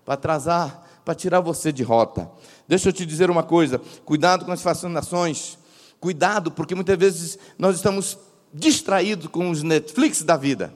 para 0.04 0.14
atrasar, 0.14 0.84
para 1.02 1.14
tirar 1.14 1.40
você 1.40 1.72
de 1.72 1.82
rota. 1.82 2.30
Deixa 2.68 2.90
eu 2.90 2.92
te 2.92 3.06
dizer 3.06 3.30
uma 3.30 3.42
coisa: 3.42 3.80
cuidado 4.04 4.44
com 4.44 4.52
as 4.52 4.60
fascinações, 4.60 5.58
cuidado, 5.98 6.50
porque 6.52 6.74
muitas 6.74 6.98
vezes 6.98 7.38
nós 7.58 7.74
estamos 7.74 8.18
distraídos 8.52 9.28
com 9.28 9.50
os 9.50 9.62
Netflix 9.62 10.22
da 10.22 10.36
vida. 10.36 10.72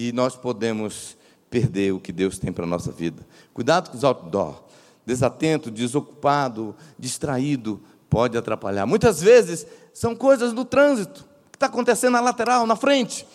E 0.00 0.12
nós 0.12 0.34
podemos 0.34 1.14
perder 1.50 1.92
o 1.92 2.00
que 2.00 2.10
Deus 2.10 2.38
tem 2.38 2.50
para 2.50 2.64
a 2.64 2.66
nossa 2.66 2.90
vida. 2.90 3.26
Cuidado 3.52 3.90
com 3.90 3.98
os 3.98 4.02
outdoor. 4.02 4.62
Desatento, 5.04 5.70
desocupado, 5.70 6.74
distraído, 6.98 7.78
pode 8.08 8.38
atrapalhar. 8.38 8.86
Muitas 8.86 9.20
vezes 9.20 9.66
são 9.92 10.16
coisas 10.16 10.54
do 10.54 10.64
trânsito, 10.64 11.28
que 11.52 11.56
está 11.56 11.66
acontecendo 11.66 12.14
na 12.14 12.20
lateral, 12.20 12.66
na 12.66 12.76
frente. 12.76 13.26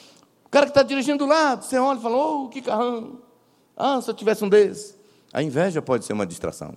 O 0.44 0.50
cara 0.50 0.66
que 0.66 0.72
está 0.72 0.82
dirigindo 0.82 1.20
do 1.20 1.28
lado, 1.28 1.64
você 1.64 1.78
olha 1.78 2.00
e 2.00 2.02
fala, 2.02 2.18
oh, 2.18 2.50
que 2.50 2.64
carrão. 2.64 3.20
Ah, 3.78 4.02
se 4.02 4.10
eu 4.10 4.16
tivesse 4.16 4.44
um 4.44 4.50
desses. 4.50 4.98
A 5.32 5.44
inveja 5.44 5.84
pode 5.84 6.04
ser 6.04 6.14
uma 6.14 6.26
distração. 6.26 6.74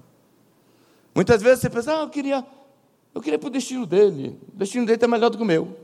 Muitas 1.14 1.40
vezes 1.40 1.60
você 1.60 1.70
pensa, 1.70 1.94
ah, 1.96 2.02
eu 2.02 2.10
queria, 2.10 2.46
eu 3.14 3.22
queria 3.22 3.38
para 3.38 3.46
o 3.46 3.50
destino 3.50 3.86
dele. 3.86 4.38
O 4.52 4.58
destino 4.58 4.84
dele 4.84 5.02
é 5.02 5.08
melhor 5.08 5.30
do 5.30 5.38
que 5.38 5.42
o 5.42 5.46
meu. 5.46 5.74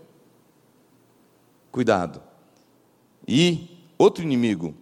Cuidado. 1.72 2.20
E 3.26 3.73
outro 3.98 4.22
inimigo 4.22 4.74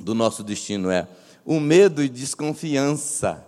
do 0.00 0.14
nosso 0.14 0.42
destino 0.42 0.90
é 0.90 1.08
o 1.44 1.60
medo 1.60 2.02
e 2.02 2.08
desconfiança 2.08 3.44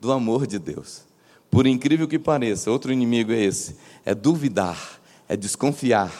do 0.00 0.12
amor 0.12 0.46
de 0.46 0.58
Deus. 0.58 1.02
Por 1.50 1.66
incrível 1.66 2.08
que 2.08 2.18
pareça, 2.18 2.70
outro 2.70 2.92
inimigo 2.92 3.32
é 3.32 3.40
esse: 3.40 3.76
é 4.04 4.14
duvidar, 4.14 5.00
é 5.28 5.36
desconfiar 5.36 6.12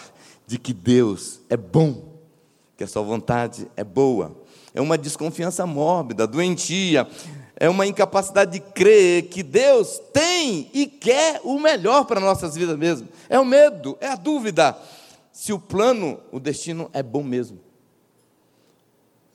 de 0.47 0.59
que 0.59 0.73
Deus 0.73 1.41
é 1.49 1.57
bom, 1.57 2.05
que 2.77 2.85
a 2.85 2.87
sua 2.87 3.03
vontade 3.03 3.67
é 3.77 3.85
boa. 3.85 4.37
É 4.73 4.81
uma 4.81 4.99
desconfiança 4.99 5.65
mórbida, 5.67 6.27
doentia, 6.27 7.09
é 7.57 7.69
uma 7.69 7.87
incapacidade 7.87 8.53
de 8.53 8.61
crer 8.61 9.29
que 9.29 9.43
Deus 9.43 10.01
tem 10.13 10.69
e 10.75 10.87
quer 10.87 11.41
o 11.45 11.61
melhor 11.61 12.05
para 12.05 12.21
nossas 12.21 12.57
vidas 12.57 12.77
mesmo. 12.77 13.09
É 13.29 13.39
o 13.39 13.45
medo, 13.45 13.97
é 14.01 14.09
a 14.09 14.17
dúvida 14.17 14.77
se 15.33 15.53
o 15.53 15.59
plano, 15.59 16.21
o 16.31 16.39
destino 16.39 16.89
é 16.93 17.03
bom 17.03 17.23
mesmo. 17.23 17.59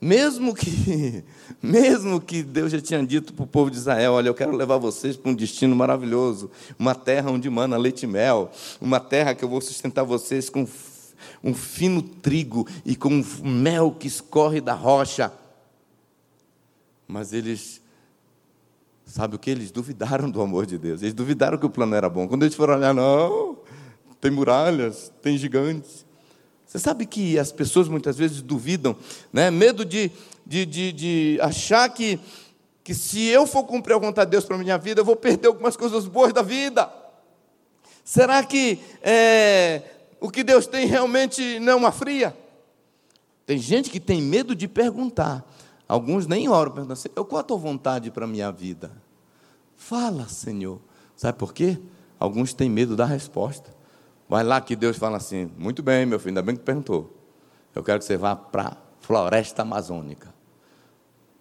Mesmo 0.02 0.56
que, 0.56 1.24
mesmo 1.62 2.22
que 2.22 2.41
Deus 2.41 2.72
já 2.72 2.80
tinha 2.80 3.06
dito 3.06 3.34
para 3.34 3.43
o 3.43 3.47
povo 3.47 3.70
de 3.70 3.78
Israel: 3.78 4.14
Olha, 4.14 4.30
eu 4.30 4.34
quero 4.34 4.56
levar 4.56 4.78
vocês 4.78 5.18
para 5.18 5.32
um 5.32 5.36
destino 5.36 5.76
maravilhoso, 5.76 6.50
uma 6.78 6.95
terra 6.95 7.30
onde 7.30 7.50
mana 7.50 7.78
leite 7.78 8.04
e 8.04 8.08
mel, 8.08 8.52
uma 8.80 9.00
terra 9.00 9.36
que 9.36 9.43
eu 9.43 9.50
vou 9.50 9.60
sustentar 9.60 10.04
vocês 10.04 10.50
com 10.50 10.66
um 11.43 11.54
fino 11.54 12.02
trigo 12.02 12.68
e 12.86 12.95
com 12.95 13.24
mel 13.43 13.91
que 13.91 14.08
escorre 14.08 14.62
da 14.62 14.74
rocha. 14.74 15.34
Mas 17.08 17.34
eles, 17.34 17.82
sabe 19.06 19.36
o 19.36 19.39
que? 19.39 19.50
Eles 19.50 19.72
duvidaram 19.72 20.30
do 20.30 20.41
amor 20.41 20.66
de 20.66 20.78
Deus, 20.78 21.02
eles 21.02 21.14
duvidaram 21.14 21.58
que 21.58 21.66
o 21.66 21.70
plano 21.70 21.95
era 21.95 22.10
bom. 22.10 22.28
Quando 22.28 22.43
eles 22.43 22.56
foram 22.56 22.76
olhar, 22.76 22.93
não, 22.93 23.58
tem 24.22 24.32
muralhas, 24.32 25.12
tem 25.22 25.38
gigantes. 25.38 26.06
Você 26.70 26.78
sabe 26.78 27.07
que 27.07 27.39
as 27.39 27.51
pessoas 27.51 27.88
muitas 27.88 28.15
vezes 28.15 28.43
duvidam, 28.43 28.95
né? 29.34 29.49
medo 29.49 29.84
de, 29.84 30.11
de, 30.45 30.67
de, 30.67 30.91
de 30.91 31.39
achar 31.41 31.89
que, 31.89 32.20
que 32.84 32.93
se 32.93 33.26
eu 33.26 33.47
for 33.47 33.63
cumprir 33.63 33.95
a 33.95 33.97
vontade 33.97 34.30
de 34.30 34.34
Deus 34.34 34.45
para 34.45 34.55
a 34.55 34.59
minha 34.59 34.78
vida, 34.78 35.01
eu 35.01 35.05
vou 35.05 35.15
perder 35.15 35.47
algumas 35.47 35.76
coisas 35.76 36.05
boas 36.05 36.32
da 36.32 36.43
vida. 36.43 36.88
Será 38.05 38.43
que 38.43 38.78
é, 39.01 39.82
o 40.22 40.30
que 40.30 40.43
Deus 40.43 40.67
tem 40.67 40.86
realmente 40.86 41.57
não 41.57 41.74
é 41.74 41.76
uma 41.76 41.91
fria? 41.91 42.38
Tem 43.47 43.57
gente 43.57 43.89
que 43.89 43.99
tem 43.99 44.22
medo 44.22 44.53
de 44.53 44.67
perguntar. 44.67 45.43
Alguns 45.88 46.28
nem 46.28 46.49
oram, 46.49 46.72
perguntando 46.72 46.93
assim, 46.93 47.09
eu 47.15 47.26
qual 47.26 47.39
a 47.39 47.43
tua 47.43 47.57
vontade 47.57 48.11
para 48.11 48.26
a 48.26 48.28
minha 48.28 48.51
vida? 48.51 48.91
Fala, 49.76 50.30
Senhor. 50.30 50.80
Sabe 51.15 51.36
por 51.36 51.51
quê? 51.51 51.80
Alguns 52.20 52.53
têm 52.53 52.70
medo 52.70 52.95
da 52.95 53.05
resposta. 53.05 53.79
Vai 54.30 54.44
lá 54.44 54.62
que 54.62 54.76
Deus 54.76 54.96
fala 54.96 55.18
assim: 55.18 55.52
muito 55.58 55.82
bem, 55.82 56.06
meu 56.06 56.20
filho, 56.20 56.30
ainda 56.30 56.44
bem 56.44 56.56
que 56.56 56.62
perguntou. 56.62 57.12
Eu 57.74 57.84
quero 57.84 57.98
que 57.98 58.06
você 58.06 58.16
vá 58.16 58.36
para 58.36 58.64
a 58.64 58.78
floresta 59.02 59.64
amazônica. 59.64 60.32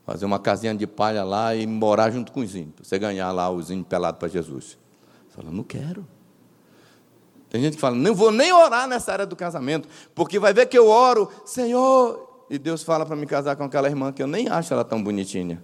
Fazer 0.06 0.24
uma 0.24 0.38
casinha 0.38 0.74
de 0.74 0.86
palha 0.86 1.22
lá 1.22 1.54
e 1.54 1.66
morar 1.66 2.10
junto 2.10 2.32
com 2.32 2.40
os. 2.40 2.50
Para 2.50 2.82
você 2.82 2.98
ganhar 2.98 3.30
lá 3.30 3.50
os 3.50 3.70
índios 3.70 3.88
pelados 3.88 4.18
para 4.18 4.28
Jesus. 4.28 4.78
Você 5.28 5.36
fala, 5.36 5.50
não 5.50 5.62
quero. 5.62 6.06
Tem 7.50 7.60
gente 7.60 7.74
que 7.74 7.80
fala, 7.80 7.94
não 7.94 8.14
vou 8.14 8.30
nem 8.30 8.52
orar 8.52 8.88
nessa 8.88 9.12
área 9.12 9.26
do 9.26 9.36
casamento, 9.36 9.88
porque 10.14 10.38
vai 10.38 10.52
ver 10.52 10.66
que 10.66 10.76
eu 10.76 10.88
oro, 10.88 11.30
Senhor, 11.46 12.44
e 12.50 12.58
Deus 12.58 12.82
fala 12.82 13.06
para 13.06 13.16
me 13.16 13.26
casar 13.26 13.56
com 13.56 13.64
aquela 13.64 13.88
irmã 13.88 14.12
que 14.12 14.22
eu 14.22 14.26
nem 14.26 14.48
acho 14.48 14.72
ela 14.72 14.84
tão 14.84 15.02
bonitinha. 15.02 15.62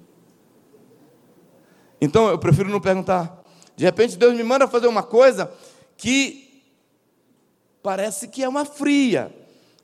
Então 2.01 2.29
eu 2.29 2.39
prefiro 2.39 2.71
não 2.71 2.81
perguntar. 2.81 3.43
De 3.77 3.85
repente 3.85 4.17
Deus 4.17 4.35
me 4.35 4.43
manda 4.43 4.69
fazer 4.69 4.87
uma 4.87 5.03
coisa 5.03 5.51
que 5.97 6.44
parece 7.85 8.29
que 8.29 8.43
é 8.43 8.49
uma 8.49 8.65
fria, 8.65 9.31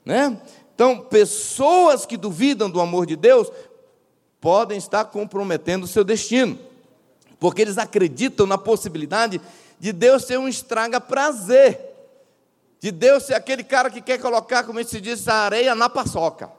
né? 0.03 0.41
Então, 0.73 1.01
pessoas 1.01 2.03
que 2.03 2.17
duvidam 2.17 2.67
do 2.67 2.81
amor 2.81 3.05
de 3.05 3.15
Deus 3.15 3.51
podem 4.41 4.79
estar 4.79 5.05
comprometendo 5.05 5.83
o 5.83 5.87
seu 5.87 6.03
destino, 6.03 6.57
porque 7.39 7.61
eles 7.61 7.77
acreditam 7.77 8.47
na 8.47 8.57
possibilidade 8.57 9.39
de 9.79 9.93
Deus 9.93 10.23
ser 10.23 10.39
um 10.39 10.47
estraga 10.47 10.99
prazer, 10.99 11.79
de 12.79 12.89
Deus 12.89 13.21
ser 13.21 13.35
aquele 13.35 13.63
cara 13.63 13.91
que 13.91 14.01
quer 14.01 14.19
colocar, 14.19 14.63
como 14.63 14.83
se 14.83 14.99
diz, 14.99 15.27
a 15.27 15.35
areia 15.35 15.75
na 15.75 15.87
paçoca, 15.87 16.51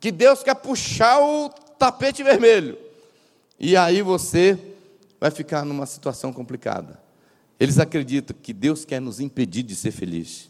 que 0.00 0.10
Deus 0.10 0.42
quer 0.42 0.56
puxar 0.56 1.20
o 1.20 1.48
tapete 1.78 2.24
vermelho, 2.24 2.76
e 3.56 3.76
aí 3.76 4.02
você 4.02 4.58
vai 5.20 5.30
ficar 5.30 5.64
numa 5.64 5.86
situação 5.86 6.32
complicada. 6.32 7.07
Eles 7.58 7.78
acreditam 7.78 8.36
que 8.40 8.52
Deus 8.52 8.84
quer 8.84 9.00
nos 9.00 9.20
impedir 9.20 9.62
de 9.62 9.74
ser 9.74 9.90
felizes. 9.90 10.48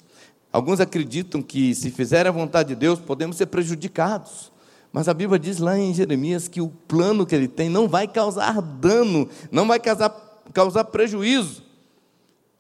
Alguns 0.53 0.81
acreditam 0.81 1.43
que, 1.43 1.75
se 1.75 1.91
fizerem 1.91 2.29
a 2.29 2.33
vontade 2.33 2.71
de 2.71 2.75
Deus, 2.75 2.99
podemos 2.99 3.37
ser 3.37 3.47
prejudicados. 3.47 4.51
Mas 4.93 5.09
a 5.09 5.15
Bíblia 5.15 5.39
diz 5.39 5.59
lá 5.59 5.79
em 5.79 5.93
Jeremias 5.93 6.49
que 6.49 6.61
o 6.61 6.69
plano 6.69 7.27
que 7.27 7.35
ele 7.35 7.49
tem 7.49 7.69
não 7.69 7.87
vai 7.87 8.09
causar 8.09 8.61
dano, 8.61 9.29
não 9.51 9.67
vai 9.67 9.79
causar, 9.79 10.11
causar 10.53 10.85
prejuízo. 10.85 11.63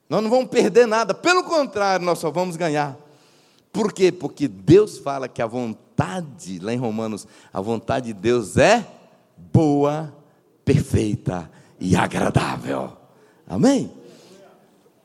Nós 0.08 0.22
não 0.22 0.30
vamos 0.30 0.48
perder 0.48 0.86
nada, 0.86 1.12
pelo 1.14 1.44
contrário, 1.44 2.04
nós 2.04 2.18
só 2.18 2.30
vamos 2.30 2.56
ganhar. 2.56 2.96
Por 3.72 3.92
quê? 3.92 4.10
Porque 4.10 4.48
Deus 4.48 4.98
fala 4.98 5.28
que 5.28 5.42
a 5.42 5.46
vontade, 5.46 6.58
lá 6.58 6.72
em 6.72 6.78
Romanos, 6.78 7.26
a 7.52 7.60
vontade 7.60 8.06
de 8.06 8.12
Deus 8.14 8.56
é 8.56 8.86
boa, 9.52 10.14
perfeita 10.64 11.50
e 11.78 11.94
agradável. 11.94 12.92
Amém? 13.46 13.97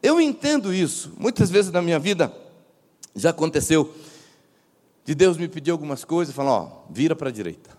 Eu 0.03 0.19
entendo 0.19 0.73
isso. 0.73 1.13
Muitas 1.17 1.49
vezes 1.49 1.71
na 1.71 1.81
minha 1.81 1.97
vida 1.97 2.31
já 3.15 3.29
aconteceu 3.29 3.95
de 5.05 5.15
Deus 5.15 5.37
me 5.37 5.47
pedir 5.47 5.71
algumas 5.71 6.03
coisas 6.03 6.33
e 6.33 6.35
falar, 6.35 6.51
ó, 6.51 6.85
vira 6.89 7.15
para 7.15 7.29
a 7.29 7.31
direita. 7.31 7.69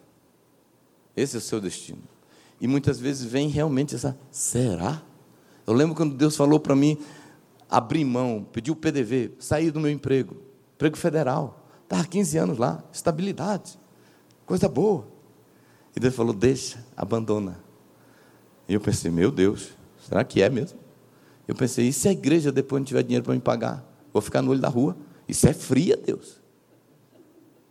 Esse 1.15 1.37
é 1.37 1.39
o 1.39 1.43
seu 1.43 1.61
destino. 1.61 2.03
E 2.59 2.67
muitas 2.67 2.99
vezes 2.99 3.25
vem 3.31 3.49
realmente 3.49 3.95
essa, 3.95 4.17
será? 4.31 5.03
Eu 5.67 5.75
lembro 5.75 5.95
quando 5.95 6.15
Deus 6.15 6.35
falou 6.35 6.59
para 6.59 6.75
mim 6.75 6.99
abrir 7.69 8.05
mão, 8.05 8.47
pedir 8.53 8.71
o 8.71 8.77
PDV, 8.77 9.33
sair 9.39 9.71
do 9.71 9.79
meu 9.79 9.91
emprego, 9.91 10.37
emprego 10.77 10.97
federal. 10.97 11.67
Estava 11.83 12.07
15 12.07 12.39
anos 12.39 12.59
lá, 12.59 12.83
estabilidade, 12.91 13.79
coisa 14.47 14.69
boa. 14.69 15.07
E 15.95 16.01
Deus 16.01 16.15
falou: 16.15 16.33
deixa, 16.33 16.83
abandona. 16.97 17.59
E 18.69 18.75
eu 18.75 18.81
pensei: 18.81 19.11
meu 19.11 19.31
Deus, 19.31 19.71
será 20.09 20.25
que 20.25 20.41
é 20.41 20.49
mesmo? 20.49 20.84
Eu 21.47 21.55
pensei, 21.55 21.89
e 21.89 21.93
se 21.93 22.09
a 22.09 22.13
igreja 22.13 22.51
depois 22.51 22.81
não 22.81 22.87
tiver 22.87 23.03
dinheiro 23.03 23.25
para 23.25 23.35
me 23.35 23.41
pagar? 23.41 23.85
Vou 24.13 24.23
ficar 24.23 24.41
no 24.41 24.51
olho 24.51 24.61
da 24.61 24.69
rua? 24.69 24.97
Isso 25.29 25.47
é 25.47 25.53
fria, 25.53 25.97
Deus. 25.97 26.41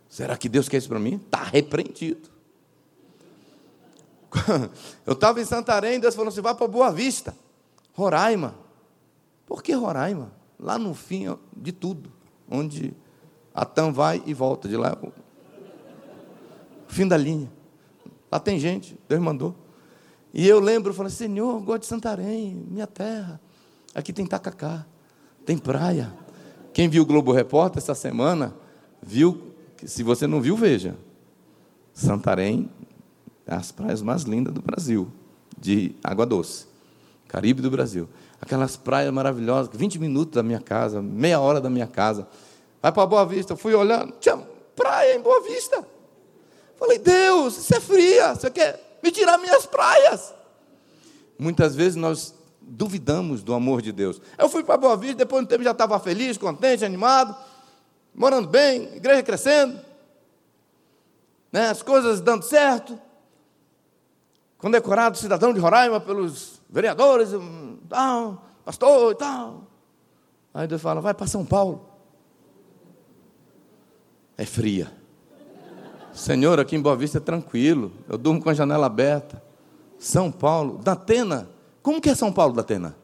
Será 0.08 0.36
que 0.36 0.48
Deus 0.48 0.68
quer 0.68 0.78
isso 0.78 0.88
para 0.88 1.00
mim? 1.00 1.16
Está 1.16 1.42
repreendido. 1.42 2.28
Eu 5.06 5.14
estava 5.14 5.40
em 5.40 5.44
Santarém, 5.44 5.98
Deus 5.98 6.14
falou 6.14 6.28
assim: 6.28 6.40
vai 6.40 6.54
para 6.54 6.68
Boa 6.68 6.90
Vista, 6.90 7.36
Roraima. 7.92 8.54
Por 9.46 9.62
que 9.62 9.72
Roraima? 9.72 10.32
Lá 10.58 10.78
no 10.78 10.94
fim 10.94 11.26
de 11.56 11.72
tudo, 11.72 12.12
onde 12.48 12.94
a 13.54 13.64
TAM 13.64 13.92
vai 13.92 14.22
e 14.26 14.34
volta 14.34 14.68
de 14.68 14.76
lá. 14.76 14.96
Fim 16.88 17.06
da 17.06 17.16
linha. 17.16 17.50
Lá 18.30 18.38
tem 18.38 18.58
gente, 18.58 18.98
Deus 19.08 19.20
mandou. 19.20 19.54
E 20.32 20.46
eu 20.48 20.58
lembro, 20.58 20.92
falei, 20.92 21.12
Senhor, 21.12 21.60
gosto 21.60 21.82
de 21.82 21.86
Santarém, 21.86 22.54
minha 22.68 22.86
terra. 22.86 23.40
Aqui 23.94 24.12
tem 24.12 24.26
tacacá, 24.26 24.84
tem 25.46 25.56
praia. 25.56 26.12
Quem 26.72 26.88
viu 26.88 27.04
o 27.04 27.06
Globo 27.06 27.32
Repórter 27.32 27.78
essa 27.78 27.94
semana, 27.94 28.54
viu, 29.00 29.54
se 29.84 30.02
você 30.02 30.26
não 30.26 30.40
viu, 30.40 30.56
veja. 30.56 30.96
Santarém, 31.92 32.68
as 33.46 33.70
praias 33.70 34.02
mais 34.02 34.22
lindas 34.22 34.52
do 34.52 34.60
Brasil, 34.60 35.08
de 35.56 35.94
água 36.02 36.26
doce. 36.26 36.66
Caribe 37.28 37.62
do 37.62 37.70
Brasil. 37.70 38.08
aquelas 38.40 38.76
praias 38.76 39.12
maravilhosas, 39.12 39.74
20 39.74 39.98
minutos 39.98 40.34
da 40.34 40.42
minha 40.42 40.60
casa, 40.60 41.00
meia 41.00 41.40
hora 41.40 41.60
da 41.60 41.70
minha 41.70 41.86
casa. 41.86 42.28
Vai 42.82 42.92
para 42.92 43.06
Boa 43.06 43.24
Vista, 43.24 43.56
fui 43.56 43.74
olhando, 43.74 44.12
tinha 44.20 44.36
praia 44.76 45.16
em 45.16 45.20
Boa 45.20 45.42
Vista. 45.42 45.86
Falei, 46.76 46.98
Deus, 46.98 47.56
isso 47.56 47.74
é 47.74 47.80
fria, 47.80 48.34
você 48.34 48.50
quer 48.50 48.98
me 49.02 49.10
tirar 49.10 49.38
minhas 49.38 49.64
praias? 49.64 50.34
Muitas 51.38 51.74
vezes 51.74 51.96
nós 51.96 52.34
duvidamos 52.66 53.42
do 53.42 53.54
amor 53.54 53.82
de 53.82 53.92
Deus. 53.92 54.20
Eu 54.38 54.48
fui 54.48 54.64
para 54.64 54.76
Boa 54.76 54.96
Vista, 54.96 55.16
depois 55.16 55.40
de 55.40 55.46
um 55.46 55.48
tempo 55.48 55.62
já 55.62 55.70
estava 55.70 55.98
feliz, 55.98 56.38
contente, 56.38 56.84
animado, 56.84 57.36
morando 58.14 58.48
bem, 58.48 58.94
igreja 58.94 59.22
crescendo, 59.22 59.78
né, 61.52 61.68
as 61.68 61.82
coisas 61.82 62.20
dando 62.20 62.42
certo, 62.42 62.98
condecorado 64.58 65.18
cidadão 65.18 65.52
de 65.52 65.60
Roraima 65.60 66.00
pelos 66.00 66.60
vereadores, 66.68 67.30
tal, 67.88 68.44
pastor 68.64 69.12
e 69.12 69.14
tal. 69.14 69.62
Aí 70.52 70.66
Deus 70.66 70.80
fala, 70.80 71.00
vai 71.00 71.14
para 71.14 71.26
São 71.26 71.44
Paulo. 71.44 71.88
É 74.36 74.44
fria. 74.44 74.92
Senhor, 76.12 76.60
aqui 76.60 76.76
em 76.76 76.80
Boa 76.80 76.96
Vista 76.96 77.18
é 77.18 77.20
tranquilo, 77.20 77.92
eu 78.08 78.16
durmo 78.16 78.42
com 78.42 78.48
a 78.48 78.54
janela 78.54 78.86
aberta. 78.86 79.42
São 79.98 80.30
Paulo, 80.30 80.80
Atena, 80.86 81.48
como 81.84 82.00
que 82.00 82.08
é 82.08 82.14
São 82.14 82.32
Paulo 82.32 82.54
da 82.54 82.62
Atena? 82.62 82.96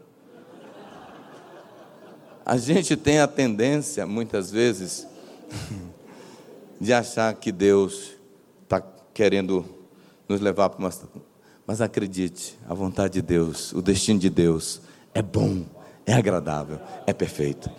A 2.47 2.57
gente 2.57 2.97
tem 2.97 3.21
a 3.21 3.29
tendência, 3.29 4.07
muitas 4.07 4.51
vezes, 4.51 5.07
de 6.81 6.91
achar 6.91 7.35
que 7.35 7.53
Deus 7.53 8.13
está 8.63 8.83
querendo 9.13 9.67
nos 10.27 10.41
levar 10.41 10.71
para 10.71 10.79
uma. 10.79 10.91
Mas 11.67 11.83
acredite, 11.83 12.59
a 12.67 12.73
vontade 12.73 13.13
de 13.13 13.23
Deus, 13.23 13.71
o 13.75 13.83
destino 13.83 14.19
de 14.19 14.31
Deus 14.31 14.81
é 15.13 15.21
bom, 15.21 15.67
é 16.07 16.15
agradável, 16.15 16.81
é 17.07 17.13
perfeito. 17.13 17.71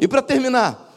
E 0.00 0.08
para 0.08 0.22
terminar, 0.22 0.92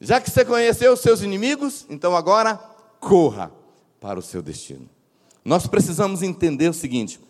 já 0.00 0.20
que 0.20 0.28
você 0.28 0.44
conheceu 0.44 0.92
os 0.92 0.98
seus 0.98 1.22
inimigos, 1.22 1.86
então 1.88 2.16
agora 2.16 2.56
corra 2.98 3.52
para 4.00 4.18
o 4.18 4.22
seu 4.22 4.42
destino. 4.42 4.90
Nós 5.44 5.68
precisamos 5.68 6.20
entender 6.20 6.68
o 6.68 6.74
seguinte: 6.74 7.20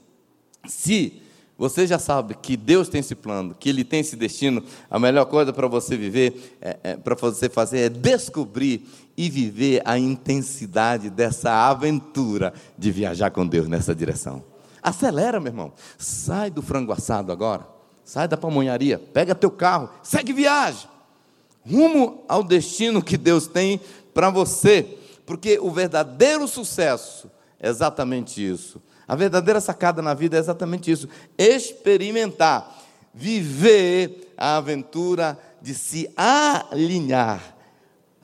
se 0.66 1.25
você 1.58 1.86
já 1.86 1.98
sabe 1.98 2.34
que 2.34 2.54
Deus 2.54 2.88
tem 2.88 3.00
esse 3.00 3.14
plano, 3.14 3.54
que 3.58 3.70
Ele 3.70 3.82
tem 3.82 4.00
esse 4.00 4.14
destino. 4.14 4.62
A 4.90 4.98
melhor 4.98 5.24
coisa 5.24 5.54
para 5.54 5.66
você 5.66 5.96
viver, 5.96 6.58
é, 6.60 6.76
é, 6.82 6.96
para 6.96 7.14
você 7.14 7.48
fazer, 7.48 7.78
é 7.78 7.88
descobrir 7.88 8.86
e 9.16 9.30
viver 9.30 9.80
a 9.86 9.98
intensidade 9.98 11.08
dessa 11.08 11.50
aventura 11.50 12.52
de 12.76 12.90
viajar 12.90 13.30
com 13.30 13.46
Deus 13.46 13.68
nessa 13.68 13.94
direção. 13.94 14.44
Acelera, 14.82 15.40
meu 15.40 15.50
irmão. 15.50 15.72
Sai 15.96 16.50
do 16.50 16.60
frango 16.60 16.92
assado 16.92 17.32
agora. 17.32 17.66
Sai 18.04 18.28
da 18.28 18.36
pamonharia. 18.36 18.98
Pega 18.98 19.34
teu 19.34 19.50
carro. 19.50 19.88
Segue 20.02 20.34
viagem. 20.34 20.88
Rumo 21.66 22.22
ao 22.28 22.44
destino 22.44 23.02
que 23.02 23.16
Deus 23.16 23.46
tem 23.46 23.80
para 24.12 24.28
você. 24.28 24.98
Porque 25.24 25.58
o 25.58 25.70
verdadeiro 25.70 26.46
sucesso 26.46 27.30
é 27.58 27.68
exatamente 27.68 28.46
isso 28.46 28.80
a 29.06 29.14
verdadeira 29.14 29.60
sacada 29.60 30.02
na 30.02 30.14
vida 30.14 30.36
é 30.36 30.40
exatamente 30.40 30.90
isso: 30.90 31.08
experimentar, 31.38 32.76
viver 33.14 34.32
a 34.36 34.56
aventura 34.56 35.38
de 35.62 35.74
se 35.74 36.10
alinhar, 36.16 37.56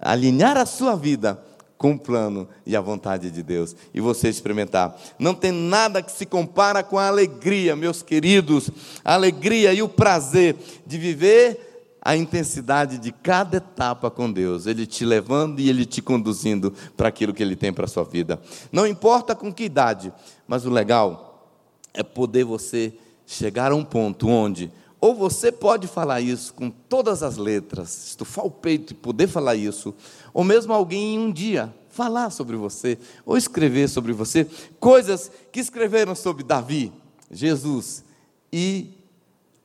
alinhar 0.01 0.57
a 0.57 0.67
sua 0.67 0.97
vida 0.97 1.43
com 1.79 1.95
o 1.95 1.99
plano 1.99 2.49
e 2.65 2.77
a 2.77 2.81
vontade 2.81 3.31
de 3.31 3.43
Deus, 3.43 3.75
e 3.93 4.01
você 4.01 4.29
experimentar. 4.29 4.97
Não 5.19 5.35
tem 5.35 5.51
nada 5.51 6.01
que 6.01 6.13
se 6.13 6.25
compara 6.25 6.83
com 6.83 6.97
a 6.97 7.09
alegria, 7.09 7.75
meus 7.75 8.03
queridos, 8.03 8.71
a 9.05 9.15
alegria 9.15 9.75
e 9.75 9.83
o 9.83 9.89
prazer 9.89 10.57
de 10.87 10.97
viver 10.97 11.73
a 12.05 12.17
intensidade 12.17 12.99
de 12.99 13.13
cada 13.13 13.59
etapa 13.59 14.11
com 14.11 14.31
Deus, 14.31 14.67
Ele 14.67 14.87
te 14.87 15.05
levando 15.05 15.61
e 15.61 15.69
Ele 15.69 15.87
te 15.87 16.03
conduzindo 16.03 16.73
para 16.97 17.09
aquilo 17.09 17.33
que 17.33 17.43
Ele 17.43 17.55
tem 17.55 17.73
para 17.73 17.85
a 17.85 17.89
sua 17.89 18.03
vida. 18.03 18.41
Não 18.73 18.87
importa 18.87 19.37
com 19.37 19.53
que 19.53 19.65
idade, 19.65 20.13
mas 20.53 20.67
o 20.67 20.71
legal 20.71 21.49
é 21.95 22.03
poder 22.03 22.45
você 22.45 22.93
chegar 23.25 23.73
a 23.73 23.75
um 23.75 23.83
ponto 23.83 24.29
onde, 24.29 24.71
ou 25.01 25.15
você 25.15 25.51
pode 25.51 25.87
falar 25.87 26.21
isso 26.21 26.53
com 26.53 26.69
todas 26.69 27.23
as 27.23 27.39
letras, 27.39 28.09
estufar 28.09 28.45
o 28.45 28.51
peito 28.51 28.93
e 28.93 28.95
poder 28.95 29.29
falar 29.29 29.55
isso, 29.57 29.95
ou 30.31 30.45
mesmo 30.45 30.75
alguém 30.75 31.19
um 31.19 31.33
dia 31.33 31.75
falar 31.89 32.29
sobre 32.29 32.55
você, 32.55 32.99
ou 33.25 33.39
escrever 33.39 33.89
sobre 33.89 34.13
você, 34.13 34.47
coisas 34.79 35.33
que 35.51 35.59
escreveram 35.59 36.15
sobre 36.15 36.45
Davi, 36.45 36.93
Jesus 37.31 38.05
e 38.53 38.91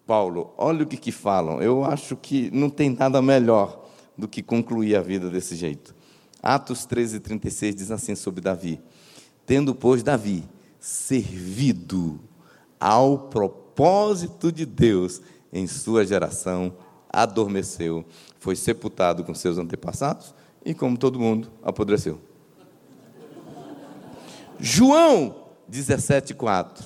Paulo, 0.05 0.53
olha 0.57 0.83
o 0.83 0.87
que, 0.87 0.95
que 0.95 1.11
falam. 1.11 1.61
Eu 1.61 1.83
acho 1.83 2.15
que 2.15 2.49
não 2.51 2.69
tem 2.69 2.91
nada 2.91 3.21
melhor 3.21 3.85
do 4.17 4.25
que 4.25 4.41
concluir 4.41 4.95
a 4.95 5.01
vida 5.01 5.29
desse 5.29 5.53
jeito. 5.53 5.93
Atos 6.41 6.85
13, 6.85 7.19
36 7.19 7.75
diz 7.75 7.91
assim 7.91 8.15
sobre 8.15 8.39
Davi: 8.39 8.79
Tendo, 9.45 9.75
pois, 9.75 10.01
Davi 10.01 10.45
servido 10.79 12.19
ao 12.79 13.17
propósito 13.17 14.51
de 14.51 14.65
Deus 14.65 15.21
em 15.51 15.67
sua 15.67 16.05
geração, 16.05 16.73
adormeceu, 17.09 18.05
foi 18.39 18.55
sepultado 18.55 19.23
com 19.23 19.33
seus 19.33 19.57
antepassados 19.57 20.33
e, 20.63 20.73
como 20.73 20.97
todo 20.97 21.19
mundo, 21.19 21.49
apodreceu. 21.63 22.19
João 24.59 25.35
17,4. 25.71 26.83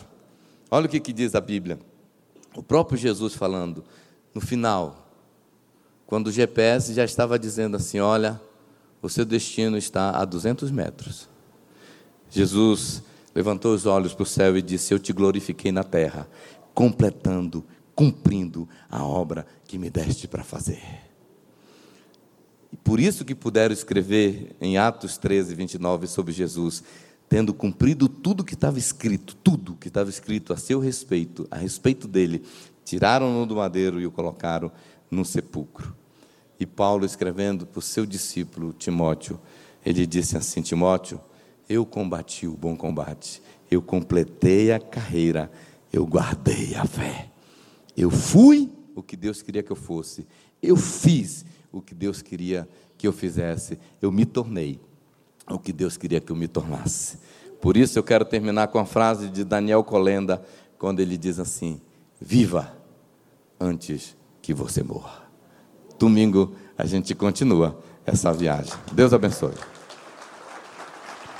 Olha 0.70 0.86
o 0.86 0.89
que, 0.89 1.00
que 1.00 1.14
diz 1.14 1.36
a 1.36 1.42
Bíblia. 1.42 1.80
O 2.56 2.62
próprio 2.62 2.98
Jesus 2.98 3.34
falando, 3.34 3.84
no 4.34 4.42
final, 4.42 5.08
quando 6.06 6.28
o 6.28 6.32
GPS 6.32 6.94
já 6.94 7.04
estava 7.04 7.39
dizendo 7.39 7.78
assim: 7.78 8.00
Olha, 8.00 8.39
o 9.02 9.10
seu 9.10 9.26
destino 9.26 9.78
está 9.78 10.12
a 10.12 10.26
200 10.26 10.70
metros. 10.72 11.30
Jesus 12.30 13.04
levantou 13.34 13.74
os 13.74 13.86
olhos 13.86 14.14
para 14.14 14.24
o 14.24 14.26
céu 14.26 14.58
e 14.58 14.62
disse: 14.62 14.94
Eu 14.94 15.00
te 15.00 15.14
glorifiquei 15.14 15.72
na 15.72 15.84
terra, 15.84 16.28
completando, 16.74 17.66
cumprindo 17.96 18.68
a 18.90 19.04
obra 19.04 19.46
que 19.66 19.78
me 19.78 19.90
deste 19.90 20.28
para 20.28 20.44
fazer. 20.44 20.82
E 22.72 22.78
por 22.78 23.00
isso 23.00 23.26
que 23.26 23.36
puderam 23.36 23.74
escrever 23.74 24.56
em 24.62 24.78
Atos 24.78 25.18
13, 25.18 25.54
29 25.56 26.08
sobre 26.08 26.32
Jesus, 26.32 26.84
tendo 27.28 27.54
cumprido 27.54 28.08
tudo 28.08 28.44
que 28.44 28.54
estava 28.54 28.80
escrito, 28.80 29.36
tudo 29.36 29.76
que 29.76 29.88
estava 29.88 30.10
escrito 30.10 30.54
a 30.54 30.58
seu 30.58 30.80
respeito, 30.80 31.48
a 31.52 31.58
respeito 31.58 32.08
dele, 32.08 32.44
tiraram-no 32.86 33.46
do 33.46 33.56
madeiro 33.56 34.00
e 34.00 34.06
o 34.06 34.12
colocaram 34.12 34.72
no 35.10 35.26
sepulcro. 35.26 35.96
E 36.60 36.66
Paulo, 36.66 37.06
escrevendo 37.06 37.66
para 37.66 37.80
o 37.80 37.82
seu 37.82 38.06
discípulo 38.06 38.74
Timóteo, 38.74 39.40
ele 39.86 40.06
disse 40.06 40.38
assim: 40.38 40.62
Timóteo, 40.62 41.20
eu 41.72 41.86
combati 41.86 42.46
o 42.46 42.58
bom 42.58 42.76
combate, 42.76 43.42
eu 43.70 43.82
completei 43.82 44.72
a 44.72 44.80
carreira, 44.80 45.50
eu 45.92 46.06
guardei 46.06 46.76
a 46.76 46.86
fé. 46.86 47.30
Eu 47.96 48.12
fui 48.12 48.70
o 48.94 49.02
que 49.02 49.16
Deus 49.16 49.42
queria 49.42 49.64
que 49.64 49.72
eu 49.72 49.76
fosse, 49.76 50.28
eu 50.62 50.76
fiz 50.76 51.46
o 51.72 51.82
que 51.82 51.96
Deus 51.96 52.22
queria 52.22 52.68
que 52.98 53.08
eu 53.08 53.14
fizesse, 53.14 53.80
eu 54.02 54.12
me 54.12 54.26
tornei 54.26 54.80
o 55.50 55.58
que 55.58 55.72
Deus 55.72 55.96
queria 55.96 56.20
que 56.20 56.32
eu 56.32 56.36
me 56.36 56.48
tornasse. 56.48 57.18
Por 57.62 57.78
isso 57.78 57.98
eu 57.98 58.04
quero 58.04 58.26
terminar 58.26 58.68
com 58.68 58.80
a 58.80 58.86
frase 58.86 59.30
de 59.30 59.44
Daniel 59.44 59.84
Colenda, 59.84 60.44
quando 60.78 61.00
ele 61.00 61.18
diz 61.18 61.40
assim: 61.40 61.80
Viva 62.20 62.76
antes 63.60 64.16
que 64.42 64.54
você 64.54 64.84
morra. 64.84 65.24
Domingo 65.98 66.54
a 66.78 66.86
gente 66.86 67.16
continua 67.16 67.82
essa 68.06 68.34
viagem. 68.34 68.74
Deus 68.92 69.14
abençoe. 69.14 69.54